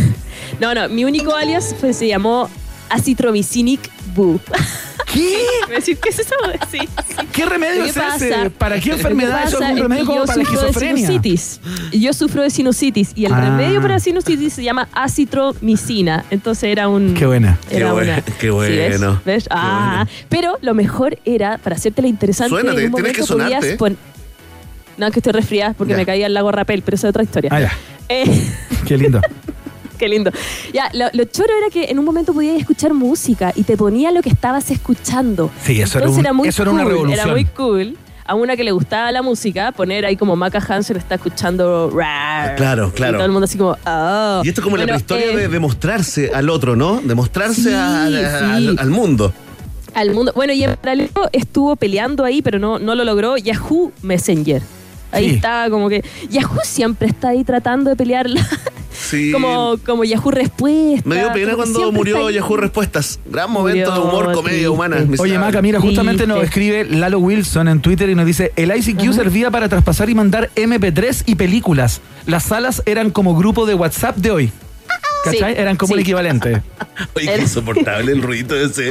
[0.61, 2.49] No, no, mi único alias fue, se llamó
[2.89, 3.81] Acitromycinic
[4.15, 4.39] Boo.
[5.15, 5.39] ¿Qué?
[5.69, 6.35] ¿Me decir qué es eso?
[6.71, 6.79] Sí.
[7.33, 8.51] ¿Qué remedio ¿Qué es ese?
[8.51, 10.67] ¿Para qué enfermedad es pasa algún es remedio que como yo para la sufro de
[10.69, 11.07] esquizofrenia?
[11.07, 11.61] sinusitis.
[11.93, 13.41] Y Yo sufro de sinusitis y el Ah.
[13.41, 16.25] remedio para la sinusitis se llama acitromicina.
[16.31, 17.15] Entonces era un.
[17.15, 17.59] Qué buena.
[17.71, 17.93] Era Qué una.
[17.93, 18.99] bueno, qué ¿Sí ves?
[19.01, 19.45] bueno, ¿Ves?
[19.45, 23.45] qué Ah, pero lo mejor era, para hacértela interesante, Suénate, en un tienes que momento
[23.45, 23.77] podías sonarte.
[23.77, 23.97] pon-
[24.97, 25.97] No, que estoy resfriada porque Ya.
[25.99, 27.51] me caía al lago Rapel, pero eso es otra historia.
[27.53, 27.73] Ah, ya.
[28.09, 28.25] Eh,
[28.87, 29.21] Qué lindo.
[30.05, 30.31] Qué lindo.
[30.75, 34.11] Ya, lo, lo choro era que en un momento podías escuchar música y te ponía
[34.11, 35.51] lo que estabas escuchando.
[35.65, 37.21] Sí, eso era un- muy eso era una revolución.
[37.21, 37.97] Era muy cool.
[38.27, 42.55] A una que le gustaba la música, poner ahí como Maca Hansen está escuchando rar.
[42.57, 43.15] Claro, claro.
[43.15, 44.41] Y todo el mundo así como, oh.
[44.45, 47.01] Y esto es como la Bueno, prehistoria eh, de demostrarse al otro, ¿no?
[47.03, 48.77] Demostrarse Sí, al, al- sí.
[48.79, 49.33] al mundo.
[49.95, 50.33] al mundo.
[50.35, 54.61] Bueno, y en paralelo estuvo peleando ahí, pero no, no lo logró Yahoo Messenger.
[55.13, 55.35] Ahí Sí.
[55.37, 56.03] estaba como que.
[56.31, 58.41] Yahoo siempre está ahí tratando de pelearla.
[59.05, 59.33] Sí.
[59.33, 61.09] como, como Yahoo Respuesta.
[61.09, 62.31] Me dio pena cuando murió.
[62.31, 63.21] Yahoo Respuestas.
[63.27, 64.69] Gran momento de humor, comedia triste.
[64.69, 65.05] humana.
[65.19, 65.39] Oye.
[65.39, 69.51] Maca, mira, justamente nos escribe Lalo Wilson en Twitter y nos dice, el ICQ servía
[69.51, 72.01] para traspasar y mandar MP3 y películas.
[72.27, 74.53] Las salas eran como grupo de WhatsApp de hoy.
[75.25, 75.55] ¿Cachai?
[75.55, 76.03] Sí, eran como un sí.
[76.03, 76.63] equivalente.
[77.17, 78.91] Oye, qué insoportable el ruido ese.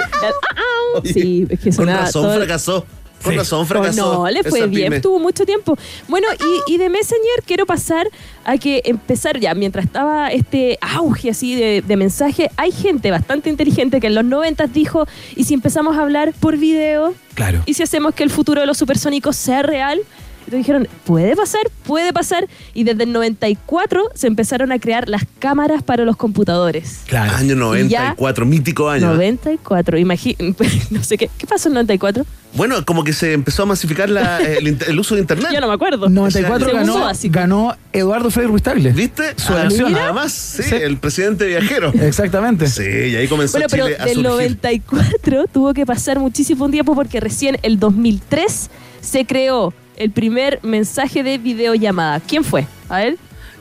[0.96, 2.86] Oye, Sí, es que Con razón todo- fracasó.
[3.24, 3.38] Con Sí.
[3.38, 4.14] razón Oh, fracasó.
[4.24, 4.96] no, le fue bien, pyme.
[4.98, 5.78] estuvo mucho tiempo.
[6.08, 6.28] Bueno,
[6.68, 8.08] y, y de Messenger quiero pasar
[8.46, 13.50] a que empezar ya, mientras estaba este auge así de, de mensaje, hay gente bastante
[13.50, 17.14] inteligente que en los 90 dijo, ¿y si empezamos a hablar por video?
[17.34, 17.62] Claro.
[17.66, 20.00] ¿Y si hacemos que el futuro de los supersónicos sea real?
[20.46, 22.48] Entonces dijeron, puede pasar, puede pasar.
[22.74, 27.02] Y desde el 94 se empezaron a crear las cámaras para los computadores.
[27.08, 27.34] Claro.
[27.36, 29.08] Año 94, mítico año.
[29.14, 32.26] 94, imagínate, no sé qué, ¿qué pasó en 94?
[32.56, 35.48] Bueno, como que se empezó a masificar la- el, uso de internet.
[35.52, 36.08] Yo no me acuerdo.
[36.10, 37.34] 94 Segundo ganó, básico.
[37.34, 38.92] ganó Eduardo Frei Ruiz Tagle.
[38.92, 39.34] ¿Viste?
[39.38, 39.90] Su Ah, elección.
[39.90, 40.04] mira.
[40.04, 40.76] Además, sí, Sí.
[40.76, 41.92] el presidente viajero.
[42.00, 42.68] Exactamente.
[42.68, 44.30] Sí, y ahí comenzó Bueno, pero Chile a del surgir.
[44.30, 48.70] 94 tuvo que pasar muchísimo tiempo porque recién el 2003
[49.02, 52.20] se creó el primer mensaje de videollamada.
[52.20, 52.66] ¿Quién fue?
[52.90, 53.14] A ver.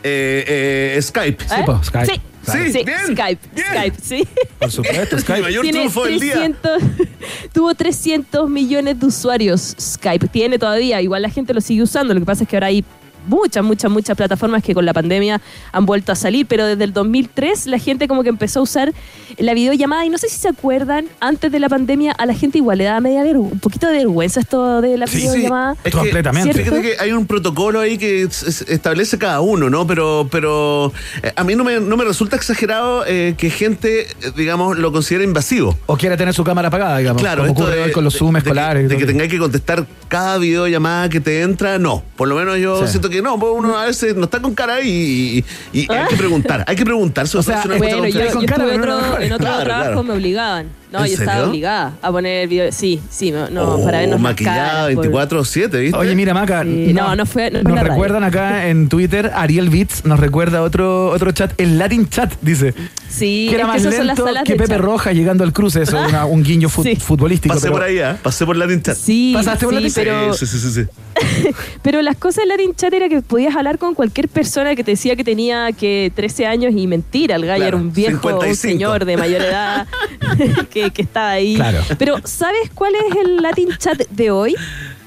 [0.03, 1.45] Eh, eh, Skype.
[1.65, 2.07] po, Skype.
[2.07, 3.67] Sí, Sí, sí, bien, Skype, bien.
[3.69, 4.29] Skype, sí.
[4.59, 5.43] Por supuesto, Skype.
[5.43, 6.33] mayor Tiene triunfo del día.
[6.33, 6.83] 300,
[7.53, 10.27] tuvo 300 millones de usuarios Skype.
[10.29, 12.13] Tiene todavía, igual la gente lo sigue usando.
[12.15, 12.85] Lo que pasa es que ahora hay
[13.27, 15.41] muchas, muchas, muchas plataformas que con la pandemia
[15.73, 18.93] han vuelto a salir, pero desde el 2003 la gente como que empezó a usar
[19.39, 22.59] la videollamada y no sé si se acuerdan, antes de la pandemia a la gente
[22.59, 25.27] igual le daba media un poquito de vergüenza esto de la Sí, sí.
[25.29, 25.73] videollamada.
[25.85, 26.53] Es que, Completamente.
[26.55, 29.87] Fíjate que hay un protocolo ahí que es- es- establece cada uno, ¿no?
[29.87, 30.93] Pero, pero
[31.23, 35.25] eh, a mí no me, no me resulta exagerado eh, que gente, digamos, lo considere
[35.25, 35.79] invasivo.
[35.87, 37.23] O quiere tener su cámara apagada, digamos.
[37.23, 38.89] Claro, como esto ocurre de, hoy con los Zoom de que- escolares.
[38.89, 42.03] de que tengáis que contestar cada videollamada que te entra, no.
[42.17, 42.91] Por lo menos yo Sí.
[42.91, 46.07] siento que no, pues uno a veces no está con cara y, y- y hay
[46.09, 47.25] que preguntar, hay que preguntar.
[47.25, 50.03] O sea, Bueno, yo, yo con cara, estuve otro- en otro Claro, trabajo claro.
[50.05, 50.82] me obligaban.
[50.93, 52.71] No, ¿En yo estaba obligada a poner video.
[52.71, 55.97] Sí, sí, no, no Oh, para vernos maquillada caras, por- 24-7, ¿viste?
[55.97, 56.63] Oye, mira, Maca.
[56.65, 57.91] Sí, no, no fue- no fue nos radio.
[57.93, 62.75] recuerdan acá en Twitter, Ariel Beats nos recuerda otro, otro chat, el Latin Chat, dice.
[63.09, 64.79] Sí, que era es más las lento salas que Pepe chat.
[64.81, 66.97] Roja llegando al cruce, eso, una- un guiño fut- Sí.
[66.97, 67.55] futbolístico.
[67.55, 68.19] Pasé pero- por ahí, ¿ah?
[68.23, 68.97] Pasé por Latin Chat.
[68.97, 70.87] Sí, ¿Pasaste por sí, pero, Sí, sí, sí, sí.
[71.83, 74.93] pero las cosas del Latin Chat era que podías hablar con cualquier persona que te
[74.93, 78.23] decía que tenía que 13 años y mentira, el gallo Claro, era un viejo, un
[78.23, 78.55] 55.
[78.57, 79.87] señor de mayor edad
[80.71, 81.55] que, que estaba ahí.
[81.55, 81.81] Claro.
[81.99, 84.55] Pero ¿sabes cuál es el Latin Chat de hoy?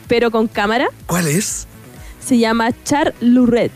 [0.08, 0.88] Pero con cámara.
[1.08, 1.68] ¿Cuál es?
[2.24, 3.72] Se llama Char Lurret.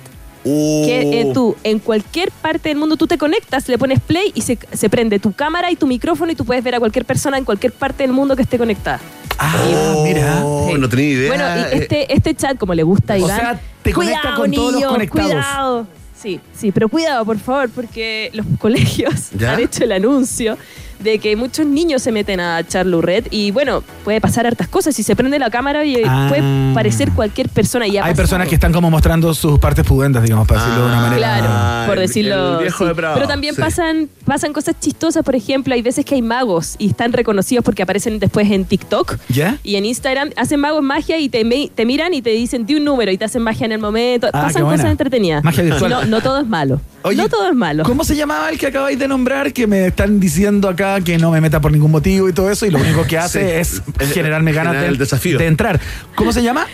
[0.46, 0.84] Oh.
[0.86, 4.42] Que eh, tú, en cualquier parte del mundo, tú te conectas, le pones play y
[4.42, 7.38] se, se prende tu cámara y tu micrófono y tú puedes ver a cualquier persona
[7.38, 9.00] en cualquier parte del mundo que esté conectada.
[9.38, 10.42] Ah, mira.
[10.46, 10.78] Oh, Sí.
[10.80, 11.28] no tenía idea.
[11.30, 13.40] Bueno, y este, este chat, como le gusta a O Iván.
[13.40, 15.32] sea, te conecta cuidado, con todos los conectados.
[15.32, 15.88] Cuidado.
[16.22, 19.54] Sí, sí, pero cuidado, por favor, porque los colegios ¿Ya?
[19.54, 20.58] han hecho el anuncio
[21.00, 24.96] de que muchos niños se meten a Charlurret y bueno, puede pasar hartas cosas.
[24.96, 26.26] Si se prende la cámara y eh, Ah.
[26.30, 27.88] puede parecer cualquier persona.
[27.88, 28.16] Y ha Hay pasado.
[28.24, 31.18] personas que están como mostrando sus partes pudentas, digamos, para decirlo de una manera.
[31.18, 32.54] Claro, por decirlo.
[32.58, 32.88] el viejo sí.
[32.88, 33.62] depravado, Pero también sí.
[33.62, 37.84] pasan, pasan cosas chistosas, por ejemplo, hay veces que hay magos y están reconocidos porque
[37.84, 39.58] aparecen después en TikTok ¿Ya?
[39.64, 40.32] y en Instagram.
[40.36, 41.44] Hacen magos magia y te,
[41.74, 44.28] te miran y te dicen di un número y te hacen magia en el momento.
[44.28, 44.78] Ah, pasan buena.
[44.78, 45.44] cosas entretenidas.
[45.44, 45.90] Magia virtual.
[45.92, 46.82] No, no todo es malo.
[47.04, 47.84] Oye, no todo es malo.
[47.84, 49.54] ¿Cómo se llamaba el que acabáis de nombrar?
[49.54, 52.66] Que me están diciendo acá que no me meta por ningún motivo y todo eso,
[52.66, 53.82] y lo único que hace Sí.
[54.00, 55.38] es generarme ganas Generar de, el desafío.
[55.38, 55.80] de entrar.
[56.16, 56.66] ¿Cómo se llama?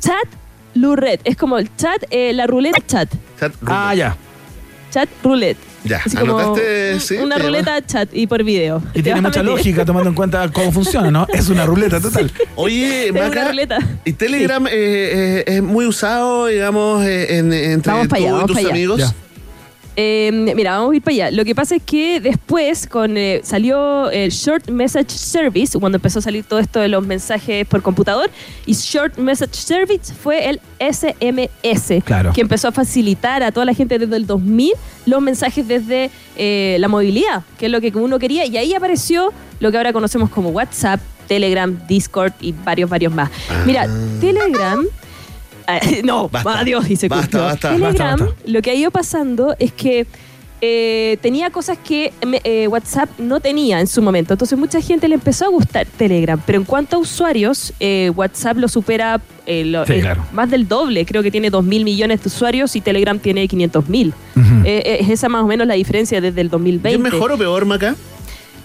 [0.00, 0.26] Chat
[0.74, 1.20] Lurret.
[1.24, 3.08] Es como el chat, eh, la ruleta chat.
[3.38, 4.16] Chat Ah, ya.
[4.90, 5.58] Chat roulette.
[5.82, 8.82] Ya, Así como anotaste, un- sí, una ruleta chat y por video.
[8.92, 11.26] Y tiene mucha lógica tomando en cuenta cómo funciona, ¿no?
[11.32, 12.30] Es una ruleta total.
[12.56, 13.78] Oye, Es una Maca, ruleta.
[14.04, 18.30] ¿y Telegram eh, eh, es muy usado, digamos, eh, en, entre Vamos tú allá, y
[18.30, 18.68] vamos tus allá.
[18.68, 18.98] amigos?
[19.00, 19.14] Ya.
[20.02, 21.30] Eh, mira, vamos a ir para allá.
[21.30, 26.20] Lo que pasa es que después con eh, salió el Short Message Service, cuando empezó
[26.20, 28.30] a salir todo esto de los mensajes por computador,
[28.64, 32.32] y Short Message Service fue el SMS, Claro.
[32.32, 34.72] que empezó a facilitar a toda la gente desde el 2000
[35.04, 39.34] los mensajes desde eh, la movilidad, que es lo que uno quería, y ahí apareció
[39.60, 43.28] lo que ahora conocemos como WhatsApp, Telegram, Discord y varios, varios más.
[43.66, 43.86] Mira,
[44.18, 44.82] Telegram...
[45.78, 46.60] eh, no, Basta.
[46.60, 47.38] adiós, dice Basta, Custo.
[47.44, 48.50] basta, Telegram, basta, basta.
[48.50, 50.06] lo que ha ido pasando es que
[50.62, 52.12] eh, tenía cosas que
[52.44, 54.34] eh, WhatsApp no tenía en su momento.
[54.34, 56.38] Entonces mucha gente le empezó a gustar Telegram.
[56.44, 60.22] Pero en cuanto a usuarios, eh, WhatsApp lo supera eh, lo- Sí, eh, claro.
[60.32, 61.06] más del doble.
[61.06, 64.12] Creo que tiene 2 mil millones de usuarios y Telegram tiene 500 mil.
[64.36, 67.06] Eh, eh, es esa más o menos la diferencia desde el ¿Y 2020.
[67.08, 67.96] ¿Es mejor o peor, Maca?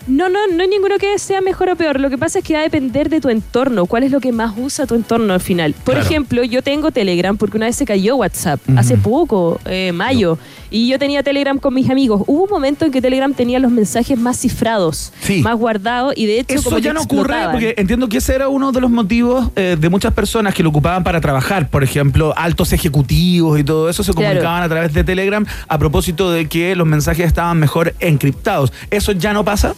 [0.07, 1.99] No, no, no hay ninguno que sea mejor o peor.
[1.99, 3.87] Lo que pasa es que va a depender de tu entorno.
[3.87, 5.73] ¿Cuál es lo que más usa tu entorno al final?
[5.73, 6.01] Por Claro.
[6.07, 10.37] ejemplo, yo tengo Telegram porque una vez se cayó WhatsApp, hace poco, eh, mayo,
[10.69, 12.21] y yo tenía Telegram con mis amigos.
[12.27, 15.41] Hubo un momento en que Telegram tenía los mensajes más cifrados, Sí.
[15.41, 18.47] más guardados, y de hecho Eso como ya no ocurre porque entiendo que ese era
[18.47, 21.69] uno de los motivos eh, de muchas personas que lo ocupaban para trabajar.
[21.69, 24.27] Por ejemplo, altos ejecutivos y todo eso se Claro.
[24.27, 28.71] comunicaban a través de Telegram a propósito de que los mensajes estaban mejor encriptados.
[28.91, 29.73] ¿Eso ya no pasa?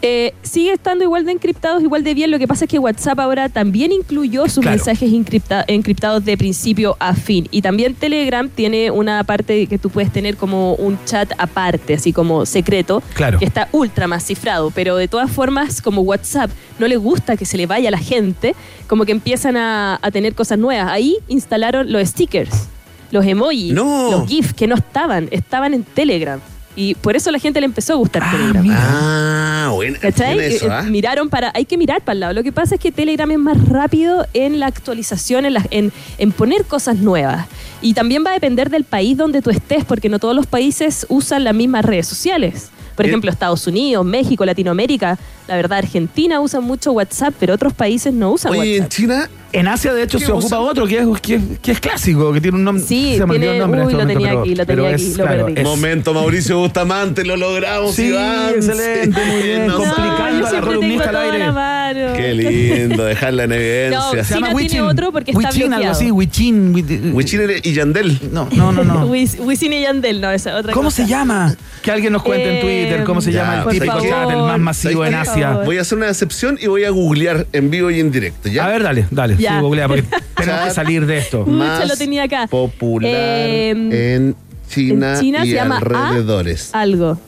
[0.00, 2.30] Eh, sigue estando igual de encriptados, igual de bien.
[2.30, 4.76] Lo que pasa es que WhatsApp ahora también incluyó sus Claro.
[4.76, 7.48] mensajes encripta- encriptados de principio a fin.
[7.50, 12.12] Y también Telegram tiene una parte que tú puedes tener como un chat aparte, así
[12.12, 13.40] como secreto, Claro.
[13.40, 14.70] que está ultra más cifrado.
[14.70, 17.98] Pero de todas formas, como WhatsApp no le gusta que se le vaya a la
[17.98, 18.54] gente,
[18.86, 20.88] como que empiezan a, a tener cosas nuevas.
[20.92, 22.68] Ahí instalaron los stickers,
[23.10, 24.12] los emojis, No.
[24.12, 26.40] los GIFs que no estaban, estaban en Telegram.
[26.80, 28.62] Y por eso la gente le empezó a gustar Ah, Telegram.
[28.62, 28.76] mira.
[28.80, 29.96] Ah, bueno.
[30.00, 30.82] Eso, Eh, ¿ah?
[30.82, 31.50] Miraron para.
[31.54, 32.32] Hay que mirar para el lado.
[32.34, 35.92] Lo que pasa es que Telegram es más rápido en la actualización, en, las- en,
[36.18, 37.46] en poner cosas nuevas.
[37.82, 41.04] Y también va a depender del país donde tú estés, porque no todos los países
[41.08, 42.70] usan las mismas redes sociales.
[42.94, 45.18] Por ejemplo, Estados Unidos, México, Latinoamérica.
[45.48, 48.88] La verdad, Argentina usa mucho WhatsApp, pero otros países no usan Oye, en WhatsApp.
[48.96, 50.58] China, En Asia, de hecho, ¿Qué se usa?
[50.58, 52.84] ocupa otro que es, que, es- que es clásico, que tiene un nombre.
[52.84, 54.54] Sí, se me olvidó tiene- el nombre en uy, este lo momento, tenía pero- aquí,
[54.54, 55.60] lo tenía es, aquí, lo claro, perdí.
[55.60, 58.50] es- momento, Mauricio Bustamante, lo logramos, Sí, Iván.
[58.56, 61.44] excelente, muy bien, No, complicando yo a la siempre columnista tengo al todo aire.
[61.44, 62.12] a la mano.
[62.14, 63.98] Qué lindo dejarla en evidencia.
[63.98, 64.80] No, Se llama tiene Wichin.
[64.82, 67.60] otro porque está Wichin, algo así, Wichin.
[67.64, 68.18] Y Yandel.
[68.30, 68.84] No, no, no.
[68.84, 69.06] no.
[69.06, 71.04] Wisin y Yandel, no, esa otra ¿Cómo cosa.
[71.04, 71.56] se llama?
[71.82, 74.38] Que alguien nos cuente en Eh, Twitter cómo se ya, llama el típico chat, el
[74.42, 75.64] más masivo en ¿Sabes favor.
[75.66, 78.64] Voy a hacer una excepción y voy a googlear en vivo y en directo, ¿ya?
[78.66, 79.36] A ver, dale, dale.
[79.36, 79.56] Ya.
[79.56, 80.04] Sí, googlea, porque
[80.36, 81.44] tenemos que salir de esto.
[81.46, 82.46] Más lo tenía acá.
[82.46, 84.36] popular Eh, en
[84.68, 86.70] China, en China y se llama alrededores.
[86.74, 87.18] Algo.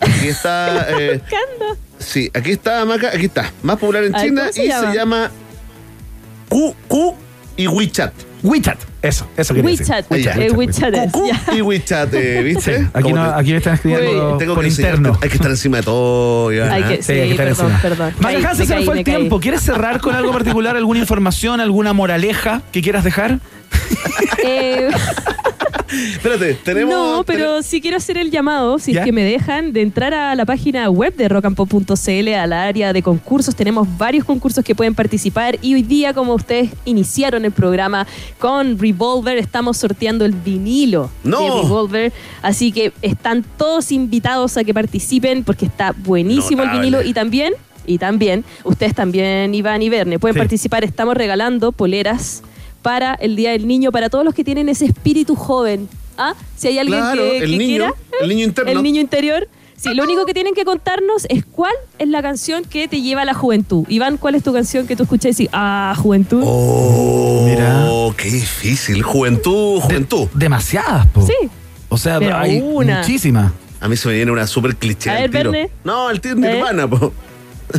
[0.00, 0.86] Aquí está.
[1.00, 1.80] eh, Buscando.
[1.98, 3.08] sí, aquí está, Maca.
[3.08, 3.52] Aquí está.
[3.62, 4.90] Más popular en ver, China ¿cómo se y llama?
[4.90, 5.30] se llama
[6.48, 6.94] QQ
[7.56, 8.12] y WeChat.
[8.42, 9.86] WeChat, eso, eso quería decir.
[9.88, 10.10] WeChat.
[10.10, 10.36] WeChat.
[10.38, 11.54] Eh, WeChat ya.
[11.56, 12.78] y WeChat, eh, ¿viste?
[12.80, 15.18] Sí, aquí, no, aquí me están escribiendo tengo por que interno.
[15.22, 16.52] Hay que estar encima de todo.
[16.52, 17.82] ya, Hay que- Sí, hay que estar perdón, encima.
[17.82, 18.14] perdón.
[18.20, 19.14] Caí, me se nos caí, fue el caí.
[19.16, 19.40] tiempo.
[19.40, 23.38] ¿Quieres cerrar con algo particular, alguna información, alguna moraleja que quieras dejar?
[24.44, 24.88] Eh,
[25.90, 26.94] Espérate, tenemos.
[26.94, 29.00] no, pero sí quiero hacer el llamado, si ¿Ya?
[29.00, 32.92] es que me dejan, de entrar a la página web de rockandpop.cl, a la área
[32.92, 33.54] de concursos.
[33.54, 38.06] Tenemos varios concursos que pueden participar y hoy día, como ustedes iniciaron el programa
[38.38, 41.40] con Revolver, estamos sorteando el vinilo ¡No!
[41.42, 42.12] de Revolver.
[42.42, 47.54] Así que están todos invitados a que participen porque está buenísimo el vinilo y también...
[47.88, 50.38] Y también, ustedes también, Iván y Verne, pueden Sí.
[50.40, 50.82] participar.
[50.82, 52.42] Estamos regalando poleras
[52.86, 55.88] para el Día del Niño, para todos los que tienen ese espíritu joven.
[56.16, 56.34] ¿Ah?
[56.56, 58.70] Si hay alguien Claro, que, el que niño, quiera, el niño interno.
[58.70, 59.48] el niño interior.
[59.76, 63.22] Sí, lo único que tienen que contarnos es cuál es la canción que te lleva
[63.22, 63.84] a la juventud.
[63.88, 66.42] Iván, ¿cuál es tu canción que tú escuchas y dices, ah, juventud?
[66.46, 67.88] Oh, Mira.
[68.16, 69.02] qué difícil.
[69.02, 70.28] Juventud, juventud.
[70.32, 71.26] Demasiadas, po.
[71.26, 71.34] Sí.
[71.88, 72.98] O sea, Pero hay una.
[72.98, 73.52] muchísimas.
[73.80, 75.10] A mí se me viene una súper cliché.
[75.10, 75.50] A al ver, tiro.
[75.50, 75.70] Verne.
[75.82, 77.12] No, el tío Nirvana, po.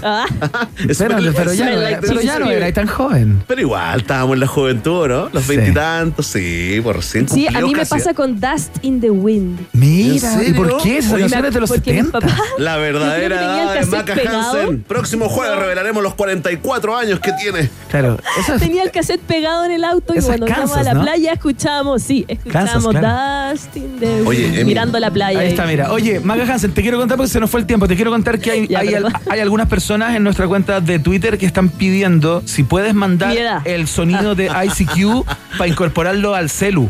[0.03, 0.25] Ah,
[0.97, 1.19] Pero,
[1.53, 2.63] ya, no, era- pero teen ya no spirit.
[2.63, 3.43] era tan joven.
[3.47, 5.29] Pero igual, estábamos en la juventud, ¿no?
[5.31, 5.55] Los Sí.
[5.55, 7.89] veintitantos, sí, por recién sí, a mí me casi.
[7.91, 9.59] pasa con Dust in the Wind.
[9.73, 10.97] Mira, ¿En ¿y por qué?
[10.99, 12.19] Esa Oye, canción es de los porque mi 70.
[12.19, 14.59] papá- La verdadera edad de Maca pegado.
[14.61, 14.83] Hansen.
[14.83, 17.69] Próximo jueves revelaremos los 44 años que tiene.
[17.89, 20.93] Claro, esas, Tenía el cassette pegado en el auto y Esas cuando íbamos a la
[20.93, 21.01] ¿no?
[21.03, 23.51] playa escuchábamos, sí, escuchábamos claro.
[23.51, 24.27] Dust in the Wind.
[24.27, 25.39] Oye, mirando la playa.
[25.39, 25.91] Ahí está, mira.
[25.91, 27.87] Oye, Maga Hansen, te quiero contar porque se nos fue el tiempo.
[27.87, 29.13] Te quiero contar que hay, Ya, hay, perdón.
[29.29, 33.61] hay algunas personas en nuestra cuenta de Twitter que están pidiendo si puedes mandar Piedad.
[33.65, 35.23] el sonido de ICQ
[35.57, 36.89] para incorporarlo al celu.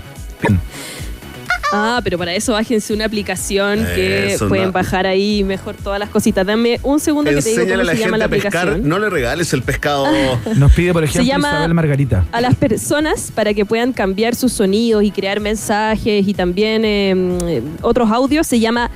[1.74, 4.72] Ah, pero para eso bájense una aplicación que Eso, pueden no.
[4.72, 6.46] bajar ahí mejor todas las cositas.
[6.48, 8.62] Dame un segundo que te digo cómo a la se llama gente la a pescar.
[8.70, 8.88] aplicación.
[8.90, 10.08] No le regales el pescado.
[10.56, 12.26] Nos pide, por ejemplo, llama- Isabel Margarita.
[12.32, 17.14] a las personas para que puedan cambiar sus sonidos y crear mensajes y también eh,
[17.48, 18.90] eh, otros audios se llama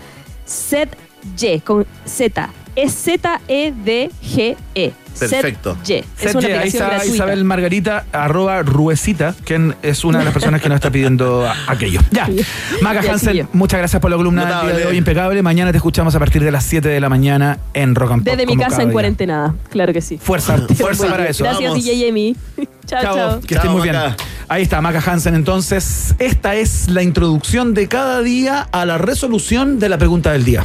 [0.45, 2.49] SetY con Z.
[2.75, 4.93] Es Z-E-D-G-E.
[5.19, 5.77] Perfecto.
[5.83, 5.93] SetY.
[5.99, 7.13] Es Set una Ye, ahí está gratuita.
[7.13, 11.99] Isabel Margarita, arroba Ruecita, quien es una de las personas que nos está pidiendo aquello.
[12.11, 12.29] Ya.
[12.81, 13.49] Maga Ya, Hansen, chiquillo.
[13.51, 15.41] muchas gracias por la columna del día de hoy, impecable.
[15.43, 18.31] Mañana te escuchamos a partir de las 7 de la mañana en Rock and Pop.
[18.33, 18.93] Desde mi casa en día.
[18.93, 19.53] cuarentena.
[19.69, 20.17] Claro que sí.
[20.17, 21.43] Fuerza, fuerza para eso.
[21.43, 21.83] Gracias, Vamos.
[21.83, 22.35] DJ Emi.
[22.85, 23.41] chao, Chao, chao.
[23.41, 23.95] que estés muy bien.
[23.95, 24.15] Maca.
[24.47, 25.35] Ahí está, Maca Hansen.
[25.35, 30.45] Entonces, esta es la introducción de cada día a la resolución de la pregunta del
[30.45, 30.63] día.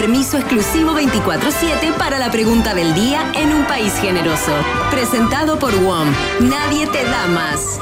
[0.00, 4.52] Permiso exclusivo 24-7 para la pregunta del día en un país generoso.
[4.90, 6.08] Presentado por WOM.
[6.40, 7.78] Nadie te da más.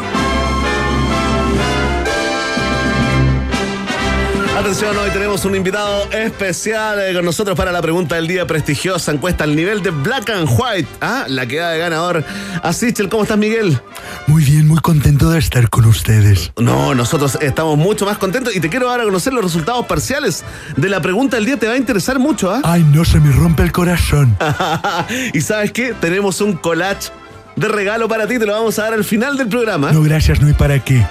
[4.58, 9.12] Atención, hoy tenemos un invitado especial eh, con nosotros para la pregunta del día prestigiosa
[9.12, 10.88] encuesta al nivel de Black and White.
[11.00, 12.24] Ah, la que da de ganador.
[12.64, 13.80] Asichel, ¿cómo estás, Miguel?
[14.26, 16.52] Muy bien, muy contento de estar con ustedes.
[16.56, 20.44] No, nosotros estamos mucho más contentos y te quiero dar a conocer los resultados parciales
[20.76, 21.56] de la pregunta del día.
[21.56, 22.60] Te va a interesar mucho, ¿ah?
[22.62, 24.36] Ay, no se me rompe el corazón.
[25.34, 25.94] y sabes qué?
[26.00, 27.10] Tenemos un collage
[27.56, 28.38] de regalo para ti.
[28.38, 29.90] Te lo vamos a dar al final del programa.
[29.90, 31.04] No, gracias, no hay para qué.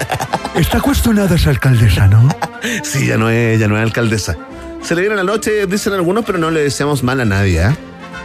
[0.56, 2.30] Está cuestionada esa alcaldesa, ¿no?
[2.84, 4.38] Sí, ya no es, ya no es alcaldesa.
[4.82, 7.78] Se le viene la noche, dicen algunos, pero no le deseamos mal a nadie, ¿ah?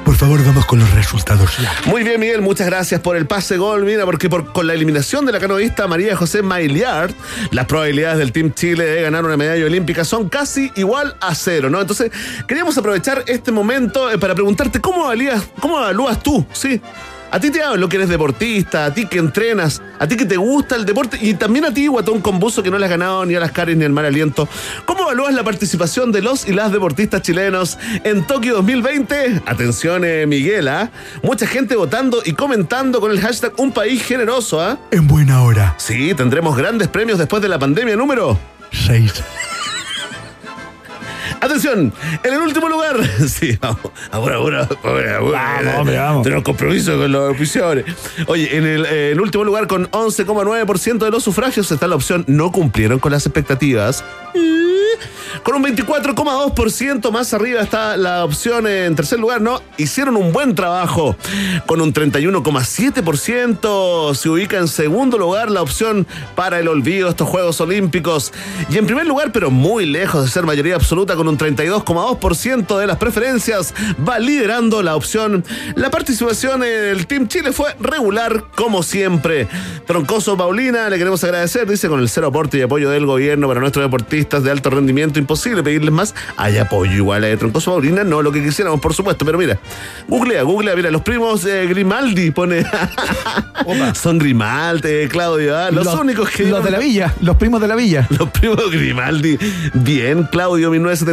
[0.05, 1.73] Por favor, vamos con los resultados ya.
[1.87, 3.85] Muy bien, Miguel, muchas gracias por el pase gol.
[3.85, 7.13] Mira, porque por- con la eliminación de la canoísta María José Maillard,
[7.51, 11.71] las probabilidades del Team Chile de ganar una medalla olímpica son casi igual a cero,
[11.71, 11.81] ¿no?
[11.81, 12.11] Entonces,
[12.49, 16.81] queríamos aprovechar este momento eh, para preguntarte cómo evalúas, cómo evalúas tú, ¿sí?
[17.33, 20.37] A ti te hablo que eres deportista, a ti que entrenas, a ti que te
[20.37, 23.25] gusta el deporte y también a ti, guatón con buzo, que no le has ganado
[23.25, 24.47] ni a las caries ni al mal aliento.
[24.85, 29.45] ¿Cómo evalúas la participación de los y las deportistas chilenos en Tokio 2020?
[29.47, 30.91] Atención, eh, Miguel, ¿ah?
[31.23, 34.79] Mucha gente votando y comentando con el hashtag Un País Generoso, ¿ah?
[34.91, 35.75] En buena hora.
[35.79, 38.39] Sí, tendremos grandes premios después de la pandemia número.
[38.73, 39.23] Seis.
[41.43, 41.93] Atención,
[42.23, 43.01] en el último lugar.
[43.29, 43.91] Sí, vamos.
[44.11, 45.21] Ahora, ahora, ahora.
[45.21, 46.23] Vamos, hombre, vamos.
[46.23, 47.85] Tenemos compromiso con los oficiales.
[48.27, 52.25] Oye, en el, eh, en último lugar, con 11,9% de los sufragios, está la opción
[52.29, 54.05] no cumplieron con las expectativas.
[55.43, 59.61] Con un 24,2% más arriba está la opción eh, en tercer lugar, ¿no?
[59.77, 61.17] Hicieron un buen trabajo.
[61.67, 66.07] Con un 31,7% se ubica en segundo lugar la opción
[66.37, 68.33] para el olvido de estos Juegos Olímpicos.
[68.71, 72.87] Y en primer lugar, pero muy lejos de ser mayoría absoluta, con un 32,2% de
[72.87, 73.75] las preferencias,
[74.07, 75.45] va liderando la opción.
[75.75, 79.49] La participación en el Team Chile fue regular, como siempre.
[79.87, 83.61] Troncoso Paulina, le queremos agradecer, dice, con el cero aporte y apoyo del gobierno para
[83.61, 86.15] nuestros deportistas de alto rendimiento, imposible pedirles más.
[86.37, 89.59] Hay apoyo igual a Troncoso Paulina, no lo que quisiéramos, por supuesto, pero mira,
[90.09, 92.65] googlea, googlea, mira, los primos eh, Grimaldi pone.
[93.95, 95.71] Son Grimaldi, eh, Claudio, ¿ah?
[95.71, 96.45] los, únicos que.
[96.45, 98.07] Los de la villa, los primos de la villa.
[98.19, 99.39] Los primos Grimaldi.
[99.75, 100.71] Bien, Claudio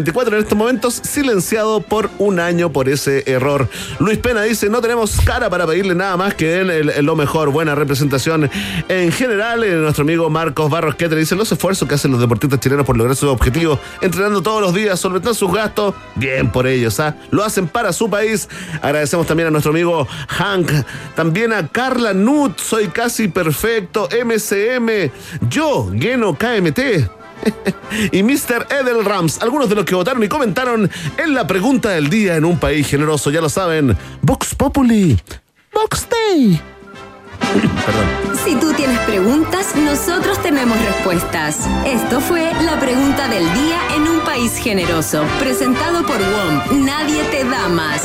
[0.10, 3.68] 1974 en estos momentos silenciado por un año por ese error.
[4.00, 7.16] Luis Pena dice, no tenemos cara para pedirle nada más que den el- el- lo
[7.16, 8.50] mejor, buena representación.
[8.88, 12.20] En general, eh, nuestro amigo Marcos Barros que te dice los esfuerzos que hacen los
[12.20, 16.68] deportistas chilenos por lograr sus objetivos, entrenando todos los días, solventando sus gastos, bien por
[16.68, 17.16] ellos, ¿ah?
[17.32, 18.48] Lo hacen para su país.
[18.82, 20.72] Agradecemos también a nuestro amigo Hank,
[21.16, 25.12] también a Carla Nut, soy casi perfecto, MCM,
[25.50, 27.10] yo, Geno KMT
[28.12, 28.68] y Mr.
[28.70, 32.46] Edel Rams, algunos de los que votaron y comentaron en la pregunta del día en
[32.46, 35.20] un país generoso, ya lo saben, Vox Populi,
[35.74, 36.62] Vox Day.
[37.40, 38.20] Perdón.
[38.46, 41.68] Si tú tienes preguntas, nosotros tenemos respuestas.
[41.86, 46.86] Esto fue la pregunta del día en un país generoso, presentado por WOM.
[46.86, 48.02] Nadie te da más.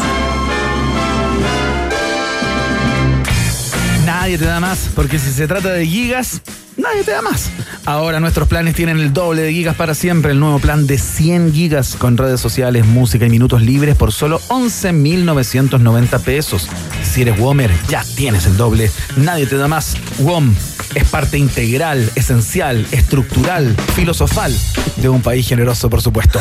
[4.05, 6.43] Nadie te da más, porque si se trata de gigas,
[6.77, 7.51] nadie te da más.
[7.87, 10.33] Ahora nuestros planes tienen el doble de gigas para siempre.
[10.33, 14.41] El nuevo plan de 100 gigas con redes sociales, música y minutos libres por solo
[14.49, 16.69] 11.990 pesos.
[17.03, 18.91] Si eres Womer, ya tienes el doble.
[19.17, 19.97] Nadie te da más.
[20.19, 20.55] WOM
[20.95, 24.55] es parte integral, esencial, estructural, filosofal
[24.97, 26.41] de un país generoso, por supuesto.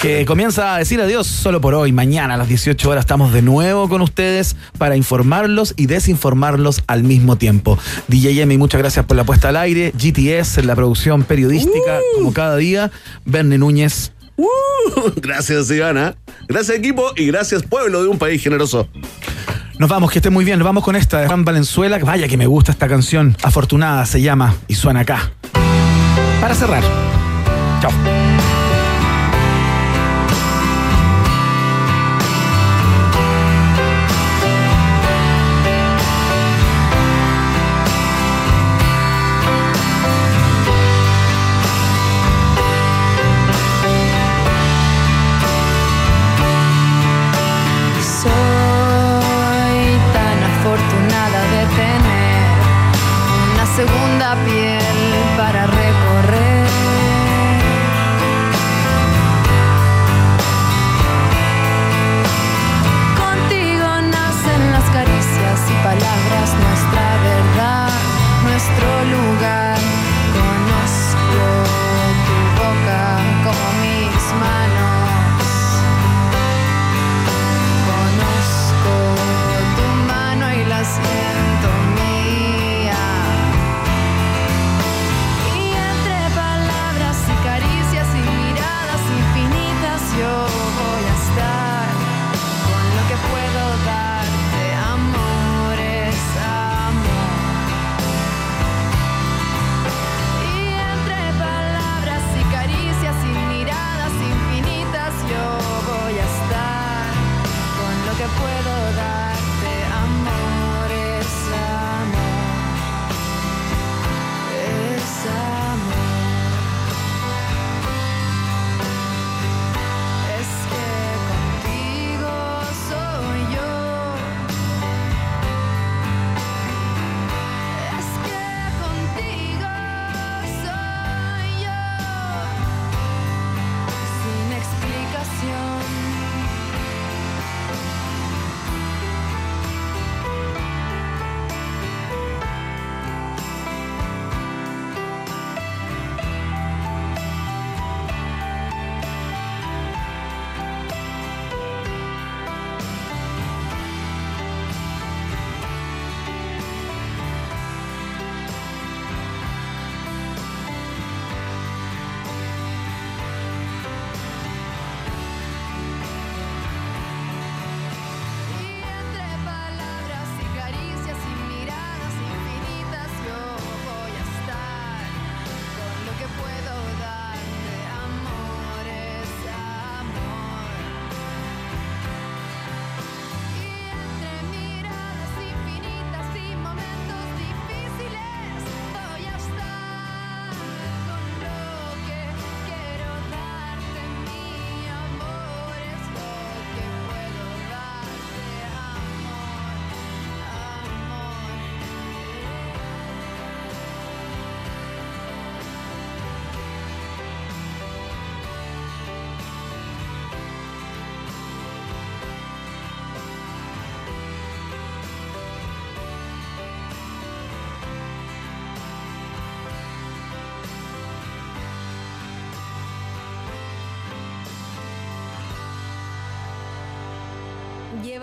[0.00, 1.92] Que comienza a decir adiós solo por hoy.
[1.92, 7.02] Mañana a las 18 horas estamos de nuevo con ustedes para informarlos y desinformarlos al
[7.02, 7.78] mismo tiempo.
[8.06, 9.67] DJ Emi, muchas gracias por la puesta al aire.
[9.74, 12.90] GTS en la producción periodística, como cada día.
[13.24, 14.12] Verne Núñez.
[14.36, 16.16] Uh, gracias, Ivana.
[16.46, 17.12] Gracias, equipo.
[17.16, 18.88] Y gracias, pueblo de un país generoso.
[19.78, 20.58] Nos vamos, que esté muy bien.
[20.58, 21.98] Nos vamos con esta de Juan Valenzuela.
[21.98, 23.36] Vaya que me gusta esta canción.
[23.42, 25.30] Afortunada se llama y suena acá.
[26.40, 26.82] Para cerrar.
[27.80, 27.92] Chao.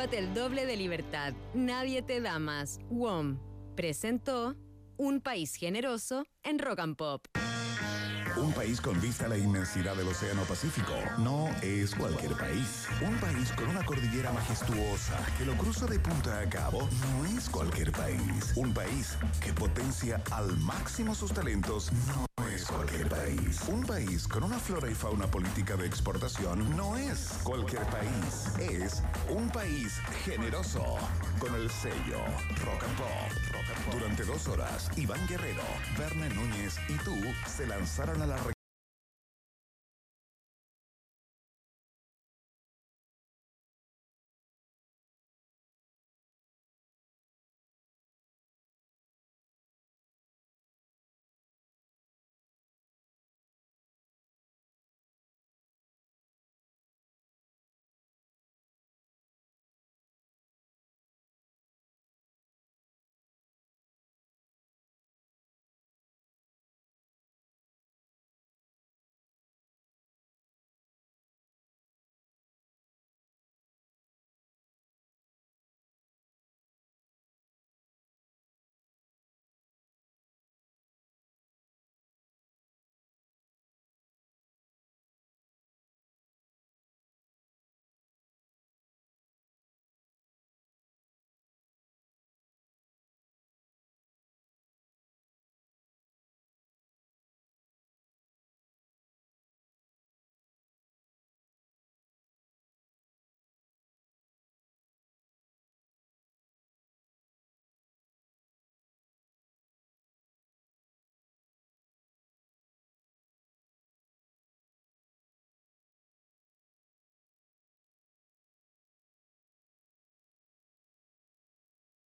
[0.06, 1.34] Llévate el doble de libertad.
[1.56, 2.78] Nadie te da más.
[2.92, 3.40] WOM
[3.76, 4.56] presentó
[4.98, 7.26] Un país generoso en Rock and Pop.
[8.38, 12.88] Un país con vista a la inmensidad del Océano Pacífico no es cualquier país.
[13.02, 17.50] Un país con una cordillera majestuosa que lo cruza de punta a cabo no es
[17.50, 18.54] cualquier país.
[18.56, 22.35] Un país que potencia al máximo sus talentos no
[22.76, 23.62] cualquier país.
[23.68, 28.52] Un país con una flora y fauna política de exportación no es cualquier país.
[28.60, 30.84] Es un país generoso
[31.40, 32.20] con el sello
[32.66, 33.94] Rock and Pop.
[33.94, 35.64] Durante dos horas, Iván Guerrero,
[35.98, 37.16] Verne Núñez y tú
[37.48, 38.55] se lanzaron a la